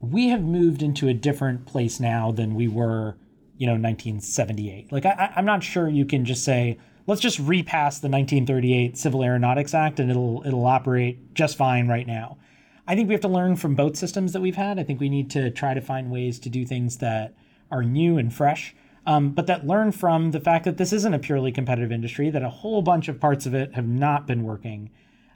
we 0.00 0.28
have 0.28 0.42
moved 0.42 0.82
into 0.82 1.08
a 1.08 1.14
different 1.14 1.66
place 1.66 1.98
now 2.00 2.30
than 2.30 2.54
we 2.54 2.68
were, 2.68 3.16
you 3.56 3.66
know, 3.66 3.72
1978. 3.72 4.92
Like, 4.92 5.06
I, 5.06 5.32
I'm 5.34 5.44
not 5.44 5.62
sure 5.62 5.88
you 5.88 6.04
can 6.04 6.24
just 6.24 6.44
say, 6.44 6.78
let's 7.06 7.20
just 7.20 7.38
repass 7.40 7.98
the 7.98 8.08
1938 8.08 8.96
Civil 8.96 9.24
Aeronautics 9.24 9.74
Act 9.74 9.98
and 9.98 10.10
it'll 10.10 10.42
it'll 10.46 10.66
operate 10.66 11.34
just 11.34 11.56
fine 11.56 11.88
right 11.88 12.06
now. 12.06 12.38
I 12.86 12.94
think 12.94 13.08
we 13.08 13.14
have 13.14 13.20
to 13.22 13.28
learn 13.28 13.56
from 13.56 13.74
both 13.74 13.96
systems 13.96 14.32
that 14.32 14.40
we've 14.40 14.56
had. 14.56 14.78
I 14.78 14.82
think 14.82 15.00
we 15.00 15.08
need 15.08 15.30
to 15.32 15.50
try 15.50 15.74
to 15.74 15.80
find 15.80 16.10
ways 16.10 16.38
to 16.40 16.48
do 16.48 16.64
things 16.64 16.98
that 16.98 17.34
are 17.70 17.82
new 17.82 18.16
and 18.16 18.32
fresh 18.32 18.74
um, 19.08 19.30
but 19.30 19.46
that 19.46 19.66
learn 19.66 19.90
from 19.90 20.32
the 20.32 20.38
fact 20.38 20.66
that 20.66 20.76
this 20.76 20.92
isn't 20.92 21.14
a 21.14 21.18
purely 21.18 21.50
competitive 21.50 21.90
industry, 21.90 22.28
that 22.28 22.42
a 22.42 22.50
whole 22.50 22.82
bunch 22.82 23.08
of 23.08 23.18
parts 23.18 23.46
of 23.46 23.54
it 23.54 23.72
have 23.72 23.88
not 23.88 24.26
been 24.26 24.42
working. 24.42 24.90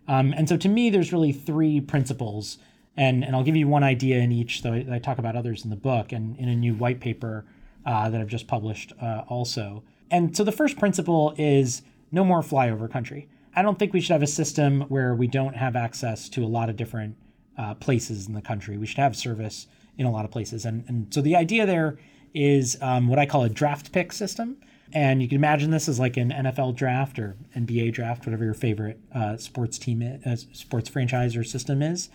Um, 0.07 0.35
and 0.37 0.47
so 0.47 0.59
to 0.59 0.69
me, 0.69 0.91
there's 0.91 1.11
really 1.11 1.33
three 1.33 1.81
principles. 1.81 2.59
And, 2.99 3.25
and 3.25 3.35
I'll 3.35 3.43
give 3.43 3.57
you 3.57 3.67
one 3.67 3.83
idea 3.83 4.19
in 4.19 4.31
each, 4.31 4.61
though 4.61 4.75
I, 4.75 4.87
I 4.93 4.99
talk 4.99 5.17
about 5.17 5.37
others 5.37 5.65
in 5.65 5.71
the 5.71 5.77
book 5.77 6.13
and 6.13 6.37
in 6.37 6.51
a 6.51 6.55
new 6.55 6.75
white 6.75 7.01
paper 7.01 7.47
uh, 7.87 8.11
that 8.11 8.21
I've 8.21 8.29
just 8.29 8.47
published 8.47 8.93
uh, 9.01 9.23
also. 9.29 9.83
And 10.11 10.37
so 10.37 10.45
the 10.45 10.53
first 10.53 10.79
principle 10.79 11.35
is 11.39 11.81
no 12.11 12.25
more 12.25 12.43
flyover 12.43 12.91
country. 12.91 13.27
I 13.57 13.63
don't 13.63 13.79
think 13.79 13.95
we 13.95 14.03
should 14.03 14.13
have 14.13 14.23
a 14.23 14.27
system 14.27 14.83
where 14.83 15.15
we 15.15 15.29
don't 15.29 15.57
have 15.57 15.77
access 15.77 16.29
to 16.31 16.45
a 16.45 16.47
lot 16.47 16.69
of 16.69 16.77
different 16.77 17.17
uh, 17.57 17.73
places 17.77 18.29
in 18.29 18.35
the 18.35 18.43
country. 18.43 18.77
We 18.77 18.87
should 18.87 18.99
have 18.99 19.17
service 19.17 19.67
in 19.97 20.05
a 20.05 20.11
lot 20.11 20.27
of 20.27 20.31
places. 20.31 20.67
And, 20.67 20.85
and 20.89 21.07
so 21.15 21.23
the 21.23 21.37
idea 21.37 21.65
there 21.65 21.97
is 22.35 22.77
um, 22.81 23.09
what 23.09 23.19
I 23.19 23.27
call 23.27 23.45
a 23.45 23.49
draft 23.49 23.93
pick 23.93 24.13
system. 24.13 24.57
And 24.93 25.23
you 25.23 25.29
can 25.29 25.37
imagine 25.37 25.71
this 25.71 25.89
as 25.89 25.99
like 25.99 26.17
an 26.17 26.31
NFL 26.31 26.77
draft 26.77 27.19
or 27.19 27.37
NBA 27.57 27.93
draft, 27.93 28.27
whatever 28.27 28.45
your 28.45 28.55
favorite 28.55 29.01
uh, 29.15 29.37
sports 29.39 29.79
team, 29.79 30.03
is, 30.03 30.27
uh, 30.27 30.37
sports 30.53 30.89
franchise 30.89 31.35
or 31.35 31.45
system 31.45 31.81
is. 31.83 32.11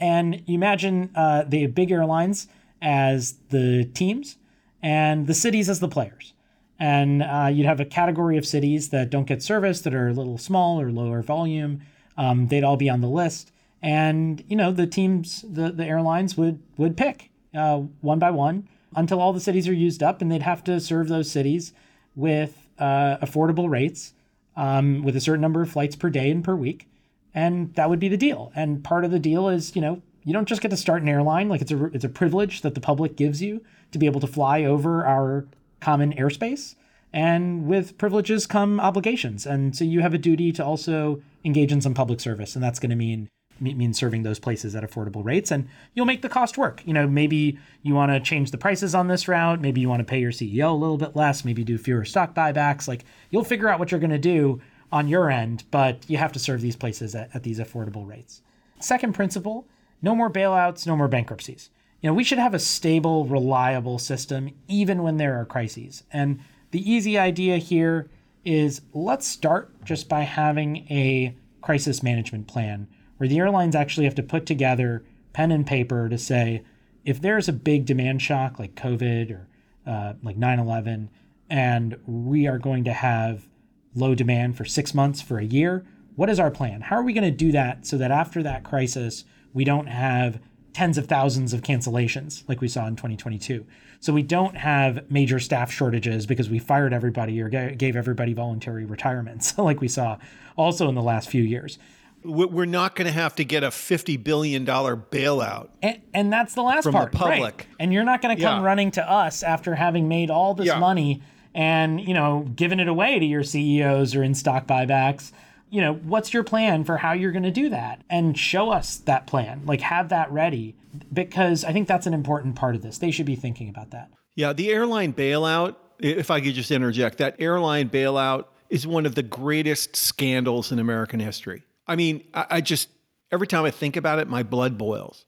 And 0.00 0.42
you 0.46 0.54
imagine 0.54 1.10
uh, 1.14 1.44
the 1.46 1.66
big 1.66 1.90
airlines 1.90 2.48
as 2.80 3.36
the 3.50 3.84
teams 3.84 4.38
and 4.82 5.26
the 5.26 5.34
cities 5.34 5.68
as 5.68 5.80
the 5.80 5.88
players. 5.88 6.32
And 6.78 7.22
uh, 7.22 7.50
you'd 7.52 7.66
have 7.66 7.80
a 7.80 7.84
category 7.84 8.38
of 8.38 8.46
cities 8.46 8.88
that 8.88 9.10
don't 9.10 9.26
get 9.26 9.42
service, 9.42 9.82
that 9.82 9.94
are 9.94 10.08
a 10.08 10.12
little 10.12 10.38
small 10.38 10.80
or 10.80 10.90
lower 10.90 11.22
volume. 11.22 11.82
Um, 12.16 12.48
they'd 12.48 12.64
all 12.64 12.76
be 12.76 12.88
on 12.88 13.02
the 13.02 13.08
list. 13.08 13.52
And, 13.82 14.42
you 14.48 14.56
know, 14.56 14.72
the 14.72 14.86
teams, 14.86 15.44
the, 15.48 15.70
the 15.70 15.84
airlines 15.84 16.36
would, 16.36 16.60
would 16.78 16.96
pick 16.96 17.30
uh, 17.54 17.78
one 18.00 18.18
by 18.18 18.30
one 18.30 18.68
until 18.94 19.20
all 19.20 19.32
the 19.32 19.40
cities 19.40 19.68
are 19.68 19.74
used 19.74 20.02
up, 20.02 20.20
and 20.20 20.30
they'd 20.30 20.42
have 20.42 20.64
to 20.64 20.80
serve 20.80 21.08
those 21.08 21.30
cities 21.30 21.72
with 22.14 22.68
uh, 22.78 23.16
affordable 23.18 23.68
rates, 23.68 24.14
um, 24.56 25.02
with 25.02 25.16
a 25.16 25.20
certain 25.20 25.40
number 25.40 25.62
of 25.62 25.70
flights 25.70 25.96
per 25.96 26.10
day 26.10 26.30
and 26.30 26.44
per 26.44 26.54
week, 26.54 26.88
and 27.34 27.74
that 27.74 27.88
would 27.88 28.00
be 28.00 28.08
the 28.08 28.16
deal. 28.16 28.52
And 28.54 28.84
part 28.84 29.04
of 29.04 29.10
the 29.10 29.18
deal 29.18 29.48
is, 29.48 29.74
you 29.74 29.82
know, 29.82 30.02
you 30.24 30.32
don't 30.32 30.48
just 30.48 30.60
get 30.60 30.70
to 30.70 30.76
start 30.76 31.02
an 31.02 31.08
airline; 31.08 31.48
like 31.48 31.60
it's 31.60 31.72
a 31.72 31.84
it's 31.86 32.04
a 32.04 32.08
privilege 32.08 32.62
that 32.62 32.74
the 32.74 32.80
public 32.80 33.16
gives 33.16 33.42
you 33.42 33.64
to 33.92 33.98
be 33.98 34.06
able 34.06 34.20
to 34.20 34.26
fly 34.26 34.64
over 34.64 35.04
our 35.04 35.46
common 35.80 36.12
airspace. 36.14 36.74
And 37.14 37.66
with 37.66 37.98
privileges 37.98 38.46
come 38.46 38.80
obligations, 38.80 39.44
and 39.46 39.76
so 39.76 39.84
you 39.84 40.00
have 40.00 40.14
a 40.14 40.18
duty 40.18 40.50
to 40.52 40.64
also 40.64 41.22
engage 41.44 41.70
in 41.70 41.80
some 41.80 41.92
public 41.92 42.20
service, 42.20 42.54
and 42.54 42.62
that's 42.64 42.78
going 42.78 42.90
to 42.90 42.96
mean 42.96 43.28
means 43.62 43.98
serving 43.98 44.22
those 44.22 44.38
places 44.38 44.74
at 44.74 44.82
affordable 44.82 45.24
rates 45.24 45.50
and 45.50 45.68
you'll 45.94 46.06
make 46.06 46.22
the 46.22 46.28
cost 46.28 46.58
work 46.58 46.82
you 46.84 46.92
know 46.92 47.06
maybe 47.06 47.58
you 47.82 47.94
want 47.94 48.12
to 48.12 48.20
change 48.20 48.50
the 48.50 48.58
prices 48.58 48.94
on 48.94 49.08
this 49.08 49.28
route 49.28 49.60
maybe 49.60 49.80
you 49.80 49.88
want 49.88 50.00
to 50.00 50.04
pay 50.04 50.20
your 50.20 50.32
ceo 50.32 50.70
a 50.70 50.74
little 50.74 50.98
bit 50.98 51.16
less 51.16 51.44
maybe 51.44 51.64
do 51.64 51.78
fewer 51.78 52.04
stock 52.04 52.34
buybacks 52.34 52.88
like 52.88 53.04
you'll 53.30 53.44
figure 53.44 53.68
out 53.68 53.78
what 53.78 53.90
you're 53.90 54.00
going 54.00 54.10
to 54.10 54.18
do 54.18 54.60
on 54.92 55.08
your 55.08 55.30
end, 55.30 55.64
but 55.70 55.98
you 56.08 56.18
have 56.18 56.32
to 56.32 56.38
serve 56.38 56.60
these 56.60 56.76
places 56.76 57.14
at, 57.14 57.34
at 57.34 57.42
these 57.42 57.58
affordable 57.58 58.06
rates. 58.06 58.42
Second 58.78 59.14
principle 59.14 59.66
no 60.04 60.16
more 60.16 60.30
bailouts, 60.30 60.84
no 60.84 60.96
more 60.96 61.06
bankruptcies. 61.06 61.70
You 62.00 62.10
know, 62.10 62.14
we 62.14 62.24
should 62.24 62.38
have 62.38 62.54
a 62.54 62.58
stable, 62.58 63.24
reliable 63.24 64.00
system 64.00 64.50
even 64.66 65.04
when 65.04 65.16
there 65.16 65.40
are 65.40 65.44
crises. 65.44 66.02
And 66.12 66.40
the 66.72 66.90
easy 66.90 67.16
idea 67.16 67.58
here 67.58 68.10
is 68.44 68.80
let's 68.92 69.28
start 69.28 69.84
just 69.84 70.08
by 70.08 70.22
having 70.22 70.78
a 70.90 71.36
crisis 71.60 72.02
management 72.02 72.48
plan 72.48 72.88
where 73.22 73.28
the 73.28 73.38
airlines 73.38 73.76
actually 73.76 74.04
have 74.04 74.16
to 74.16 74.22
put 74.24 74.46
together 74.46 75.04
pen 75.32 75.52
and 75.52 75.64
paper 75.64 76.08
to 76.08 76.18
say 76.18 76.60
if 77.04 77.20
there's 77.20 77.48
a 77.48 77.52
big 77.52 77.86
demand 77.86 78.20
shock 78.20 78.58
like 78.58 78.74
COVID 78.74 79.30
or 79.30 79.46
uh, 79.86 80.14
like 80.24 80.36
9 80.36 80.58
11, 80.58 81.08
and 81.48 81.96
we 82.04 82.48
are 82.48 82.58
going 82.58 82.82
to 82.82 82.92
have 82.92 83.46
low 83.94 84.16
demand 84.16 84.56
for 84.56 84.64
six 84.64 84.92
months, 84.92 85.22
for 85.22 85.38
a 85.38 85.44
year, 85.44 85.86
what 86.16 86.28
is 86.28 86.40
our 86.40 86.50
plan? 86.50 86.80
How 86.80 86.96
are 86.96 87.04
we 87.04 87.12
going 87.12 87.22
to 87.22 87.30
do 87.30 87.52
that 87.52 87.86
so 87.86 87.96
that 87.96 88.10
after 88.10 88.42
that 88.42 88.64
crisis, 88.64 89.24
we 89.52 89.62
don't 89.62 89.86
have 89.86 90.40
tens 90.72 90.98
of 90.98 91.06
thousands 91.06 91.52
of 91.52 91.62
cancellations 91.62 92.42
like 92.48 92.60
we 92.60 92.66
saw 92.66 92.88
in 92.88 92.96
2022. 92.96 93.64
So 94.00 94.12
we 94.12 94.24
don't 94.24 94.56
have 94.56 95.08
major 95.08 95.38
staff 95.38 95.70
shortages 95.70 96.26
because 96.26 96.50
we 96.50 96.58
fired 96.58 96.92
everybody 96.92 97.40
or 97.40 97.48
gave 97.48 97.94
everybody 97.94 98.32
voluntary 98.32 98.84
retirements 98.84 99.56
like 99.58 99.80
we 99.80 99.86
saw 99.86 100.18
also 100.56 100.88
in 100.88 100.96
the 100.96 101.02
last 101.02 101.30
few 101.30 101.44
years. 101.44 101.78
We're 102.24 102.64
not 102.66 102.94
going 102.94 103.06
to 103.06 103.12
have 103.12 103.34
to 103.36 103.44
get 103.44 103.64
a 103.64 103.68
$50 103.68 104.22
billion 104.22 104.64
bailout. 104.64 105.68
And, 105.82 106.00
and 106.14 106.32
that's 106.32 106.54
the 106.54 106.62
last 106.62 106.84
from 106.84 106.92
part. 106.92 107.12
the 107.12 107.18
public. 107.18 107.40
Right. 107.40 107.66
And 107.80 107.92
you're 107.92 108.04
not 108.04 108.22
going 108.22 108.36
to 108.36 108.42
come 108.42 108.60
Yeah. 108.62 108.66
running 108.66 108.90
to 108.92 109.10
us 109.10 109.42
after 109.42 109.74
having 109.74 110.08
made 110.08 110.30
all 110.30 110.54
this 110.54 110.66
Yeah. 110.66 110.78
money 110.78 111.22
and, 111.54 112.00
you 112.00 112.14
know, 112.14 112.48
given 112.54 112.80
it 112.80 112.88
away 112.88 113.18
to 113.18 113.24
your 113.24 113.42
CEOs 113.42 114.14
or 114.14 114.22
in 114.22 114.34
stock 114.34 114.66
buybacks. 114.66 115.32
You 115.70 115.80
know, 115.80 115.94
what's 115.94 116.34
your 116.34 116.44
plan 116.44 116.84
for 116.84 116.98
how 116.98 117.12
you're 117.12 117.32
going 117.32 117.42
to 117.44 117.50
do 117.50 117.68
that? 117.70 118.02
And 118.10 118.38
show 118.38 118.70
us 118.70 118.96
that 118.98 119.26
plan. 119.26 119.62
Like, 119.64 119.80
have 119.80 120.10
that 120.10 120.30
ready 120.30 120.76
because 121.12 121.64
I 121.64 121.72
think 121.72 121.88
that's 121.88 122.06
an 122.06 122.14
important 122.14 122.54
part 122.56 122.74
of 122.74 122.82
this. 122.82 122.98
They 122.98 123.10
should 123.10 123.26
be 123.26 123.36
thinking 123.36 123.68
about 123.70 123.90
that. 123.90 124.10
Yeah, 124.34 124.52
the 124.52 124.70
airline 124.70 125.12
bailout, 125.14 125.76
if 125.98 126.30
I 126.30 126.40
could 126.40 126.54
just 126.54 126.70
interject, 126.70 127.18
that 127.18 127.36
airline 127.38 127.88
bailout 127.88 128.44
is 128.68 128.86
one 128.86 129.06
of 129.06 129.14
the 129.14 129.22
greatest 129.22 129.96
scandals 129.96 130.72
in 130.72 130.78
American 130.78 131.20
history. 131.20 131.62
I 131.92 131.96
mean, 131.96 132.24
I, 132.32 132.46
I 132.50 132.60
just, 132.62 132.88
every 133.30 133.46
time 133.46 133.64
I 133.64 133.70
think 133.70 133.96
about 133.96 134.18
it, 134.18 134.26
my 134.28 134.42
blood 134.42 134.78
boils. 134.78 135.26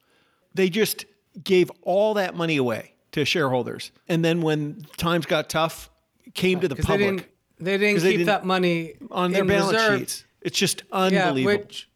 They 0.55 0.71
just 0.71 1.05
gave 1.43 1.71
all 1.83 2.15
that 2.15 2.35
money 2.35 2.57
away 2.57 2.95
to 3.13 3.25
shareholders. 3.27 3.93
And 4.09 4.25
then 4.25 4.41
when 4.41 4.87
times 4.97 5.27
got 5.27 5.51
tough, 5.51 5.91
came 6.33 6.61
to 6.61 6.69
the 6.69 6.75
'Cause 6.77 6.85
they 6.87 6.93
public 6.93 7.11
didn't, 7.17 7.29
they 7.61 7.79
didn't 7.79 7.95
keep 7.97 8.03
they 8.03 8.11
didn't- 8.13 8.27
that 8.27 8.45
money 8.47 8.95
on 9.11 9.33
their 9.33 9.45
balance 9.45 9.75
reserve. 9.75 9.99
sheets. 10.01 10.25
It's 10.41 10.59
just 10.59 10.83
unbelievable. 10.91 11.53
Yeah, 11.53 11.59
which 11.59 11.89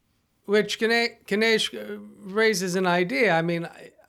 which 0.44 0.78
Gane- 0.78 1.16
Ganesh 1.26 1.72
uh, 1.74 1.98
raises 2.20 2.74
an 2.74 2.86
idea. 2.86 3.32
I 3.32 3.42
mean, 3.42 3.68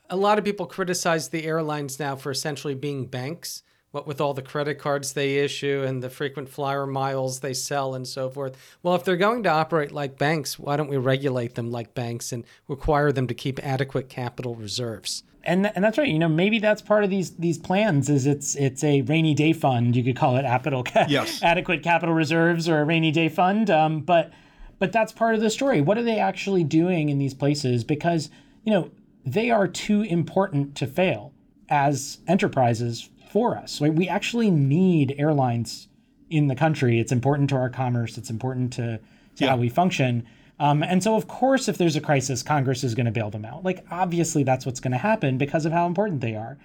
a 0.09 0.15
lot 0.15 0.37
of 0.39 0.43
people 0.45 0.65
criticize 0.65 1.29
the 1.29 1.45
airlines 1.45 1.99
now 1.99 2.15
for 2.15 2.31
essentially 2.31 2.75
being 2.75 3.05
banks. 3.05 3.63
What 3.91 4.05
with 4.05 4.21
all 4.21 4.33
the 4.35 4.41
credit 4.43 4.75
cards 4.77 5.13
they 5.13 5.37
issue 5.37 5.83
and 5.85 6.03
the 6.03 6.09
frequent 6.11 6.47
flyer 6.49 6.85
miles 6.85 7.39
they 7.39 7.53
sell 7.55 7.95
and 7.95 8.07
so 8.07 8.29
forth. 8.29 8.55
Well, 8.83 8.93
if 8.93 9.03
they're 9.03 9.17
going 9.17 9.41
to 9.43 9.49
operate 9.49 9.91
like 9.91 10.17
banks, 10.19 10.59
why 10.59 10.77
don't 10.77 10.89
we 10.89 10.97
regulate 10.97 11.55
them 11.55 11.71
like 11.71 11.95
banks 11.95 12.31
and 12.31 12.43
require 12.67 13.11
them 13.11 13.25
to 13.27 13.33
keep 13.33 13.59
adequate 13.65 14.07
capital 14.09 14.53
reserves? 14.55 15.23
and 15.43 15.65
and 15.73 15.83
that's 15.83 15.97
right. 15.97 16.09
You 16.09 16.19
know, 16.19 16.27
maybe 16.27 16.59
that's 16.59 16.81
part 16.81 17.03
of 17.03 17.09
these 17.09 17.31
these 17.37 17.57
plans. 17.57 18.09
Is 18.09 18.27
it's 18.27 18.55
it's 18.55 18.83
a 18.83 19.01
rainy 19.03 19.33
day 19.33 19.53
fund. 19.53 19.95
You 19.95 20.03
could 20.03 20.17
call 20.17 20.35
it 20.37 20.43
capital 20.43 20.83
ca- 20.83 21.05
Yes. 21.09 21.41
adequate 21.43 21.81
capital 21.81 22.13
reserves 22.13 22.67
or 22.69 22.79
a 22.81 22.83
rainy 22.85 23.09
day 23.11 23.29
fund. 23.29 23.69
Um, 23.69 24.01
but 24.01 24.31
but 24.79 24.91
that's 24.91 25.11
part 25.13 25.35
of 25.35 25.41
the 25.41 25.49
story. 25.49 25.81
What 25.81 25.97
are 25.97 26.03
they 26.03 26.19
actually 26.19 26.63
doing 26.65 27.09
in 27.09 27.17
these 27.17 27.33
places? 27.33 27.83
Because 27.85 28.29
you 28.65 28.71
know 28.73 28.91
they 29.25 29.49
are 29.49 29.67
too 29.67 30.01
important 30.01 30.75
to 30.75 30.85
fail 30.85 31.33
as 31.69 32.19
enterprises 32.27 33.09
for 33.29 33.57
us. 33.57 33.79
Right? 33.79 33.93
We 33.93 34.09
actually 34.09 34.51
need 34.51 35.15
airlines 35.17 35.87
in 36.29 36.47
the 36.47 36.55
country. 36.55 36.99
It's 36.99 37.11
important 37.11 37.49
to 37.51 37.55
our 37.55 37.69
commerce. 37.69 38.17
It's 38.17 38.29
important 38.29 38.73
to, 38.73 38.99
to 39.37 39.47
how 39.47 39.57
we 39.57 39.69
function. 39.69 40.25
Um, 40.59 40.83
and 40.83 41.01
so, 41.01 41.15
of 41.15 41.27
course, 41.27 41.69
if 41.69 41.77
there's 41.77 41.95
a 41.95 42.01
crisis, 42.01 42.43
Congress 42.43 42.83
is 42.83 42.93
going 42.93 43.05
to 43.05 43.11
bail 43.11 43.29
them 43.29 43.45
out. 43.45 43.63
Like, 43.63 43.85
obviously, 43.89 44.43
that's 44.43 44.65
what's 44.65 44.81
going 44.81 44.91
to 44.91 44.97
happen 44.97 45.37
because 45.37 45.65
of 45.65 45.71
how 45.71 45.87
important 45.87 46.21
they 46.21 46.35
are. 46.35 46.57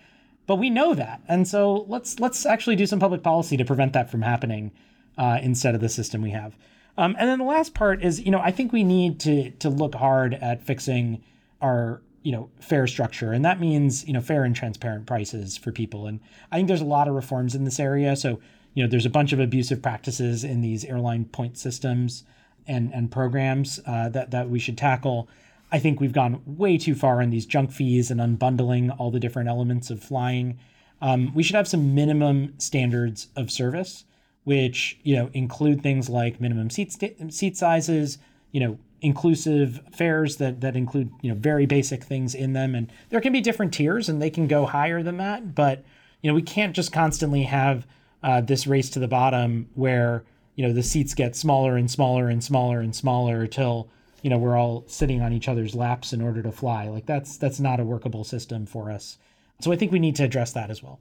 But 0.47 0.57
we 0.57 0.69
know 0.69 0.95
that, 0.95 1.23
and 1.27 1.49
so 1.49 1.87
let's 1.89 2.21
let's 2.21 2.45
actually 2.45 2.77
do 2.77 2.85
some 2.85 3.01
public 3.01 3.23
policy 3.23 3.57
to 3.57 3.65
prevent 3.65 3.95
that 3.95 4.11
from 4.11 4.21
happening 4.21 4.73
uh, 5.17 5.39
instead 5.41 5.75
of 5.75 5.81
the 5.81 5.89
system 5.89 6.21
we 6.21 6.33
have. 6.33 6.55
Um, 6.99 7.17
and 7.19 7.31
then 7.31 7.39
the 7.39 7.47
last 7.47 7.73
part 7.73 8.05
is, 8.05 8.21
you 8.21 8.31
know, 8.31 8.41
I 8.41 8.51
think 8.51 8.71
we 8.73 8.85
need 8.85 9.21
to 9.21 9.51
to 9.53 9.71
look 9.71 9.95
hard 9.95 10.35
at 10.35 10.63
fixing 10.63 11.23
our 11.63 12.03
you 12.25 12.33
know 12.33 12.51
fare 12.59 12.89
structure, 12.89 13.33
and 13.33 13.45
that 13.45 13.61
means 13.61 14.05
you 14.09 14.13
know 14.13 14.21
fair 14.21 14.43
and 14.43 14.57
transparent 14.57 15.07
prices 15.07 15.57
for 15.57 15.71
people. 15.71 16.07
And 16.09 16.19
I 16.51 16.57
think 16.57 16.67
there's 16.67 16.81
a 16.81 16.85
lot 16.85 17.07
of 17.07 17.15
reforms 17.15 17.55
in 17.55 17.65
this 17.65 17.79
area. 17.79 18.17
So 18.17 18.41
you 18.75 18.83
know, 18.83 18.91
there's 18.91 19.07
a 19.07 19.11
bunch 19.11 19.33
of 19.33 19.41
abusive 19.41 19.81
practices 19.81 20.45
in 20.45 20.61
these 20.61 20.85
airline 20.85 21.25
point 21.27 21.57
systems 21.57 22.25
and 22.67 22.93
and 22.93 23.11
programs 23.11 23.81
uh, 23.87 24.09
that 24.11 24.33
that 24.33 24.51
we 24.51 24.59
should 24.59 24.77
tackle. 24.77 25.29
I 25.71 25.79
think 25.79 26.01
we've 26.01 26.13
gone 26.13 26.43
way 26.45 26.77
too 26.77 26.95
far 26.95 27.21
in 27.23 27.31
these 27.31 27.47
junk 27.47 27.73
fees 27.73 28.11
and 28.11 28.21
unbundling 28.21 28.95
all 28.99 29.11
the 29.11 29.21
different 29.21 29.49
elements 29.49 29.91
of 29.91 30.03
flying. 30.03 30.59
Um, 31.01 31.35
we 31.35 31.43
should 31.43 31.57
have 31.57 31.69
some 31.69 31.95
minimum 31.95 32.55
standards 32.59 33.29
of 33.37 33.51
service, 33.51 34.05
which 34.45 34.99
you 35.03 35.15
know 35.15 35.31
include 35.35 35.83
things 35.83 36.09
like 36.09 36.41
minimum 36.41 36.71
seat 36.71 36.93
seat 37.31 37.57
sizes, 37.57 38.19
you 38.51 38.61
know, 38.61 38.79
inclusive 39.05 39.81
fares 39.93 40.37
that 40.37 40.61
that 40.63 40.75
include 40.75 41.13
you 41.23 41.31
know 41.31 41.37
very 41.39 41.67
basic 41.67 42.03
things 42.03 42.35
in 42.35 42.55
them, 42.55 42.75
and 42.75 42.91
there 43.11 43.21
can 43.21 43.33
be 43.33 43.41
different 43.41 43.73
tiers, 43.73 44.09
and 44.09 44.21
they 44.21 44.31
can 44.31 44.49
go 44.49 44.67
higher 44.67 45.03
than 45.03 45.19
that. 45.19 45.55
But 45.55 45.85
you 46.23 46.31
know, 46.31 46.35
we 46.35 46.43
can't 46.43 46.75
just 46.75 46.93
constantly 46.93 47.45
have 47.45 47.87
uh, 48.23 48.41
this 48.41 48.67
race 48.67 48.91
to 48.91 48.99
the 48.99 49.09
bottom 49.09 49.69
where 49.75 50.25
you 50.57 50.67
know 50.67 50.73
the 50.73 50.83
seats 50.83 51.15
get 51.15 51.37
smaller 51.37 51.77
and 51.77 51.91
smaller 51.91 52.29
and 52.29 52.43
smaller 52.43 52.81
and 52.81 52.97
smaller 52.97 53.43
until 53.43 53.89
you 54.23 54.31
know 54.31 54.39
we're 54.39 54.57
all 54.57 54.85
sitting 54.87 55.21
on 55.21 55.33
each 55.33 55.49
other's 55.49 55.75
laps 55.75 56.13
in 56.13 56.23
order 56.23 56.43
to 56.43 56.51
fly 56.53 56.89
like 56.89 57.07
that's 57.07 57.37
that's 57.37 57.61
not 57.61 57.81
a 57.81 57.85
workable 57.85 58.25
system 58.25 58.65
for 58.65 58.91
us 58.91 59.19
so 59.61 59.73
i 59.73 59.77
think 59.77 59.93
we 59.93 59.99
need 59.99 60.17
to 60.17 60.25
address 60.25 60.53
that 60.53 60.71
as 60.71 60.83
well 60.83 60.99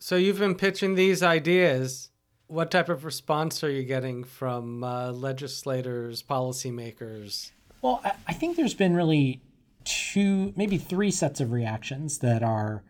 So 0.00 0.16
you've 0.16 0.38
been 0.40 0.54
pitching 0.56 0.96
these 0.96 1.22
ideas. 1.22 2.10
What 2.54 2.70
type 2.70 2.88
of 2.88 3.04
response 3.04 3.64
are 3.64 3.70
you 3.70 3.82
getting 3.82 4.22
from 4.22 4.84
uh, 4.84 5.10
legislators, 5.10 6.22
policymakers? 6.22 7.50
well 7.82 8.00
I, 8.04 8.12
I 8.28 8.32
think 8.32 8.56
there's 8.56 8.74
been 8.74 8.94
really 8.94 9.42
two 9.82 10.52
maybe 10.54 10.78
three 10.78 11.10
sets 11.10 11.40
of 11.40 11.50
reactions 11.50 12.18
that 12.18 12.44
are 12.44 12.84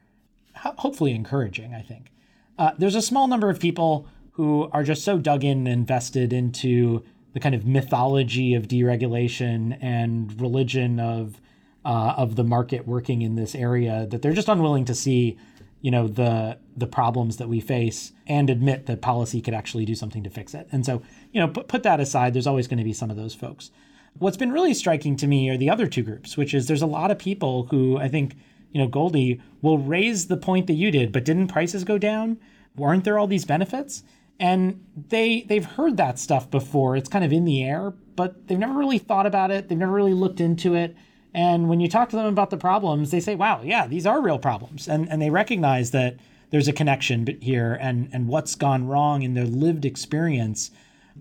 ho- 0.55 0.75
hopefully 0.77 1.12
encouraging 1.12 1.75
i 1.75 1.81
think 1.81 2.12
uh, 2.59 2.73
there's 2.79 2.95
a 2.95 3.03
small 3.03 3.27
number 3.27 3.49
of 3.49 3.59
people 3.59 4.07
who 4.33 4.69
are 4.71 4.85
just 4.85 5.03
so 5.03 5.19
dug 5.19 5.43
in 5.43 5.59
and 5.59 5.69
invested 5.69 6.33
into 6.33 7.03
the 7.33 7.41
kind 7.41 7.55
of 7.55 7.67
mythology 7.67 8.55
of 8.55 8.69
deregulation 8.69 9.77
and 9.81 10.41
religion 10.41 11.01
of 11.01 11.41
uh, 11.87 12.15
of 12.17 12.37
the 12.37 12.45
market 12.45 12.87
working 12.87 13.23
in 13.23 13.35
this 13.35 13.55
area 13.55 14.07
that 14.11 14.21
they're 14.21 14.33
just 14.33 14.49
unwilling 14.49 14.85
to 14.85 14.95
see 14.95 15.37
you 15.85 15.91
know 15.91 16.09
the 16.09 16.57
the 16.74 16.87
problems 16.87 17.37
that 17.37 17.47
we 17.51 17.61
face 17.61 18.12
and 18.26 18.49
admit 18.49 18.87
that 18.87 19.03
policy 19.03 19.43
could 19.43 19.53
actually 19.53 19.85
do 19.85 19.95
something 19.95 20.24
to 20.24 20.30
fix 20.30 20.55
it. 20.55 20.66
And 20.72 20.85
so 20.85 21.03
you 21.30 21.39
know 21.39 21.49
put, 21.49 21.68
put 21.68 21.82
that 21.82 22.01
aside. 22.01 22.32
There's 22.32 22.47
always 22.47 22.66
going 22.66 22.78
to 22.78 22.85
be 22.85 22.95
some 22.95 23.11
of 23.11 23.18
those 23.18 23.35
folks. 23.35 23.70
What's 24.18 24.39
been 24.39 24.51
really 24.51 24.72
striking 24.72 25.14
to 25.16 25.26
me 25.26 25.51
are 25.51 25.59
the 25.59 25.68
other 25.68 25.87
two 25.87 26.03
groups 26.03 26.39
which 26.39 26.55
is 26.55 26.66
there's 26.68 26.80
a 26.80 26.87
lot 26.87 27.11
of 27.11 27.18
people 27.18 27.66
who 27.70 27.99
i 27.99 28.09
think 28.09 28.35
you 28.72 28.80
know 28.80 28.89
Goldy 28.89 29.43
will 29.61 29.76
raise 29.76 30.28
the 30.28 30.39
point 30.39 30.68
that 30.68 30.72
you 30.72 30.91
did 30.91 31.12
but 31.12 31.24
didn't 31.24 31.49
prices 31.49 31.85
go 31.85 31.99
down? 31.99 32.39
Weren't 32.76 33.05
there 33.05 33.18
all 33.18 33.26
these 33.26 33.45
benefits? 33.45 34.05
And 34.41 34.82
they 35.11 35.43
they've 35.43 35.66
heard 35.66 35.99
that 35.99 36.18
stuff 36.18 36.51
before. 36.51 36.97
It's 36.97 37.11
kind 37.11 37.26
of 37.26 37.32
in 37.32 37.45
the 37.45 37.62
air 37.62 37.93
but 38.16 38.47
they've 38.47 38.59
never 38.59 38.78
really 38.78 38.99
thought 38.99 39.26
about 39.26 39.51
it. 39.51 39.68
They've 39.68 39.76
never 39.76 39.93
really 39.93 40.14
looked 40.14 40.41
into 40.41 40.74
it 40.74 40.97
and 41.35 41.68
when 41.68 41.80
you 41.80 41.89
talk 41.89 42.09
to 42.09 42.16
them 42.16 42.26
about 42.26 42.51
the 42.51 42.57
problems 42.57 43.11
they 43.11 43.20
say 43.20 43.35
wow 43.35 43.61
yeah 43.62 43.87
these 43.87 44.07
are 44.07 44.22
real 44.22 44.39
problems. 44.39 44.89
And 44.89 45.11
and 45.11 45.20
they 45.20 45.30
recognize 45.30 45.91
that 45.91 46.16
there's 46.51 46.68
a 46.68 46.72
connection 46.72 47.26
here 47.41 47.76
and 47.80 48.09
and 48.12 48.28
what's 48.28 48.55
gone 48.55 48.87
wrong 48.87 49.22
in 49.22 49.35
their 49.35 49.47
lived 49.47 49.85
experience. 49.85 50.70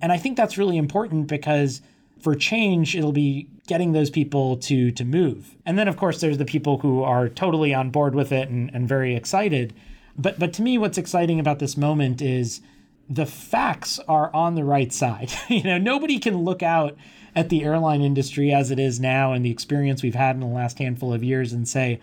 And 0.01 0.11
i 0.11 0.17
think 0.17 0.37
that's 0.37 0.57
really 0.57 0.77
important 0.77 1.27
because 1.27 1.81
for 2.21 2.35
change 2.35 2.95
it'll 2.95 3.11
be 3.11 3.47
getting 3.67 3.91
those 3.91 4.09
people 4.09 4.57
to 4.57 4.91
to 4.91 5.03
move. 5.03 5.55
And 5.65 5.77
then 5.77 5.87
of 5.87 5.97
course 5.97 6.21
there's 6.21 6.37
the 6.37 6.45
people 6.45 6.77
who 6.77 7.03
are 7.03 7.27
totally 7.29 7.73
on 7.73 7.89
board 7.89 8.15
with 8.15 8.31
it 8.31 8.49
and, 8.49 8.73
and 8.73 8.87
very 8.87 9.15
excited. 9.15 9.73
But 10.17 10.39
but 10.39 10.53
to 10.53 10.61
me 10.61 10.77
what's 10.77 10.97
exciting 10.97 11.39
about 11.39 11.59
this 11.59 11.75
moment 11.75 12.21
is 12.21 12.61
the 13.09 13.25
facts 13.25 13.99
are 14.07 14.33
on 14.33 14.55
the 14.55 14.63
right 14.63 14.91
side. 14.93 15.31
you 15.49 15.63
know, 15.63 15.77
nobody 15.77 16.19
can 16.19 16.37
look 16.43 16.63
out 16.63 16.95
at 17.35 17.49
the 17.49 17.63
airline 17.63 18.01
industry 18.01 18.53
as 18.53 18.71
it 18.71 18.79
is 18.79 18.99
now 18.99 19.33
and 19.33 19.43
the 19.43 19.51
experience 19.51 20.03
we've 20.03 20.15
had 20.15 20.35
in 20.35 20.41
the 20.41 20.47
last 20.47 20.77
handful 20.77 21.13
of 21.13 21.23
years 21.23 21.53
and 21.53 21.67
say, 21.67 21.99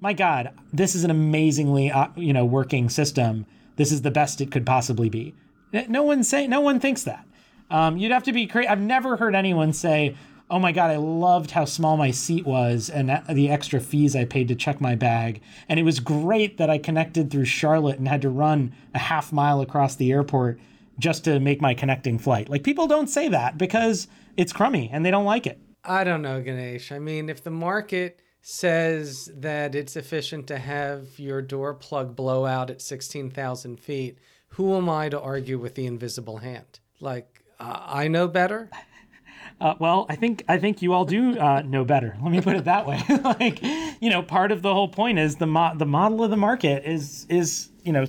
"My 0.00 0.12
God, 0.12 0.50
this 0.72 0.94
is 0.94 1.04
an 1.04 1.10
amazingly 1.10 1.90
uh, 1.90 2.08
you 2.16 2.32
know 2.32 2.44
working 2.44 2.88
system. 2.88 3.46
This 3.76 3.92
is 3.92 4.02
the 4.02 4.10
best 4.10 4.40
it 4.40 4.50
could 4.50 4.66
possibly 4.66 5.08
be." 5.08 5.34
No 5.88 6.02
one 6.02 6.22
say 6.24 6.46
no 6.46 6.60
one 6.60 6.80
thinks 6.80 7.02
that. 7.04 7.26
Um, 7.70 7.96
you'd 7.96 8.12
have 8.12 8.24
to 8.24 8.32
be 8.32 8.46
crazy. 8.46 8.68
I've 8.68 8.80
never 8.80 9.16
heard 9.16 9.34
anyone 9.34 9.72
say, 9.72 10.14
"Oh 10.50 10.58
my 10.58 10.72
god, 10.72 10.90
I 10.90 10.96
loved 10.96 11.52
how 11.52 11.64
small 11.64 11.96
my 11.96 12.10
seat 12.10 12.46
was 12.46 12.90
and 12.90 13.22
the 13.28 13.50
extra 13.50 13.80
fees 13.80 14.14
I 14.14 14.24
paid 14.24 14.48
to 14.48 14.54
check 14.54 14.80
my 14.80 14.94
bag, 14.94 15.40
and 15.68 15.80
it 15.80 15.84
was 15.84 16.00
great 16.00 16.58
that 16.58 16.70
I 16.70 16.78
connected 16.78 17.30
through 17.30 17.46
Charlotte 17.46 17.98
and 17.98 18.08
had 18.08 18.22
to 18.22 18.30
run 18.30 18.72
a 18.92 18.98
half 18.98 19.32
mile 19.32 19.60
across 19.60 19.94
the 19.94 20.12
airport 20.12 20.58
just 20.98 21.24
to 21.24 21.40
make 21.40 21.60
my 21.60 21.74
connecting 21.74 22.18
flight." 22.18 22.48
Like 22.48 22.62
people 22.62 22.86
don't 22.86 23.08
say 23.08 23.28
that 23.28 23.56
because 23.58 24.06
it's 24.36 24.52
crummy 24.52 24.90
and 24.92 25.04
they 25.04 25.10
don't 25.10 25.24
like 25.24 25.46
it. 25.46 25.58
I 25.84 26.04
don't 26.04 26.22
know, 26.22 26.40
Ganesh. 26.40 26.92
I 26.92 26.98
mean, 26.98 27.28
if 27.28 27.42
the 27.42 27.50
market 27.50 28.20
says 28.40 29.30
that 29.34 29.74
it's 29.74 29.96
efficient 29.96 30.46
to 30.46 30.58
have 30.58 31.18
your 31.18 31.42
door 31.42 31.74
plug 31.74 32.14
blow 32.16 32.46
out 32.46 32.70
at 32.70 32.80
16,000 32.80 33.78
feet, 33.80 34.18
who 34.48 34.76
am 34.76 34.88
I 34.88 35.08
to 35.08 35.20
argue 35.20 35.58
with 35.58 35.74
the 35.74 35.86
invisible 35.86 36.38
hand? 36.38 36.80
Like, 37.00 37.42
uh, 37.58 37.80
I 37.86 38.08
know 38.08 38.28
better. 38.28 38.70
Uh, 39.60 39.74
well, 39.78 40.04
I 40.08 40.16
think 40.16 40.42
I 40.48 40.58
think 40.58 40.82
you 40.82 40.92
all 40.92 41.04
do 41.04 41.38
uh, 41.38 41.62
know 41.62 41.84
better. 41.84 42.16
Let 42.20 42.32
me 42.32 42.40
put 42.40 42.56
it 42.56 42.64
that 42.64 42.86
way. 42.86 43.00
like, 43.24 43.62
you 43.62 44.10
know, 44.10 44.22
part 44.22 44.50
of 44.50 44.62
the 44.62 44.72
whole 44.74 44.88
point 44.88 45.18
is 45.18 45.36
the 45.36 45.46
mo- 45.46 45.74
the 45.76 45.86
model 45.86 46.24
of 46.24 46.30
the 46.30 46.36
market 46.36 46.84
is 46.84 47.24
is 47.28 47.68
you 47.84 47.92
know 47.92 48.04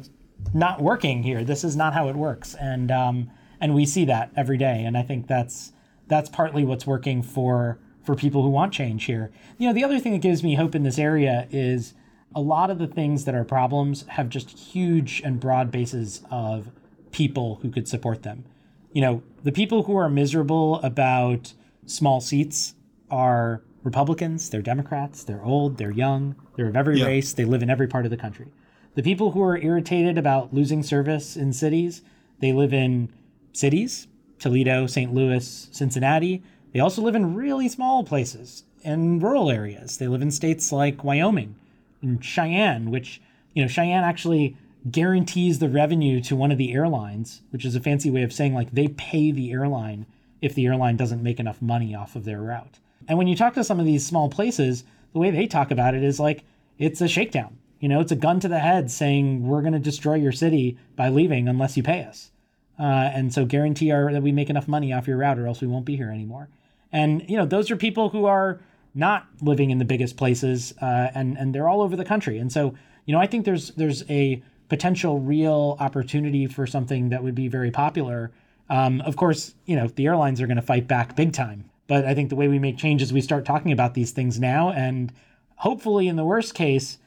not 0.53 0.81
working 0.81 1.21
here. 1.21 1.43
This 1.43 1.63
is 1.63 1.75
not 1.75 1.93
how 1.93 2.09
it 2.09 2.15
works, 2.15 2.55
and 2.55 2.91
um, 2.91 3.29
and 3.61 3.75
we 3.75 3.85
see 3.85 4.05
that 4.05 4.31
every 4.35 4.57
day. 4.57 4.83
And 4.85 4.97
I 4.97 5.03
think 5.03 5.27
that's 5.27 5.71
that's 6.07 6.29
partly 6.29 6.63
what's 6.63 6.85
working 6.85 7.21
for 7.21 7.79
for 8.03 8.15
people 8.15 8.43
who 8.43 8.49
want 8.49 8.71
change 8.71 9.05
here. 9.05 9.31
You 9.57 9.67
know, 9.67 9.73
the 9.73 9.83
other 9.83 9.99
thing 9.99 10.13
that 10.13 10.21
gives 10.21 10.43
me 10.43 10.55
hope 10.55 10.75
in 10.75 10.83
this 10.83 10.99
area 10.99 11.47
is 11.49 11.95
a 12.35 12.41
lot 12.41 12.69
of 12.69 12.77
the 12.77 12.87
things 12.87 13.25
that 13.25 13.33
are 13.33 13.43
problems 13.43 14.05
have 14.09 14.29
just 14.29 14.51
huge 14.51 15.21
and 15.25 15.39
broad 15.39 15.71
bases 15.71 16.21
of 16.29 16.69
people 17.11 17.59
who 17.61 17.71
could 17.71 17.87
support 17.87 18.23
them. 18.23 18.45
You 18.93 19.01
know, 19.01 19.23
the 19.43 19.51
people 19.51 19.83
who 19.83 19.95
are 19.95 20.09
miserable 20.09 20.79
about 20.81 21.53
small 21.85 22.21
seats 22.21 22.75
are 23.09 23.63
Republicans, 23.83 24.49
they're 24.49 24.61
Democrats, 24.61 25.23
they're 25.23 25.43
old, 25.43 25.77
they're 25.77 25.91
young, 25.91 26.35
they're 26.55 26.67
of 26.67 26.75
every 26.75 26.99
yeah. 26.99 27.05
race, 27.05 27.33
they 27.33 27.45
live 27.45 27.63
in 27.63 27.69
every 27.69 27.87
part 27.87 28.05
of 28.05 28.11
the 28.11 28.17
country. 28.17 28.47
The 28.95 29.03
people 29.03 29.31
who 29.31 29.41
are 29.43 29.57
irritated 29.57 30.17
about 30.17 30.53
losing 30.53 30.83
service 30.83 31.35
in 31.35 31.53
cities, 31.53 32.01
they 32.39 32.51
live 32.51 32.73
in 32.73 33.11
cities, 33.53 34.07
Toledo, 34.39 34.87
St. 34.87 35.13
Louis, 35.13 35.69
Cincinnati, 35.71 36.43
they 36.73 36.79
also 36.79 37.01
live 37.01 37.15
in 37.15 37.35
really 37.35 37.69
small 37.69 38.03
places 38.03 38.63
and 38.83 39.21
rural 39.21 39.49
areas. 39.49 39.97
They 39.97 40.07
live 40.07 40.21
in 40.21 40.31
states 40.31 40.71
like 40.71 41.03
Wyoming 41.03 41.55
and 42.01 42.23
Cheyenne, 42.23 42.91
which, 42.91 43.21
you 43.53 43.63
know, 43.63 43.67
Cheyenne 43.67 44.03
actually 44.03 44.57
guarantees 44.89 45.59
the 45.59 45.69
revenue 45.69 46.21
to 46.21 46.35
one 46.35 46.51
of 46.51 46.57
the 46.57 46.73
airlines, 46.73 47.41
which 47.49 47.65
is 47.65 47.75
a 47.75 47.79
fancy 47.79 48.11
way 48.11 48.21
of 48.21 48.33
saying 48.33 48.53
like 48.53 48.71
they 48.71 48.89
pay 48.89 49.31
the 49.31 49.51
airline 49.51 50.05
if 50.41 50.53
the 50.53 50.65
airline 50.65 50.95
doesn't 50.95 51.23
make 51.23 51.39
enough 51.39 51.61
money 51.61 51.95
off 51.95 52.15
of 52.15 52.25
their 52.25 52.41
route. 52.41 52.79
And 53.07 53.17
when 53.17 53.27
you 53.27 53.35
talk 53.35 53.53
to 53.55 53.63
some 53.63 53.79
of 53.79 53.85
these 53.85 54.05
small 54.05 54.29
places, 54.29 54.83
the 55.13 55.19
way 55.19 55.31
they 55.31 55.47
talk 55.47 55.71
about 55.71 55.95
it 55.95 56.03
is 56.03 56.19
like 56.19 56.43
it's 56.77 57.01
a 57.01 57.07
shakedown. 57.07 57.57
You 57.79 57.89
know, 57.89 57.99
it's 57.99 58.11
a 58.11 58.15
gun 58.15 58.39
to 58.41 58.47
the 58.47 58.59
head 58.59 58.91
saying 58.91 59.47
we're 59.47 59.61
going 59.61 59.73
to 59.73 59.79
destroy 59.79 60.15
your 60.15 60.31
city 60.31 60.77
by 60.95 61.09
leaving 61.09 61.47
unless 61.47 61.77
you 61.77 61.83
pay 61.83 62.03
us. 62.03 62.31
Uh, 62.79 63.09
and 63.13 63.33
so 63.33 63.45
guarantee 63.45 63.91
our, 63.91 64.11
that 64.11 64.21
we 64.21 64.31
make 64.31 64.49
enough 64.49 64.67
money 64.67 64.91
off 64.91 65.07
your 65.07 65.17
route 65.17 65.39
or 65.39 65.47
else 65.47 65.61
we 65.61 65.67
won't 65.67 65.85
be 65.85 65.95
here 65.95 66.11
anymore. 66.11 66.49
And 66.91 67.23
you 67.29 67.37
know, 67.37 67.45
those 67.45 67.71
are 67.71 67.75
people 67.75 68.09
who 68.09 68.25
are 68.25 68.59
not 68.93 69.27
living 69.41 69.69
in 69.69 69.77
the 69.77 69.85
biggest 69.85 70.15
places, 70.17 70.73
uh, 70.81 71.09
and 71.13 71.37
and 71.37 71.53
they're 71.53 71.67
all 71.67 71.81
over 71.81 71.95
the 71.95 72.05
country. 72.05 72.37
And 72.37 72.51
so, 72.51 72.73
you 73.05 73.13
know, 73.13 73.19
I 73.19 73.27
think 73.27 73.45
there's 73.45 73.71
there's 73.71 74.09
a 74.09 74.41
potential 74.69 75.19
real 75.19 75.77
opportunity 75.79 76.47
for 76.47 76.65
something 76.65 77.09
that 77.09 77.23
would 77.23 77.35
be 77.35 77.47
very 77.47 77.71
popular. 77.71 78.31
Um, 78.69 79.01
of 79.01 79.15
course, 79.15 79.53
you 79.65 79.75
know, 79.75 79.87
the 79.87 80.07
airlines 80.07 80.41
are 80.41 80.47
going 80.47 80.55
to 80.55 80.63
fight 80.63 80.87
back 80.87 81.15
big 81.15 81.33
time. 81.33 81.65
But 81.87 82.05
I 82.05 82.15
think 82.15 82.29
the 82.29 82.35
way 82.35 82.47
we 82.47 82.57
make 82.57 82.77
change 82.77 83.01
is 83.01 83.13
we 83.13 83.21
start 83.21 83.45
talking 83.45 83.71
about 83.71 83.93
these 83.93 84.11
things 84.11 84.39
now, 84.39 84.71
and 84.71 85.13
hopefully, 85.57 86.07
in 86.07 86.15
the 86.15 86.25
worst 86.25 86.55
case, 86.55 86.97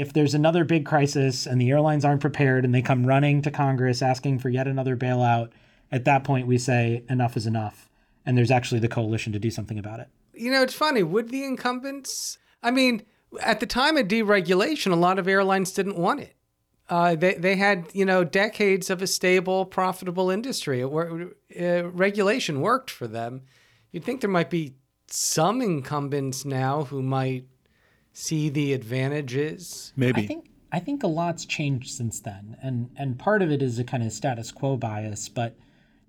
if 0.00 0.12
there's 0.12 0.34
another 0.34 0.64
big 0.64 0.84
crisis 0.84 1.46
and 1.46 1.60
the 1.60 1.70
airlines 1.70 2.04
aren't 2.04 2.20
prepared 2.20 2.64
and 2.64 2.74
they 2.74 2.82
come 2.82 3.06
running 3.06 3.42
to 3.42 3.50
Congress 3.50 4.02
asking 4.02 4.38
for 4.38 4.48
yet 4.48 4.66
another 4.66 4.96
bailout, 4.96 5.50
at 5.90 6.04
that 6.04 6.24
point 6.24 6.46
we 6.46 6.58
say 6.58 7.04
enough 7.08 7.36
is 7.36 7.46
enough 7.46 7.88
and 8.28 8.36
there's 8.36 8.50
actually 8.50 8.78
the 8.78 8.88
coalition 8.88 9.32
to 9.32 9.38
do 9.38 9.50
something 9.50 9.78
about 9.78 10.00
it. 10.00 10.08
You 10.34 10.52
know, 10.52 10.62
it's 10.62 10.74
funny. 10.74 11.02
Would 11.02 11.30
the 11.30 11.44
incumbents? 11.44 12.36
I 12.62 12.70
mean, 12.70 13.02
at 13.40 13.60
the 13.60 13.66
time 13.66 13.96
of 13.96 14.06
deregulation, 14.06 14.92
a 14.92 14.96
lot 14.96 15.18
of 15.18 15.26
airlines 15.26 15.72
didn't 15.72 15.96
want 15.96 16.20
it. 16.20 16.34
Uh, 16.90 17.14
they 17.14 17.34
they 17.34 17.56
had 17.56 17.86
you 17.92 18.04
know 18.04 18.24
decades 18.24 18.88
of 18.90 19.02
a 19.02 19.06
stable, 19.06 19.66
profitable 19.66 20.30
industry. 20.30 20.82
Uh, 20.82 21.84
regulation 21.90 22.60
worked 22.60 22.90
for 22.90 23.06
them. 23.06 23.42
You'd 23.92 24.04
think 24.04 24.20
there 24.20 24.30
might 24.30 24.50
be 24.50 24.74
some 25.06 25.60
incumbents 25.62 26.44
now 26.44 26.84
who 26.84 27.02
might 27.02 27.46
see 28.18 28.48
the 28.48 28.72
advantages. 28.72 29.92
Maybe. 29.96 30.22
I 30.22 30.26
think 30.26 30.50
I 30.70 30.80
think 30.80 31.02
a 31.02 31.06
lot's 31.06 31.44
changed 31.44 31.90
since 31.90 32.20
then, 32.20 32.56
and 32.62 32.90
and 32.96 33.18
part 33.18 33.42
of 33.42 33.50
it 33.50 33.62
is 33.62 33.78
a 33.78 33.84
kind 33.84 34.02
of 34.02 34.12
status 34.12 34.52
quo 34.52 34.76
bias, 34.76 35.28
but 35.28 35.56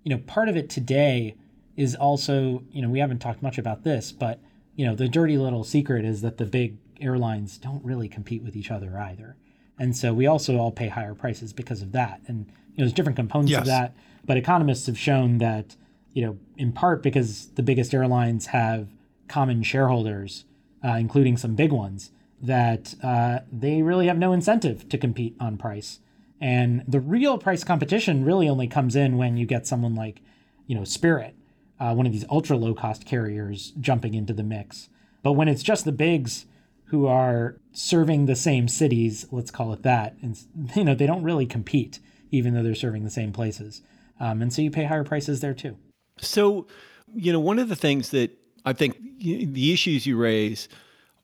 you 0.04 0.10
know 0.10 0.22
part 0.26 0.48
of 0.48 0.56
it 0.56 0.68
today 0.68 1.36
is 1.80 1.94
also, 1.94 2.62
you 2.72 2.82
know, 2.82 2.90
we 2.90 2.98
haven't 2.98 3.20
talked 3.20 3.42
much 3.42 3.56
about 3.56 3.84
this, 3.84 4.12
but, 4.12 4.38
you 4.76 4.84
know, 4.84 4.94
the 4.94 5.08
dirty 5.08 5.38
little 5.38 5.64
secret 5.64 6.04
is 6.04 6.20
that 6.20 6.36
the 6.36 6.44
big 6.44 6.76
airlines 7.00 7.56
don't 7.56 7.82
really 7.82 8.06
compete 8.06 8.42
with 8.42 8.54
each 8.54 8.70
other 8.70 8.98
either. 8.98 9.34
And 9.78 9.96
so 9.96 10.12
we 10.12 10.26
also 10.26 10.58
all 10.58 10.72
pay 10.72 10.88
higher 10.88 11.14
prices 11.14 11.54
because 11.54 11.80
of 11.80 11.92
that. 11.92 12.20
And, 12.26 12.46
you 12.46 12.52
know, 12.52 12.84
there's 12.84 12.92
different 12.92 13.16
components 13.16 13.52
yes. 13.52 13.60
of 13.60 13.66
that. 13.68 13.94
But 14.26 14.36
economists 14.36 14.86
have 14.88 14.98
shown 14.98 15.38
that, 15.38 15.74
you 16.12 16.22
know, 16.22 16.38
in 16.58 16.72
part 16.72 17.02
because 17.02 17.46
the 17.54 17.62
biggest 17.62 17.94
airlines 17.94 18.46
have 18.46 18.88
common 19.26 19.62
shareholders, 19.62 20.44
uh, 20.84 20.96
including 20.98 21.36
some 21.36 21.54
big 21.54 21.72
ones, 21.72 22.10
that 22.40 22.94
uh, 23.02 23.40
they 23.52 23.82
really 23.82 24.06
have 24.06 24.18
no 24.18 24.32
incentive 24.32 24.88
to 24.88 24.98
compete 24.98 25.36
on 25.40 25.58
price. 25.58 26.00
And 26.40 26.84
the 26.88 27.00
real 27.00 27.36
price 27.36 27.64
competition 27.64 28.24
really 28.24 28.48
only 28.48 28.66
comes 28.66 28.96
in 28.96 29.18
when 29.18 29.36
you 29.36 29.44
get 29.44 29.66
someone 29.66 29.94
like, 29.94 30.22
you 30.66 30.74
know, 30.74 30.84
Spirit 30.84 31.34
uh, 31.80 31.94
one 31.94 32.06
of 32.06 32.12
these 32.12 32.26
ultra 32.30 32.56
low 32.56 32.74
cost 32.74 33.06
carriers 33.06 33.72
jumping 33.80 34.14
into 34.14 34.34
the 34.34 34.42
mix. 34.42 34.90
But 35.22 35.32
when 35.32 35.48
it's 35.48 35.62
just 35.62 35.84
the 35.84 35.92
bigs 35.92 36.44
who 36.86 37.06
are 37.06 37.56
serving 37.72 38.26
the 38.26 38.36
same 38.36 38.68
cities, 38.68 39.26
let's 39.30 39.50
call 39.50 39.72
it 39.72 39.82
that, 39.82 40.14
and 40.22 40.38
you 40.76 40.84
know 40.84 40.94
they 40.94 41.06
don't 41.06 41.22
really 41.22 41.46
compete, 41.46 41.98
even 42.30 42.54
though 42.54 42.62
they're 42.62 42.74
serving 42.74 43.04
the 43.04 43.10
same 43.10 43.32
places, 43.32 43.82
um, 44.20 44.42
and 44.42 44.52
so 44.52 44.60
you 44.62 44.70
pay 44.70 44.84
higher 44.84 45.04
prices 45.04 45.40
there 45.40 45.54
too. 45.54 45.76
So, 46.20 46.66
you 47.14 47.32
know, 47.32 47.40
one 47.40 47.58
of 47.58 47.70
the 47.70 47.76
things 47.76 48.10
that 48.10 48.36
I 48.64 48.72
think 48.72 48.96
the 49.20 49.72
issues 49.72 50.06
you 50.06 50.16
raise 50.16 50.68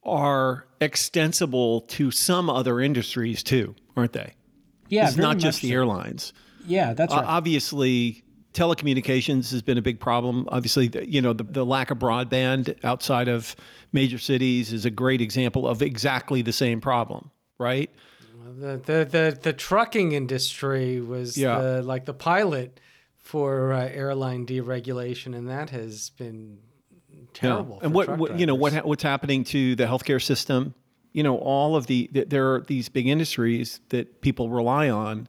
are 0.04 0.66
extensible 0.80 1.82
to 1.82 2.10
some 2.10 2.48
other 2.48 2.80
industries 2.80 3.42
too, 3.42 3.74
aren't 3.96 4.12
they? 4.12 4.34
Yeah, 4.88 5.08
it's 5.08 5.16
not 5.16 5.38
just 5.38 5.62
the 5.62 5.72
airlines. 5.72 6.32
Yeah, 6.66 6.94
that's 6.94 7.12
right. 7.12 7.24
Uh, 7.24 7.26
obviously, 7.26 8.22
telecommunications 8.52 9.50
has 9.50 9.62
been 9.62 9.78
a 9.78 9.82
big 9.82 10.00
problem. 10.00 10.48
Obviously, 10.50 10.88
the, 10.88 11.08
you 11.08 11.20
know, 11.20 11.32
the, 11.32 11.44
the 11.44 11.64
lack 11.64 11.90
of 11.90 11.98
broadband 11.98 12.76
outside 12.84 13.28
of 13.28 13.56
major 13.92 14.18
cities 14.18 14.72
is 14.72 14.84
a 14.84 14.90
great 14.90 15.20
example 15.20 15.66
of 15.66 15.82
exactly 15.82 16.42
the 16.42 16.52
same 16.52 16.80
problem, 16.80 17.30
right? 17.58 17.90
The 18.58 18.76
the 18.78 19.04
the, 19.04 19.38
the 19.42 19.52
trucking 19.52 20.12
industry 20.12 21.00
was 21.00 21.36
yeah. 21.36 21.58
the, 21.58 21.82
like 21.82 22.04
the 22.04 22.14
pilot 22.14 22.80
for 23.16 23.72
uh, 23.72 23.88
airline 23.88 24.46
deregulation, 24.46 25.36
and 25.36 25.48
that 25.48 25.70
has 25.70 26.10
been 26.10 26.58
terrible. 27.36 27.78
Yeah. 27.80 27.86
And 27.86 27.94
what, 27.94 28.18
what 28.18 28.38
you 28.38 28.46
know 28.46 28.54
what 28.54 28.84
what's 28.84 29.02
happening 29.02 29.44
to 29.44 29.76
the 29.76 29.84
healthcare 29.84 30.22
system? 30.22 30.74
You 31.12 31.22
know, 31.22 31.38
all 31.38 31.76
of 31.76 31.86
the 31.86 32.10
there 32.12 32.54
are 32.54 32.60
these 32.60 32.88
big 32.88 33.06
industries 33.06 33.80
that 33.90 34.20
people 34.20 34.50
rely 34.50 34.90
on, 34.90 35.28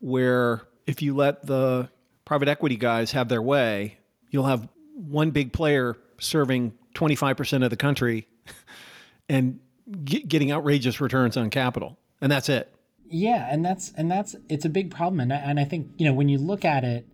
where 0.00 0.62
if 0.86 1.02
you 1.02 1.14
let 1.14 1.46
the 1.46 1.88
private 2.24 2.48
equity 2.48 2.76
guys 2.76 3.12
have 3.12 3.28
their 3.28 3.42
way, 3.42 3.98
you'll 4.30 4.44
have 4.44 4.68
one 4.94 5.30
big 5.30 5.52
player 5.52 5.96
serving 6.18 6.72
25% 6.94 7.62
of 7.62 7.70
the 7.70 7.76
country 7.76 8.26
and 9.28 9.60
get, 10.04 10.26
getting 10.26 10.50
outrageous 10.50 11.00
returns 11.00 11.36
on 11.36 11.50
capital. 11.50 11.98
And 12.20 12.32
that's 12.32 12.48
it. 12.48 12.72
Yeah, 13.08 13.46
and 13.50 13.64
that's 13.64 13.92
and 13.96 14.10
that's 14.10 14.34
it's 14.48 14.64
a 14.64 14.68
big 14.68 14.90
problem 14.90 15.20
and 15.20 15.32
I, 15.32 15.36
and 15.36 15.60
I 15.60 15.64
think, 15.64 15.90
you 15.96 16.06
know, 16.06 16.12
when 16.12 16.28
you 16.28 16.38
look 16.38 16.64
at 16.64 16.82
it 16.82 17.06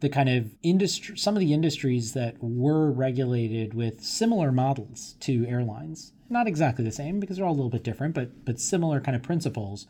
the 0.00 0.08
kind 0.08 0.28
of 0.28 0.54
industry 0.62 1.16
some 1.16 1.36
of 1.36 1.40
the 1.40 1.52
industries 1.52 2.12
that 2.12 2.36
were 2.40 2.90
regulated 2.90 3.74
with 3.74 4.02
similar 4.02 4.50
models 4.50 5.14
to 5.20 5.46
airlines 5.46 6.12
not 6.28 6.46
exactly 6.46 6.84
the 6.84 6.92
same 6.92 7.20
because 7.20 7.36
they're 7.36 7.46
all 7.46 7.52
a 7.52 7.60
little 7.60 7.70
bit 7.70 7.84
different 7.84 8.14
but 8.14 8.44
but 8.44 8.58
similar 8.60 9.00
kind 9.00 9.16
of 9.16 9.22
principles 9.22 9.86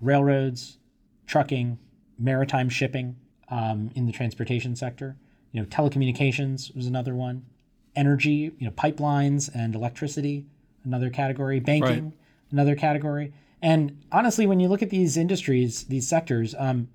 railroads 0.00 0.78
trucking 1.26 1.78
maritime 2.18 2.68
shipping 2.68 3.16
um, 3.48 3.90
in 3.94 4.06
the 4.06 4.12
transportation 4.12 4.74
sector. 4.76 5.16
You 5.52 5.60
know, 5.60 5.66
telecommunications 5.66 6.74
was 6.74 6.86
another 6.86 7.14
one. 7.14 7.44
Energy, 7.94 8.52
you 8.58 8.66
know, 8.66 8.70
pipelines 8.70 9.50
and 9.54 9.74
electricity, 9.74 10.46
another 10.84 11.10
category. 11.10 11.60
Banking, 11.60 12.04
right. 12.04 12.12
another 12.50 12.74
category. 12.74 13.32
And 13.60 14.02
honestly, 14.10 14.46
when 14.46 14.60
you 14.60 14.68
look 14.68 14.82
at 14.82 14.90
these 14.90 15.16
industries, 15.16 15.84
these 15.84 16.08
sectors, 16.08 16.54
um, 16.58 16.88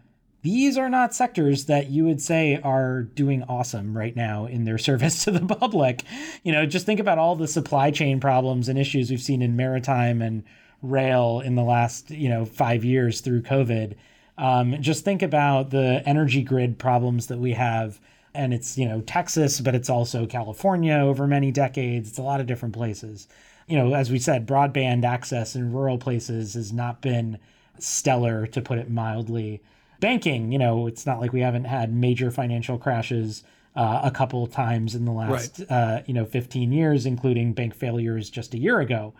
these 0.47 0.77
are 0.77 0.89
not 0.89 1.13
sectors 1.13 1.65
that 1.65 1.89
you 1.89 2.05
would 2.05 2.21
say 2.21 2.57
are 2.63 3.01
doing 3.01 3.43
awesome 3.49 3.97
right 3.97 4.15
now 4.15 4.45
in 4.45 4.63
their 4.63 4.77
service 4.87 5.25
to 5.25 5.31
the 5.31 5.45
public. 5.45 6.03
You 6.43 6.53
know, 6.53 6.65
just 6.65 6.85
think 6.85 7.01
about 7.01 7.17
all 7.17 7.35
the 7.35 7.49
supply 7.49 7.91
chain 7.91 8.21
problems 8.21 8.69
and 8.69 8.79
issues 8.79 9.09
we've 9.09 9.21
seen 9.21 9.41
in 9.41 9.57
maritime 9.57 10.21
and 10.21 10.43
rail 10.81 11.41
in 11.41 11.55
the 11.55 11.63
last, 11.63 12.11
you 12.11 12.29
know, 12.29 12.45
five 12.45 12.85
years 12.85 13.19
through 13.19 13.41
COVID. 13.41 13.95
Um, 14.37 14.81
just 14.81 15.03
think 15.03 15.21
about 15.21 15.71
the 15.71 16.01
energy 16.05 16.43
grid 16.43 16.79
problems 16.79 17.27
that 17.27 17.39
we 17.39 17.51
have. 17.51 17.99
And 18.33 18.53
it's, 18.53 18.77
you 18.77 18.87
know, 18.87 19.01
Texas, 19.01 19.59
but 19.59 19.75
it's 19.75 19.89
also 19.89 20.25
California 20.25 20.93
over 20.95 21.27
many 21.27 21.51
decades. 21.51 22.07
It's 22.07 22.19
a 22.19 22.23
lot 22.23 22.39
of 22.39 22.47
different 22.47 22.73
places. 22.73 23.27
You 23.67 23.77
know, 23.77 23.93
as 23.93 24.09
we 24.09 24.19
said, 24.19 24.47
broadband 24.47 25.03
access 25.03 25.57
in 25.57 25.73
rural 25.73 25.97
places 25.97 26.53
has 26.53 26.71
not 26.71 27.01
been 27.01 27.37
stellar, 27.79 28.47
to 28.47 28.61
put 28.61 28.77
it 28.77 28.89
mildly 28.89 29.61
banking, 29.99 30.51
you 30.51 30.59
know, 30.59 30.87
it's 30.87 31.05
not 31.05 31.19
like 31.19 31.33
we 31.33 31.41
haven't 31.41 31.65
had 31.65 31.93
major 31.93 32.31
financial 32.31 32.77
crashes 32.77 33.43
uh, 33.75 34.01
a 34.03 34.11
couple 34.11 34.47
times 34.47 34.95
in 34.95 35.05
the 35.05 35.11
last, 35.11 35.59
right. 35.59 35.71
uh, 35.71 36.01
you 36.05 36.13
know, 36.13 36.25
15 36.25 36.71
years, 36.71 37.05
including 37.05 37.53
bank 37.53 37.75
failures 37.75 38.29
just 38.29 38.53
a 38.53 38.57
year 38.57 38.79
ago. 38.79 39.13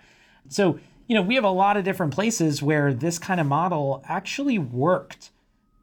So, 0.50 0.80
you 1.08 1.16
know, 1.16 1.22
we 1.22 1.36
have 1.36 1.44
a 1.44 1.50
lot 1.50 1.78
of 1.78 1.84
different 1.84 2.14
places 2.14 2.62
where 2.62 2.94
this 2.94 3.20
kind 3.20 3.40
of 3.40 3.48
model 3.48 4.04
actually 4.08 4.58
worked 4.58 5.30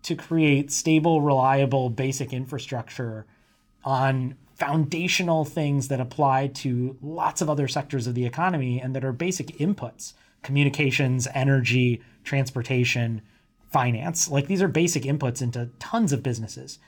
to 0.03 0.15
create 0.15 0.71
stable, 0.71 1.21
reliable, 1.23 1.89
basic 1.89 2.33
infrastructure 2.33 3.27
on 3.85 4.35
foundational 4.57 5.45
things 5.45 5.89
that 5.89 6.01
apply 6.01 6.49
to 6.49 6.97
lots 7.03 7.41
of 7.41 7.51
other 7.51 7.67
sectors 7.67 8.07
of 8.07 8.15
the 8.15 8.27
economy 8.27 8.81
and 8.81 8.95
that 8.95 9.05
are 9.05 9.13
basic 9.13 9.49
inputs 9.59 10.15
communications, 10.43 11.27
energy, 11.33 12.03
transportation, 12.23 13.23
finance. 13.75 14.31
Like 14.31 14.47
these 14.47 14.63
are 14.63 14.69
basic 14.69 15.03
inputs 15.03 15.43
into 15.43 15.69
tons 15.81 16.13
of 16.13 16.23
businesses. 16.23 16.79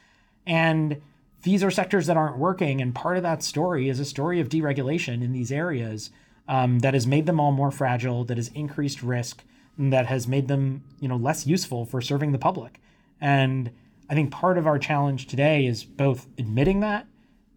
And 0.46 1.02
these 1.42 1.64
are 1.64 1.70
sectors 1.70 2.06
that 2.06 2.16
aren't 2.16 2.38
working. 2.38 2.80
And 2.80 2.94
part 2.94 3.16
of 3.16 3.24
that 3.24 3.42
story 3.42 3.88
is 3.88 3.98
a 3.98 4.04
story 4.04 4.38
of 4.38 4.48
deregulation 4.48 5.20
in 5.20 5.32
these 5.32 5.50
areas 5.50 6.10
um, 6.46 6.78
that 6.78 6.94
has 6.94 7.04
made 7.04 7.26
them 7.26 7.40
all 7.40 7.50
more 7.50 7.72
fragile, 7.72 8.22
that 8.26 8.36
has 8.36 8.52
increased 8.54 9.02
risk, 9.02 9.42
that 9.78 10.06
has 10.06 10.28
made 10.28 10.46
them, 10.46 10.84
you 11.00 11.08
know, 11.08 11.16
less 11.16 11.44
useful 11.44 11.84
for 11.84 12.00
serving 12.00 12.30
the 12.30 12.38
public. 12.38 12.80
And 13.20 13.72
I 14.08 14.14
think 14.14 14.30
part 14.30 14.56
of 14.56 14.68
our 14.68 14.78
challenge 14.78 15.26
today 15.26 15.66
is 15.66 15.82
both 15.82 16.28
admitting 16.38 16.78
that, 16.80 17.08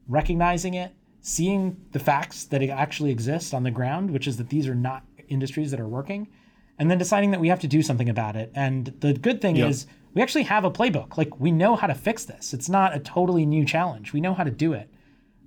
recognizing 0.07 0.73
it, 0.73 0.91
seeing 1.21 1.77
the 1.91 1.99
facts 1.99 2.45
that 2.45 2.63
actually 2.63 3.11
exist 3.11 3.53
on 3.53 3.61
the 3.61 3.71
ground, 3.71 4.09
which 4.09 4.27
is 4.27 4.37
that 4.37 4.49
these 4.49 4.67
are 4.67 4.73
not 4.89 5.03
industries 5.27 5.69
that 5.69 5.79
are 5.79 5.87
working, 5.87 6.27
and 6.79 6.89
then 6.89 6.97
deciding 6.97 7.31
that 7.31 7.39
we 7.39 7.49
have 7.49 7.59
to 7.59 7.67
do 7.67 7.83
something 7.83 8.09
about 8.09 8.35
it. 8.35 8.51
And 8.55 8.87
the 8.99 9.13
good 9.13 9.41
thing 9.41 9.57
yep. 9.57 9.69
is 9.69 9.85
we 10.13 10.21
actually 10.21 10.43
have 10.43 10.63
a 10.63 10.71
playbook. 10.71 11.17
Like 11.17 11.39
we 11.39 11.51
know 11.51 11.75
how 11.75 11.87
to 11.87 11.93
fix 11.93 12.25
this. 12.25 12.53
It's 12.53 12.69
not 12.69 12.95
a 12.95 12.99
totally 12.99 13.45
new 13.45 13.65
challenge. 13.65 14.13
We 14.13 14.21
know 14.21 14.33
how 14.33 14.43
to 14.43 14.51
do 14.51 14.73
it. 14.73 14.89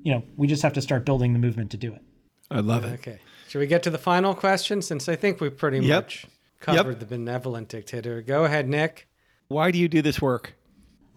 You 0.03 0.13
know, 0.13 0.23
we 0.37 0.47
just 0.47 0.63
have 0.63 0.75
to 0.75 0.83
start 0.83 1.05
building 1.05 1.33
the 1.33 1.39
movement 1.39 1.71
to 1.73 1.77
do 1.77 1.93
it. 1.93 2.03
I 2.51 2.61
love 2.61 2.85
it. 2.85 2.93
Okay. 2.95 3.19
Should 3.49 3.59
we 3.61 3.67
get 3.67 3.83
to 3.85 3.91
the 3.91 3.99
final 3.99 4.35
question 4.35 4.83
since 4.83 5.09
I 5.09 5.17
think 5.17 5.41
we've 5.41 5.57
pretty 5.57 5.79
yep. 5.79 6.05
much 6.05 6.27
covered 6.61 6.91
yep. 6.91 7.01
the 7.01 7.07
benevolent 7.07 7.69
dictator. 7.69 8.23
Go 8.23 8.45
ahead, 8.45 8.69
Nick. 8.69 9.09
Why 9.49 9.71
do 9.71 9.79
you 9.79 9.89
do 9.89 10.01
this 10.01 10.23
work? 10.23 10.55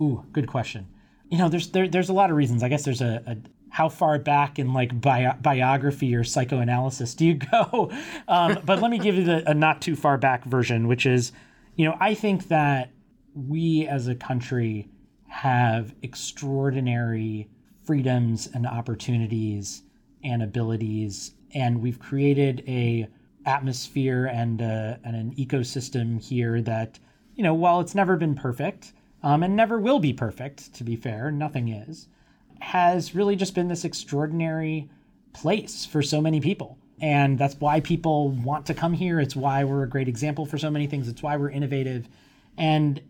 Ooh, 0.01 0.26
good 0.32 0.47
question. 0.47 0.88
You 1.30 1.38
know, 1.38 1.49
there's 1.49 1.70
there, 1.70 1.88
there's 1.88 2.09
a 2.09 2.13
lot 2.13 2.30
of 2.30 2.36
reasons. 2.36 2.63
I 2.63 2.70
guess 2.70 2.84
there's 2.84 3.01
a, 3.01 3.24
a 3.26 3.38
how 3.76 3.89
far 3.89 4.17
back 4.17 4.57
in 4.57 4.71
like 4.71 5.01
bio- 5.01 5.36
biography 5.41 6.15
or 6.15 6.23
psychoanalysis 6.23 7.13
do 7.13 7.26
you 7.26 7.34
go? 7.51 7.91
Um, 8.26 8.57
but 8.63 8.82
let 8.82 8.89
me 8.89 8.97
give 8.97 9.15
you 9.15 9.26
the, 9.26 9.51
a 9.51 9.53
not 9.53 9.82
too 9.82 9.97
far 9.97 10.17
back 10.17 10.45
version, 10.45 10.88
which 10.88 11.05
is, 11.05 11.34
you 11.76 11.84
know, 11.84 11.97
I 11.99 12.13
think 12.13 12.47
that 12.47 12.91
we 13.34 13.86
as 13.86 14.07
a 14.07 14.15
country 14.15 14.88
have 15.28 15.93
extraordinary 16.03 17.49
freedoms 17.84 18.47
and 18.53 18.65
opportunities 18.65 19.84
and 20.23 20.41
abilities, 20.41 21.34
and 21.53 21.82
we've 21.82 21.99
created 21.99 22.63
a 22.69 23.09
atmosphere 23.45 24.28
and, 24.28 24.61
a, 24.61 25.01
and 25.03 25.17
an 25.17 25.36
ecosystem 25.36 26.23
here 26.23 26.61
that, 26.61 26.97
you 27.36 27.43
know, 27.43 27.53
while 27.53 27.82
it's 27.82 27.93
never 27.93 28.15
been 28.15 28.36
perfect 28.36 28.93
um, 29.21 29.43
and 29.43 29.53
never 29.53 29.82
will 29.82 29.99
be 29.99 30.13
perfect, 30.13 30.73
to 30.76 30.86
be 30.86 30.95
fair, 30.95 31.30
nothing 31.30 31.67
is 31.67 32.07
has 32.60 33.16
really 33.16 33.36
just 33.36 33.56
been 33.56 33.68
this 33.68 33.86
extraordinary 33.86 34.89
place 35.34 35.86
for 35.86 36.01
so 36.01 36.22
many 36.22 36.39
people. 36.39 36.78
And 37.01 37.38
that's 37.38 37.56
why 37.56 37.82
people 37.82 38.30
want 38.30 38.66
to 38.68 38.74
come 38.74 38.93
here. 38.93 39.20
It's 39.20 39.36
why 39.36 39.64
we're 39.64 39.84
a 39.84 39.89
great 39.89 40.08
example 40.08 40.45
for 40.45 40.58
so 40.58 40.70
many 40.70 40.88
things. 40.88 41.08
It's 41.08 41.22
why 41.22 41.36
we're 41.36 41.49
innovative. 41.49 42.08
And 42.58 43.01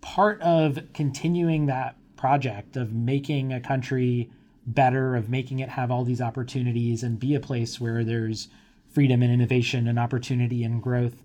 part 0.00 0.40
of 0.42 0.78
continuing 0.94 1.66
that 1.66 1.96
project 2.16 2.76
of 2.76 2.92
making 2.92 3.52
a 3.52 3.60
country 3.60 4.30
better, 4.66 5.16
of 5.16 5.28
making 5.28 5.58
it 5.58 5.68
have 5.68 5.90
all 5.90 6.04
these 6.04 6.20
opportunities 6.20 7.02
and 7.02 7.18
be 7.18 7.34
a 7.34 7.40
place 7.40 7.80
where 7.80 8.04
there's 8.04 8.48
freedom 8.88 9.22
and 9.22 9.32
innovation 9.32 9.88
and 9.88 9.98
opportunity 9.98 10.62
and 10.62 10.82
growth 10.82 11.22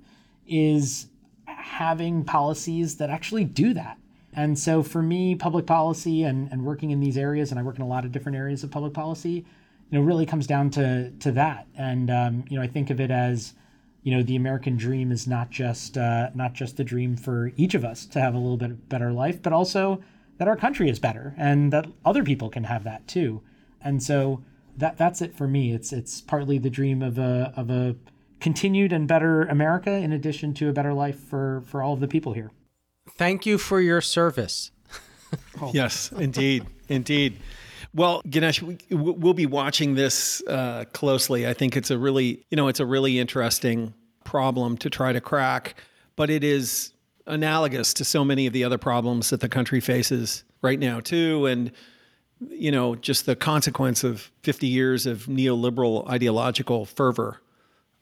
is 0.47 1.07
having 1.45 2.23
policies 2.23 2.95
that 2.97 3.09
actually 3.09 3.43
do 3.43 3.73
that 3.73 3.97
and 4.38 4.57
so 4.57 4.83
for 4.83 5.01
me, 5.01 5.33
public 5.33 5.65
policy 5.65 6.23
and, 6.23 6.47
and 6.51 6.63
working 6.63 6.91
in 6.91 6.99
these 6.99 7.17
areas, 7.17 7.49
and 7.49 7.59
I 7.59 7.63
work 7.63 7.77
in 7.77 7.81
a 7.81 7.88
lot 7.88 8.05
of 8.05 8.11
different 8.11 8.38
areas 8.38 8.63
of 8.63 8.69
public 8.69 8.93
policy, 8.93 9.43
you 9.89 9.99
know, 9.99 10.01
really 10.01 10.27
comes 10.27 10.45
down 10.45 10.69
to 10.71 11.09
to 11.09 11.31
that. 11.31 11.65
And 11.75 12.11
um, 12.11 12.45
you 12.47 12.55
know, 12.55 12.63
I 12.63 12.67
think 12.67 12.91
of 12.91 13.01
it 13.01 13.09
as, 13.09 13.55
you 14.03 14.15
know, 14.15 14.21
the 14.21 14.35
American 14.35 14.77
dream 14.77 15.11
is 15.11 15.25
not 15.25 15.49
just 15.49 15.97
uh, 15.97 16.29
not 16.35 16.53
just 16.53 16.77
the 16.77 16.83
dream 16.83 17.17
for 17.17 17.51
each 17.57 17.73
of 17.73 17.83
us 17.83 18.05
to 18.05 18.21
have 18.21 18.35
a 18.35 18.38
little 18.38 18.57
bit 18.57 18.88
better 18.89 19.11
life, 19.11 19.41
but 19.41 19.53
also 19.53 20.03
that 20.38 20.47
our 20.47 20.55
country 20.55 20.88
is 20.88 20.99
better 20.99 21.33
and 21.35 21.73
that 21.73 21.88
other 22.05 22.23
people 22.23 22.49
can 22.49 22.65
have 22.65 22.83
that 22.83 23.07
too. 23.07 23.41
And 23.81 24.03
so 24.03 24.43
that 24.77 24.97
that's 24.97 25.19
it 25.19 25.35
for 25.35 25.47
me. 25.47 25.73
It's 25.73 25.91
it's 25.91 26.21
partly 26.21 26.59
the 26.59 26.69
dream 26.69 27.01
of 27.01 27.17
a 27.17 27.51
of 27.57 27.71
a 27.71 27.95
continued 28.39 28.93
and 28.93 29.07
better 29.07 29.45
America 29.45 29.91
in 29.91 30.13
addition 30.13 30.53
to 30.53 30.69
a 30.69 30.73
better 30.73 30.93
life 30.93 31.19
for 31.19 31.63
for 31.65 31.81
all 31.81 31.93
of 31.93 32.01
the 32.01 32.07
people 32.07 32.33
here. 32.33 32.51
Thank 33.16 33.45
you 33.45 33.58
for 33.58 33.80
your 33.80 34.01
service. 34.01 34.72
oh. 35.62 35.72
Yes, 35.74 36.12
indeed, 36.12 36.66
indeed. 36.88 37.39
Well, 37.93 38.22
Ganesh, 38.30 38.62
we, 38.62 38.78
will 38.91 39.34
be 39.34 39.45
watching 39.45 39.95
this 39.95 40.43
uh, 40.47 40.86
closely. 40.93 41.47
I 41.47 41.53
think 41.53 41.76
it's 41.76 41.89
a 41.89 41.97
really, 41.97 42.45
you 42.49 42.55
know, 42.55 42.68
it's 42.68 42.80
a 42.80 42.86
really 42.86 43.20
interesting 43.20 43.93
problem 44.24 44.78
to 44.78 44.89
try 44.89 45.14
to 45.14 45.22
crack, 45.22 45.82
but 46.16 46.30
it 46.30 46.43
is 46.43 46.91
analogous 47.26 47.93
to 47.95 48.05
so 48.05 48.24
many 48.24 48.45
of 48.45 48.53
the 48.53 48.64
other 48.64 48.78
problems 48.78 49.30
that 49.30 49.39
the 49.39 49.49
country 49.49 49.80
faces 49.80 50.43
right 50.62 50.80
now 50.80 50.99
too, 50.99 51.45
and 51.45 51.72
you 52.49 52.72
know, 52.72 52.95
just 52.95 53.26
the 53.26 53.36
consequence 53.36 54.03
of 54.03 54.32
50 54.43 54.68
years 54.68 55.05
of 55.05 55.26
neoliberal 55.26 56.08
ideological 56.08 56.86
fervor, 56.86 57.41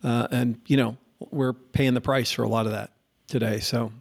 uh, 0.03 0.27
and 0.29 0.59
you 0.67 0.75
know, 0.75 0.97
we're 1.31 1.53
paying 1.53 1.93
the 1.93 2.01
price 2.01 2.31
for 2.31 2.43
a 2.43 2.49
lot 2.49 2.65
of 2.65 2.73
that 2.73 2.91
today. 3.27 3.59
So 3.59 3.91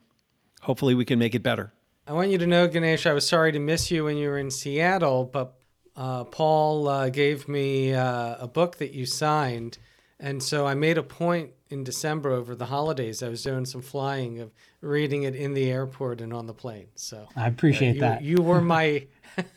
hopefully 0.65 0.95
we 0.95 1.05
can 1.05 1.19
make 1.19 1.35
it 1.35 1.43
better. 1.43 1.73
I 2.07 2.13
want 2.13 2.31
you 2.31 2.39
to 2.39 2.47
know, 2.47 2.67
Ganesh, 2.69 3.07
I 3.07 3.13
was 3.13 3.27
sorry 3.27 3.53
to 3.53 3.59
miss 3.59 3.91
you 3.91 4.05
when 4.05 4.17
you 4.17 4.29
were 4.29 4.39
in 4.39 4.51
Seattle, 4.51 5.25
but 5.25 5.55
uh, 5.97 6.25
Paul 6.25 6.89
uh, 6.89 7.09
gave 7.09 7.49
me 7.49 7.95
uh, 7.95 8.37
a 8.39 8.49
book 8.49 8.77
that 8.79 8.93
you 8.93 9.07
signed. 9.07 9.79
And 10.21 10.43
so 10.43 10.67
I 10.67 10.75
made 10.75 10.99
a 10.99 11.03
point 11.03 11.53
in 11.71 11.85
December 11.85 12.31
over 12.31 12.55
the 12.55 12.67
holidays. 12.67 13.23
I 13.23 13.29
was 13.29 13.43
doing 13.43 13.65
some 13.65 13.83
flying 13.83 14.41
of 14.41 14.53
reading 14.81 15.23
it 15.23 15.35
in 15.35 15.55
the 15.55 15.71
airport 15.71 16.21
and 16.21 16.33
on 16.33 16.47
the 16.47 16.55
plane. 16.55 16.89
So 16.95 17.29
I 17.37 17.47
appreciate 17.47 17.97
you, 17.97 18.01
that. 18.01 18.23
You 18.23 18.43
were 18.43 18.61
my, 18.61 19.07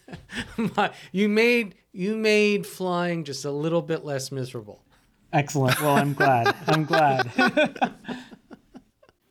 my, 0.75 0.91
you 1.11 1.29
made 1.29 1.75
you 1.91 2.15
made 2.15 2.67
flying 2.67 3.23
just 3.23 3.43
a 3.43 3.51
little 3.51 3.81
bit 3.81 4.05
less 4.05 4.31
miserable. 4.31 4.83
Excellent. 5.33 5.81
Well, 5.81 5.95
I'm 5.95 6.13
glad. 6.13 6.55
I'm 6.67 6.85
glad. 6.85 7.31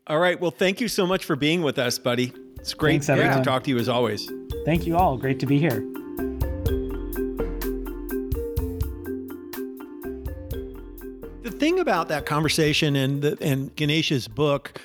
All 0.09 0.21
right. 0.21 0.41
Well, 0.41 0.53
thank 0.53 0.81
you 0.81 0.87
so 0.87 1.05
much 1.05 1.25
for 1.25 1.35
being 1.35 1.63
with 1.63 1.81
us, 1.81 1.99
buddy. 1.99 2.33
It's 2.61 2.75
great, 2.75 3.03
Thanks, 3.03 3.21
great 3.21 3.37
to 3.37 3.43
talk 3.43 3.65
to 3.65 3.71
you 3.71 3.79
as 3.79 3.89
always. 3.89 4.31
Thank 4.65 4.87
you 4.87 4.97
all. 4.97 5.17
Great 5.17 5.41
to 5.41 5.47
be 5.47 5.59
here. 5.59 5.85
The 11.43 11.51
thing 11.51 11.81
about 11.81 12.07
that 12.09 12.25
conversation 12.25 12.95
and 12.95 13.21
the, 13.21 13.37
and 13.41 13.75
Ganesh's 13.75 14.29
book 14.29 14.81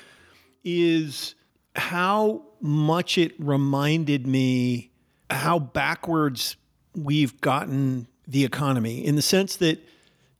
is 0.64 1.36
how 1.76 2.42
much 2.60 3.16
it 3.16 3.32
reminded 3.38 4.26
me 4.26 4.90
how 5.30 5.60
backwards 5.60 6.56
we've 6.96 7.40
gotten 7.40 8.08
the 8.26 8.44
economy 8.44 9.04
in 9.04 9.14
the 9.14 9.22
sense 9.22 9.56
that 9.56 9.78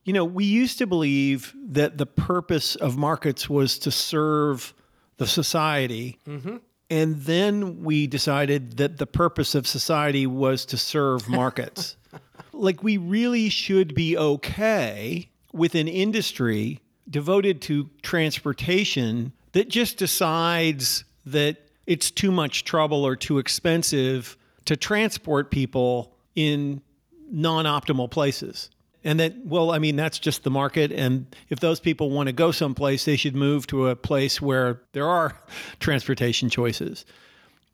you 0.03 0.13
know, 0.13 0.25
we 0.25 0.45
used 0.45 0.77
to 0.79 0.87
believe 0.87 1.53
that 1.69 1.97
the 1.97 2.05
purpose 2.05 2.75
of 2.75 2.97
markets 2.97 3.49
was 3.49 3.79
to 3.79 3.91
serve 3.91 4.73
the 5.17 5.27
society. 5.27 6.19
Mm-hmm. 6.27 6.57
And 6.89 7.21
then 7.21 7.83
we 7.83 8.07
decided 8.07 8.77
that 8.77 8.97
the 8.97 9.07
purpose 9.07 9.55
of 9.55 9.65
society 9.65 10.27
was 10.27 10.65
to 10.65 10.77
serve 10.77 11.29
markets. 11.29 11.95
like, 12.53 12.83
we 12.83 12.97
really 12.97 13.49
should 13.49 13.95
be 13.95 14.17
okay 14.17 15.29
with 15.53 15.75
an 15.75 15.87
industry 15.87 16.81
devoted 17.09 17.61
to 17.61 17.89
transportation 18.01 19.31
that 19.53 19.69
just 19.69 19.97
decides 19.97 21.03
that 21.25 21.57
it's 21.87 22.11
too 22.11 22.31
much 22.31 22.63
trouble 22.63 23.05
or 23.05 23.15
too 23.15 23.39
expensive 23.39 24.37
to 24.65 24.75
transport 24.75 25.51
people 25.51 26.13
in 26.35 26.81
non 27.29 27.65
optimal 27.65 28.09
places. 28.09 28.69
And 29.03 29.19
that, 29.19 29.33
well, 29.45 29.71
I 29.71 29.79
mean, 29.79 29.95
that's 29.95 30.17
just 30.17 30.43
the 30.43 30.49
market. 30.49 30.91
And 30.91 31.35
if 31.49 31.59
those 31.59 31.79
people 31.79 32.09
want 32.09 32.27
to 32.27 32.33
go 32.33 32.51
someplace, 32.51 33.05
they 33.05 33.17
should 33.17 33.35
move 33.35 33.67
to 33.67 33.89
a 33.89 33.95
place 33.95 34.41
where 34.41 34.81
there 34.93 35.07
are 35.07 35.37
transportation 35.79 36.49
choices. 36.49 37.05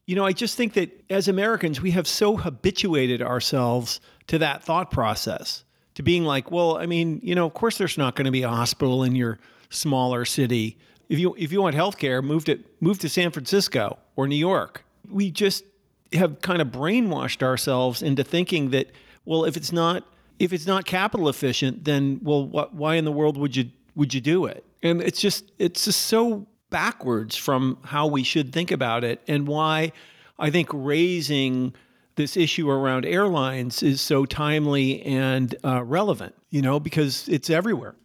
You 0.07 0.15
know, 0.15 0.25
I 0.25 0.31
just 0.31 0.57
think 0.57 0.73
that 0.73 0.89
as 1.11 1.27
Americans, 1.27 1.81
we 1.81 1.91
have 1.91 2.07
so 2.07 2.35
habituated 2.35 3.21
ourselves 3.21 4.01
to 4.27 4.39
that 4.39 4.63
thought 4.63 4.89
process, 4.89 5.63
to 5.95 6.03
being 6.03 6.23
like, 6.23 6.49
well, 6.49 6.77
I 6.77 6.87
mean, 6.87 7.19
you 7.21 7.35
know, 7.35 7.45
of 7.45 7.53
course 7.53 7.77
there's 7.77 7.97
not 7.97 8.15
going 8.15 8.25
to 8.25 8.31
be 8.31 8.41
a 8.41 8.49
hospital 8.49 9.03
in 9.03 9.15
your 9.15 9.37
smaller 9.69 10.25
city. 10.25 10.77
If 11.09 11.19
you 11.19 11.35
if 11.37 11.51
you 11.51 11.61
want 11.61 11.75
healthcare, 11.75 12.23
move 12.23 12.45
to 12.45 12.59
move 12.79 12.99
to 12.99 13.09
San 13.09 13.29
Francisco 13.29 13.99
or 14.15 14.27
New 14.27 14.35
York. 14.35 14.83
We 15.09 15.29
just 15.29 15.63
have 16.13 16.41
kind 16.41 16.61
of 16.61 16.69
brainwashed 16.69 17.43
ourselves 17.43 18.01
into 18.01 18.23
thinking 18.23 18.71
that, 18.71 18.87
well, 19.25 19.45
if 19.45 19.57
it's 19.57 19.71
not 19.71 20.03
if 20.39 20.53
it's 20.53 20.65
not 20.65 20.85
capital 20.85 21.29
efficient, 21.29 21.83
then 21.83 22.19
well, 22.23 22.47
what, 22.47 22.73
why 22.73 22.95
in 22.95 23.05
the 23.05 23.11
world 23.11 23.37
would 23.37 23.55
you 23.55 23.69
would 23.95 24.13
you 24.13 24.21
do 24.21 24.45
it? 24.45 24.65
And 24.81 25.01
it's 25.01 25.19
just 25.19 25.51
it's 25.59 25.85
just 25.85 26.01
so 26.01 26.47
backwards 26.69 27.35
from 27.35 27.77
how 27.83 28.07
we 28.07 28.23
should 28.23 28.53
think 28.53 28.71
about 28.71 29.03
it, 29.03 29.21
and 29.27 29.47
why 29.47 29.91
I 30.39 30.49
think 30.49 30.69
raising 30.71 31.75
this 32.15 32.35
issue 32.35 32.69
around 32.69 33.05
airlines 33.05 33.83
is 33.83 34.01
so 34.01 34.25
timely 34.25 35.01
and 35.03 35.55
uh, 35.63 35.83
relevant. 35.83 36.35
You 36.49 36.61
know, 36.61 36.79
because 36.79 37.27
it's 37.27 37.49
everywhere. 37.49 37.95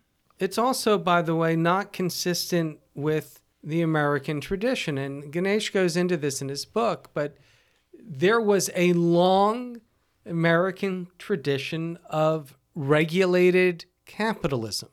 It's 0.41 0.59
also, 0.59 0.99
by 0.99 1.23
the 1.23 1.35
way, 1.35 1.55
not 1.55 1.93
consistent 1.93 2.81
with 2.95 3.41
the 3.63 3.81
American 3.81 4.41
tradition, 4.41 4.99
and 4.99 5.33
Ganesh 5.33 5.71
goes 5.71 5.97
into 5.97 6.17
this 6.17 6.43
in 6.43 6.49
his 6.49 6.67
book, 6.67 7.11
but 7.15 7.39
there 7.99 8.41
was 8.41 8.69
a 8.75 8.93
long 8.93 9.81
American 10.27 11.09
tradition 11.19 11.99
of 12.09 12.57
regulated 12.75 13.85
capitalism. 14.07 14.91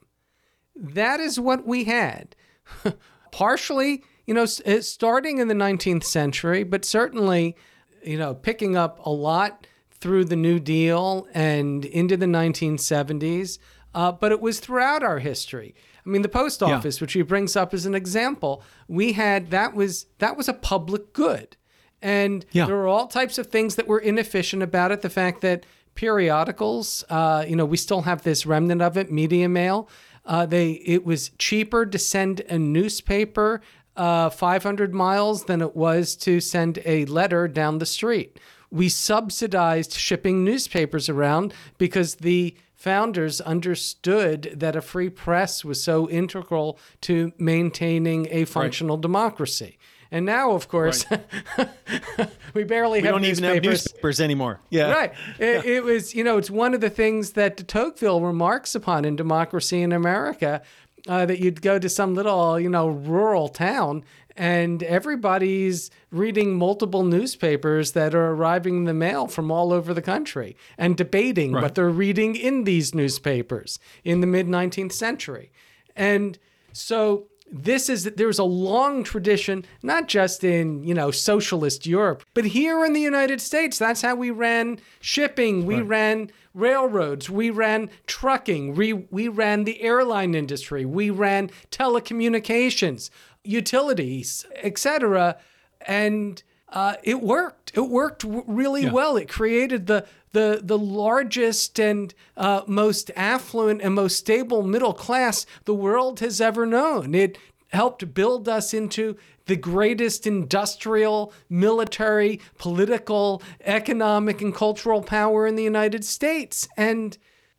That 0.75 1.19
is 1.19 1.39
what 1.39 1.65
we 1.65 1.85
had. 1.85 2.35
Partially, 3.31 4.03
you 4.25 4.33
know, 4.33 4.45
starting 4.45 5.37
in 5.37 5.47
the 5.47 5.53
19th 5.53 6.03
century, 6.03 6.63
but 6.63 6.85
certainly, 6.85 7.55
you 8.03 8.17
know, 8.17 8.33
picking 8.33 8.75
up 8.75 8.99
a 9.05 9.09
lot 9.09 9.67
through 9.91 10.25
the 10.25 10.35
New 10.35 10.59
Deal 10.59 11.27
and 11.33 11.85
into 11.85 12.17
the 12.17 12.25
1970s. 12.25 13.59
Uh, 13.93 14.11
but 14.11 14.31
it 14.31 14.39
was 14.39 14.59
throughout 14.59 15.03
our 15.03 15.19
history. 15.19 15.75
I 16.05 16.09
mean, 16.09 16.21
the 16.21 16.29
post 16.29 16.63
office, 16.63 16.97
yeah. 16.97 17.03
which 17.03 17.13
he 17.13 17.21
brings 17.21 17.55
up 17.55 17.73
as 17.73 17.85
an 17.85 17.93
example, 17.93 18.63
we 18.87 19.13
had 19.13 19.51
that 19.51 19.73
was 19.73 20.07
that 20.19 20.37
was 20.37 20.47
a 20.47 20.53
public 20.53 21.13
good. 21.13 21.57
And 22.01 22.45
yeah. 22.51 22.65
there 22.65 22.75
were 22.75 22.87
all 22.87 23.07
types 23.07 23.37
of 23.37 23.47
things 23.47 23.75
that 23.75 23.87
were 23.87 23.99
inefficient 23.99 24.63
about 24.63 24.91
it. 24.91 25.01
The 25.01 25.09
fact 25.09 25.41
that 25.41 25.65
periodicals, 25.95 27.03
uh, 27.09 27.45
you 27.47 27.55
know, 27.55 27.65
we 27.65 27.77
still 27.77 28.01
have 28.01 28.23
this 28.23 28.45
remnant 28.45 28.81
of 28.81 28.97
it, 28.97 29.11
media 29.11 29.47
mail. 29.49 29.87
Uh, 30.25 30.45
they 30.45 30.71
it 30.85 31.05
was 31.05 31.29
cheaper 31.37 31.85
to 31.85 31.97
send 31.97 32.41
a 32.41 32.57
newspaper 32.57 33.61
uh, 33.95 34.29
500 34.29 34.93
miles 34.93 35.45
than 35.45 35.61
it 35.61 35.75
was 35.75 36.15
to 36.15 36.39
send 36.39 36.79
a 36.85 37.05
letter 37.05 37.47
down 37.47 37.79
the 37.79 37.85
street. 37.85 38.39
We 38.69 38.87
subsidized 38.87 39.93
shipping 39.93 40.43
newspapers 40.45 41.09
around 41.09 41.53
because 41.77 42.15
the 42.15 42.55
founders 42.73 43.41
understood 43.41 44.53
that 44.55 44.75
a 44.75 44.81
free 44.81 45.09
press 45.09 45.65
was 45.65 45.83
so 45.83 46.09
integral 46.09 46.79
to 47.01 47.31
maintaining 47.37 48.27
a 48.31 48.45
functional 48.45 48.95
right. 48.95 49.01
democracy. 49.01 49.77
And 50.11 50.25
now, 50.25 50.51
of 50.51 50.67
course, 50.67 51.05
right. 51.09 51.69
we 52.53 52.65
barely 52.65 52.99
we 52.99 53.05
have 53.05 53.13
don't 53.13 53.21
newspapers. 53.21 53.39
even 53.39 53.53
have 53.53 53.63
newspapers 53.63 54.19
anymore. 54.19 54.59
Yeah, 54.69 54.91
right. 54.91 55.13
It, 55.39 55.65
it, 55.65 55.83
was, 55.83 56.13
you 56.13 56.23
know, 56.23 56.37
it's 56.37 56.51
one 56.51 56.73
of 56.73 56.81
the 56.81 56.89
things 56.89 57.31
that 57.31 57.55
de 57.55 57.63
Tocqueville 57.63 58.19
remarks 58.19 58.75
upon 58.75 59.05
in 59.05 59.15
Democracy 59.15 59.81
in 59.81 59.91
America. 59.91 60.61
Uh, 61.07 61.25
that 61.25 61.39
you'd 61.39 61.63
go 61.63 61.79
to 61.79 61.89
some 61.89 62.13
little, 62.13 62.59
you 62.59 62.69
know, 62.69 62.87
rural 62.87 63.49
town 63.49 64.03
and 64.37 64.83
everybody's 64.83 65.89
reading 66.11 66.55
multiple 66.55 67.03
newspapers 67.03 67.93
that 67.93 68.13
are 68.13 68.31
arriving 68.31 68.77
in 68.77 68.83
the 68.85 68.93
mail 68.93 69.27
from 69.27 69.51
all 69.51 69.73
over 69.73 69.93
the 69.93 70.01
country 70.01 70.55
and 70.77 70.95
debating 70.95 71.53
right. 71.53 71.63
what 71.63 71.75
they're 71.75 71.89
reading 71.89 72.35
in 72.35 72.63
these 72.63 72.93
newspapers 72.93 73.79
in 74.03 74.21
the 74.21 74.27
mid 74.27 74.47
19th 74.47 74.93
century. 74.93 75.51
And 75.95 76.37
so 76.71 77.27
this 77.51 77.89
is 77.89 78.05
there's 78.15 78.39
a 78.39 78.43
long 78.43 79.03
tradition 79.03 79.65
not 79.83 80.07
just 80.07 80.43
in 80.43 80.83
you 80.83 80.93
know 80.93 81.11
socialist 81.11 81.85
europe 81.85 82.23
but 82.33 82.45
here 82.45 82.85
in 82.85 82.93
the 82.93 83.01
united 83.01 83.41
states 83.41 83.77
that's 83.77 84.01
how 84.01 84.15
we 84.15 84.31
ran 84.31 84.79
shipping 85.01 85.65
we 85.65 85.75
right. 85.75 85.85
ran 85.85 86.31
railroads 86.53 87.29
we 87.29 87.49
ran 87.49 87.89
trucking 88.07 88.73
we, 88.73 88.93
we 88.93 89.27
ran 89.27 89.65
the 89.65 89.81
airline 89.81 90.33
industry 90.33 90.85
we 90.85 91.09
ran 91.09 91.49
telecommunications 91.71 93.09
utilities 93.43 94.45
etc 94.63 95.37
and 95.85 96.43
uh, 96.69 96.95
it 97.03 97.21
worked 97.21 97.71
it 97.75 97.89
worked 97.89 98.23
really 98.23 98.83
yeah. 98.83 98.91
well 98.91 99.17
it 99.17 99.27
created 99.27 99.87
the 99.87 100.05
the, 100.33 100.61
the 100.63 100.77
largest 100.77 101.79
and 101.79 102.13
uh, 102.37 102.61
most 102.67 103.11
affluent 103.15 103.81
and 103.81 103.95
most 103.95 104.17
stable 104.17 104.63
middle 104.63 104.93
class 104.93 105.45
the 105.65 105.73
world 105.73 106.19
has 106.19 106.39
ever 106.39 106.65
known. 106.65 107.13
It 107.13 107.37
helped 107.71 108.13
build 108.13 108.49
us 108.49 108.73
into 108.73 109.15
the 109.45 109.55
greatest 109.55 110.27
industrial, 110.27 111.33
military, 111.49 112.39
political, 112.57 113.41
economic, 113.65 114.41
and 114.41 114.53
cultural 114.53 115.01
power 115.01 115.47
in 115.47 115.55
the 115.55 115.63
United 115.63 116.05
States. 116.05 116.67
And, 116.77 117.17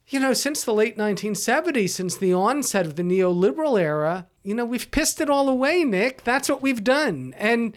you 0.08 0.20
know, 0.20 0.32
since 0.32 0.64
the 0.64 0.74
late 0.74 0.96
1970s, 0.96 1.90
since 1.90 2.16
the 2.16 2.32
onset 2.32 2.86
of 2.86 2.96
the 2.96 3.02
neoliberal 3.02 3.80
era, 3.80 4.26
you 4.42 4.54
know, 4.54 4.64
we've 4.64 4.90
pissed 4.90 5.20
it 5.20 5.30
all 5.30 5.48
away, 5.48 5.84
Nick. 5.84 6.24
That's 6.24 6.48
what 6.48 6.62
we've 6.62 6.84
done. 6.84 7.34
And 7.36 7.76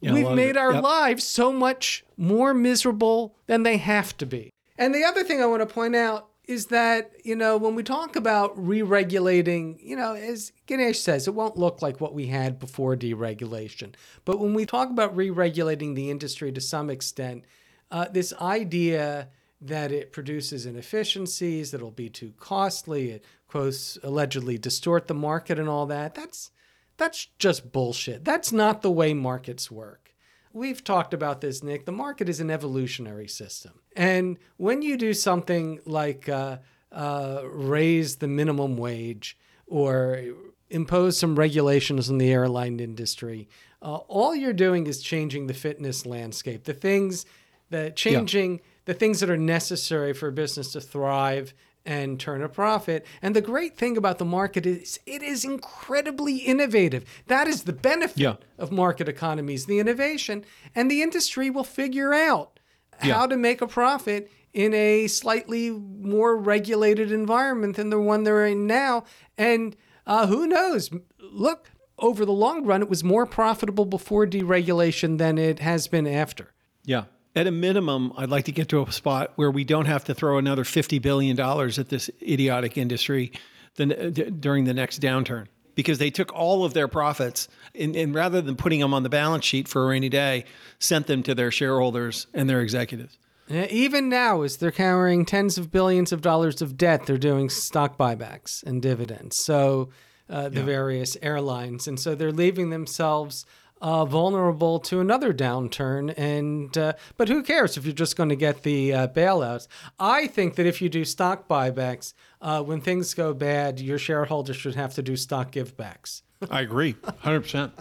yeah, 0.00 0.12
we've 0.12 0.32
made 0.32 0.56
our 0.56 0.74
yep. 0.74 0.82
lives 0.82 1.24
so 1.24 1.52
much 1.52 2.04
more 2.16 2.52
miserable 2.54 3.36
than 3.46 3.62
they 3.62 3.76
have 3.78 4.16
to 4.18 4.26
be. 4.26 4.50
And 4.78 4.94
the 4.94 5.04
other 5.04 5.24
thing 5.24 5.42
I 5.42 5.46
want 5.46 5.66
to 5.66 5.74
point 5.74 5.96
out 5.96 6.28
is 6.44 6.66
that, 6.66 7.10
you 7.24 7.34
know, 7.34 7.56
when 7.56 7.74
we 7.74 7.82
talk 7.82 8.14
about 8.14 8.52
re 8.56 8.82
regulating, 8.82 9.78
you 9.82 9.96
know, 9.96 10.14
as 10.14 10.52
Ganesh 10.66 11.00
says, 11.00 11.26
it 11.26 11.34
won't 11.34 11.56
look 11.56 11.82
like 11.82 12.00
what 12.00 12.14
we 12.14 12.26
had 12.26 12.58
before 12.58 12.96
deregulation. 12.96 13.94
But 14.24 14.38
when 14.38 14.54
we 14.54 14.64
talk 14.64 14.90
about 14.90 15.16
re 15.16 15.30
regulating 15.30 15.94
the 15.94 16.10
industry 16.10 16.52
to 16.52 16.60
some 16.60 16.88
extent, 16.88 17.44
uh, 17.90 18.06
this 18.12 18.32
idea 18.40 19.28
that 19.60 19.90
it 19.90 20.12
produces 20.12 20.66
inefficiencies, 20.66 21.70
that 21.70 21.78
it'll 21.78 21.90
be 21.90 22.10
too 22.10 22.32
costly, 22.38 23.10
it 23.10 23.24
quotes 23.48 23.98
allegedly 24.02 24.58
distort 24.58 25.08
the 25.08 25.14
market 25.14 25.58
and 25.58 25.68
all 25.68 25.86
that, 25.86 26.14
that's 26.14 26.50
that's 26.96 27.28
just 27.38 27.72
bullshit. 27.72 28.24
That's 28.24 28.52
not 28.52 28.82
the 28.82 28.90
way 28.90 29.14
markets 29.14 29.70
work. 29.70 30.14
We've 30.52 30.82
talked 30.82 31.12
about 31.12 31.42
this, 31.42 31.62
Nick. 31.62 31.84
The 31.84 31.92
market 31.92 32.28
is 32.28 32.40
an 32.40 32.50
evolutionary 32.50 33.28
system. 33.28 33.80
And 33.94 34.38
when 34.56 34.80
you 34.80 34.96
do 34.96 35.12
something 35.12 35.80
like 35.84 36.28
uh, 36.28 36.58
uh, 36.90 37.42
raise 37.44 38.16
the 38.16 38.28
minimum 38.28 38.78
wage 38.78 39.36
or 39.66 40.22
impose 40.70 41.18
some 41.18 41.38
regulations 41.38 42.08
on 42.08 42.16
the 42.16 42.32
airline 42.32 42.80
industry, 42.80 43.48
uh, 43.82 43.96
all 43.96 44.34
you're 44.34 44.54
doing 44.54 44.86
is 44.86 45.02
changing 45.02 45.46
the 45.46 45.54
fitness 45.54 46.06
landscape. 46.06 46.64
The 46.64 46.72
things 46.72 47.26
that 47.70 47.96
changing 47.96 48.52
yeah. 48.52 48.64
the 48.86 48.94
things 48.94 49.20
that 49.20 49.28
are 49.28 49.36
necessary 49.36 50.12
for 50.12 50.28
a 50.28 50.32
business 50.32 50.72
to 50.72 50.80
thrive 50.80 51.52
and 51.86 52.18
turn 52.18 52.42
a 52.42 52.48
profit. 52.48 53.06
And 53.22 53.34
the 53.34 53.40
great 53.40 53.76
thing 53.76 53.96
about 53.96 54.18
the 54.18 54.24
market 54.24 54.66
is 54.66 54.98
it 55.06 55.22
is 55.22 55.44
incredibly 55.44 56.38
innovative. 56.38 57.04
That 57.28 57.46
is 57.46 57.62
the 57.62 57.72
benefit 57.72 58.18
yeah. 58.18 58.34
of 58.58 58.72
market 58.72 59.08
economies, 59.08 59.66
the 59.66 59.78
innovation. 59.78 60.44
And 60.74 60.90
the 60.90 61.00
industry 61.00 61.48
will 61.48 61.64
figure 61.64 62.12
out 62.12 62.58
yeah. 63.02 63.14
how 63.14 63.26
to 63.28 63.36
make 63.36 63.60
a 63.62 63.66
profit 63.66 64.30
in 64.52 64.74
a 64.74 65.06
slightly 65.06 65.70
more 65.70 66.36
regulated 66.36 67.12
environment 67.12 67.76
than 67.76 67.90
the 67.90 68.00
one 68.00 68.24
they're 68.24 68.46
in 68.46 68.66
now. 68.66 69.04
And 69.38 69.76
uh, 70.06 70.26
who 70.26 70.46
knows? 70.46 70.90
Look, 71.20 71.70
over 71.98 72.24
the 72.24 72.32
long 72.32 72.64
run, 72.64 72.82
it 72.82 72.88
was 72.88 73.04
more 73.04 73.26
profitable 73.26 73.84
before 73.84 74.26
deregulation 74.26 75.18
than 75.18 75.38
it 75.38 75.60
has 75.60 75.86
been 75.88 76.06
after. 76.06 76.52
Yeah 76.84 77.04
at 77.36 77.46
a 77.46 77.50
minimum, 77.50 78.12
I'd 78.16 78.30
like 78.30 78.46
to 78.46 78.52
get 78.52 78.70
to 78.70 78.82
a 78.82 78.90
spot 78.90 79.32
where 79.36 79.50
we 79.50 79.62
don't 79.62 79.84
have 79.84 80.04
to 80.04 80.14
throw 80.14 80.38
another 80.38 80.64
$50 80.64 81.00
billion 81.02 81.38
at 81.38 81.88
this 81.90 82.10
idiotic 82.22 82.78
industry 82.78 83.30
during 83.76 84.64
the 84.64 84.72
next 84.72 85.02
downturn 85.02 85.46
because 85.74 85.98
they 85.98 86.10
took 86.10 86.32
all 86.32 86.64
of 86.64 86.72
their 86.72 86.88
profits 86.88 87.48
and, 87.74 87.94
and, 87.94 88.14
rather 88.14 88.40
than 88.40 88.56
putting 88.56 88.80
them 88.80 88.94
on 88.94 89.02
the 89.02 89.10
balance 89.10 89.44
sheet 89.44 89.68
for 89.68 89.84
a 89.84 89.88
rainy 89.88 90.08
day, 90.08 90.46
sent 90.78 91.06
them 91.06 91.22
to 91.22 91.34
their 91.34 91.50
shareholders 91.50 92.26
and 92.32 92.48
their 92.48 92.62
executives. 92.62 93.18
Even 93.48 94.08
now, 94.08 94.40
as 94.40 94.56
they're 94.56 94.72
carrying 94.72 95.26
tens 95.26 95.58
of 95.58 95.70
billions 95.70 96.12
of 96.12 96.22
dollars 96.22 96.62
of 96.62 96.76
debt, 96.76 97.04
they're 97.04 97.18
doing 97.18 97.50
stock 97.50 97.98
buybacks 97.98 98.62
and 98.64 98.80
dividends. 98.80 99.36
So 99.36 99.90
uh, 100.28 100.48
the 100.48 100.60
yeah. 100.60 100.66
various 100.66 101.16
airlines, 101.22 101.86
and 101.86 102.00
so 102.00 102.14
they're 102.14 102.32
leaving 102.32 102.70
themselves 102.70 103.46
uh, 103.80 104.04
vulnerable 104.04 104.78
to 104.80 105.00
another 105.00 105.32
downturn. 105.32 106.12
And 106.16 106.76
uh, 106.76 106.94
but 107.16 107.28
who 107.28 107.42
cares 107.42 107.76
if 107.76 107.84
you're 107.84 107.92
just 107.94 108.16
going 108.16 108.28
to 108.28 108.36
get 108.36 108.62
the 108.62 108.92
uh, 108.92 109.08
bailouts? 109.08 109.68
I 109.98 110.26
think 110.26 110.56
that 110.56 110.66
if 110.66 110.80
you 110.80 110.88
do 110.88 111.04
stock 111.04 111.48
buybacks, 111.48 112.14
uh, 112.40 112.62
when 112.62 112.80
things 112.80 113.14
go 113.14 113.34
bad, 113.34 113.80
your 113.80 113.98
shareholders 113.98 114.56
should 114.56 114.74
have 114.74 114.94
to 114.94 115.02
do 115.02 115.16
stock 115.16 115.52
givebacks. 115.52 116.22
I 116.50 116.60
agree. 116.60 116.94
100%. 116.94 117.72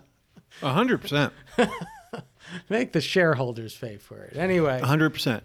100%. 0.62 1.32
Make 2.70 2.94
the 2.94 3.02
shareholders 3.02 3.76
pay 3.76 3.98
for 3.98 4.24
it. 4.24 4.38
Anyway. 4.38 4.80
100%. 4.82 5.42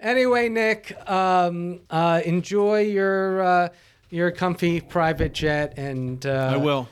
Anyway, 0.00 0.48
Nick, 0.48 0.94
um, 1.10 1.80
uh, 1.88 2.20
enjoy 2.24 2.82
your 2.82 3.42
uh, 3.42 3.68
your 4.10 4.30
comfy 4.30 4.80
private 4.80 5.32
jet, 5.32 5.78
and 5.78 6.24
uh, 6.26 6.50
I 6.52 6.56
will. 6.58 6.88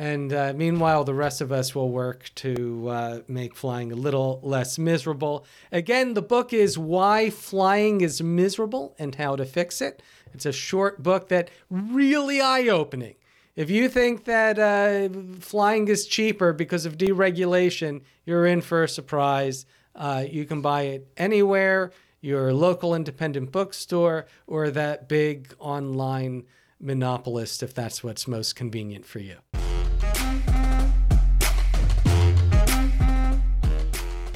And 0.00 0.32
uh, 0.32 0.54
meanwhile, 0.56 1.04
the 1.04 1.12
rest 1.12 1.42
of 1.42 1.52
us 1.52 1.74
will 1.74 1.90
work 1.90 2.30
to 2.36 2.88
uh, 2.88 3.20
make 3.28 3.54
flying 3.54 3.92
a 3.92 3.94
little 3.96 4.40
less 4.42 4.78
miserable. 4.78 5.44
Again, 5.70 6.14
the 6.14 6.22
book 6.22 6.54
is 6.54 6.78
Why 6.78 7.28
Flying 7.28 8.00
is 8.00 8.22
Miserable 8.22 8.96
and 8.98 9.14
How 9.14 9.36
to 9.36 9.44
Fix 9.44 9.82
It. 9.82 10.02
It's 10.32 10.46
a 10.46 10.52
short 10.52 11.02
book 11.02 11.28
that 11.28 11.50
really 11.68 12.40
eye 12.40 12.68
opening. 12.68 13.16
If 13.56 13.68
you 13.68 13.90
think 13.90 14.24
that 14.24 14.58
uh, 14.58 15.10
flying 15.38 15.86
is 15.88 16.06
cheaper 16.06 16.54
because 16.54 16.86
of 16.86 16.96
deregulation, 16.96 18.00
you're 18.24 18.46
in 18.46 18.62
for 18.62 18.84
a 18.84 18.88
surprise. 18.88 19.66
Uh, 19.94 20.24
you 20.26 20.46
can 20.46 20.62
buy 20.62 20.82
it 20.84 21.08
anywhere, 21.18 21.92
your 22.22 22.54
local 22.54 22.94
independent 22.94 23.52
bookstore, 23.52 24.24
or 24.46 24.70
that 24.70 25.10
big 25.10 25.54
online 25.58 26.44
monopolist 26.80 27.62
if 27.62 27.74
that's 27.74 28.02
what's 28.02 28.26
most 28.26 28.56
convenient 28.56 29.04
for 29.04 29.18
you. 29.18 29.36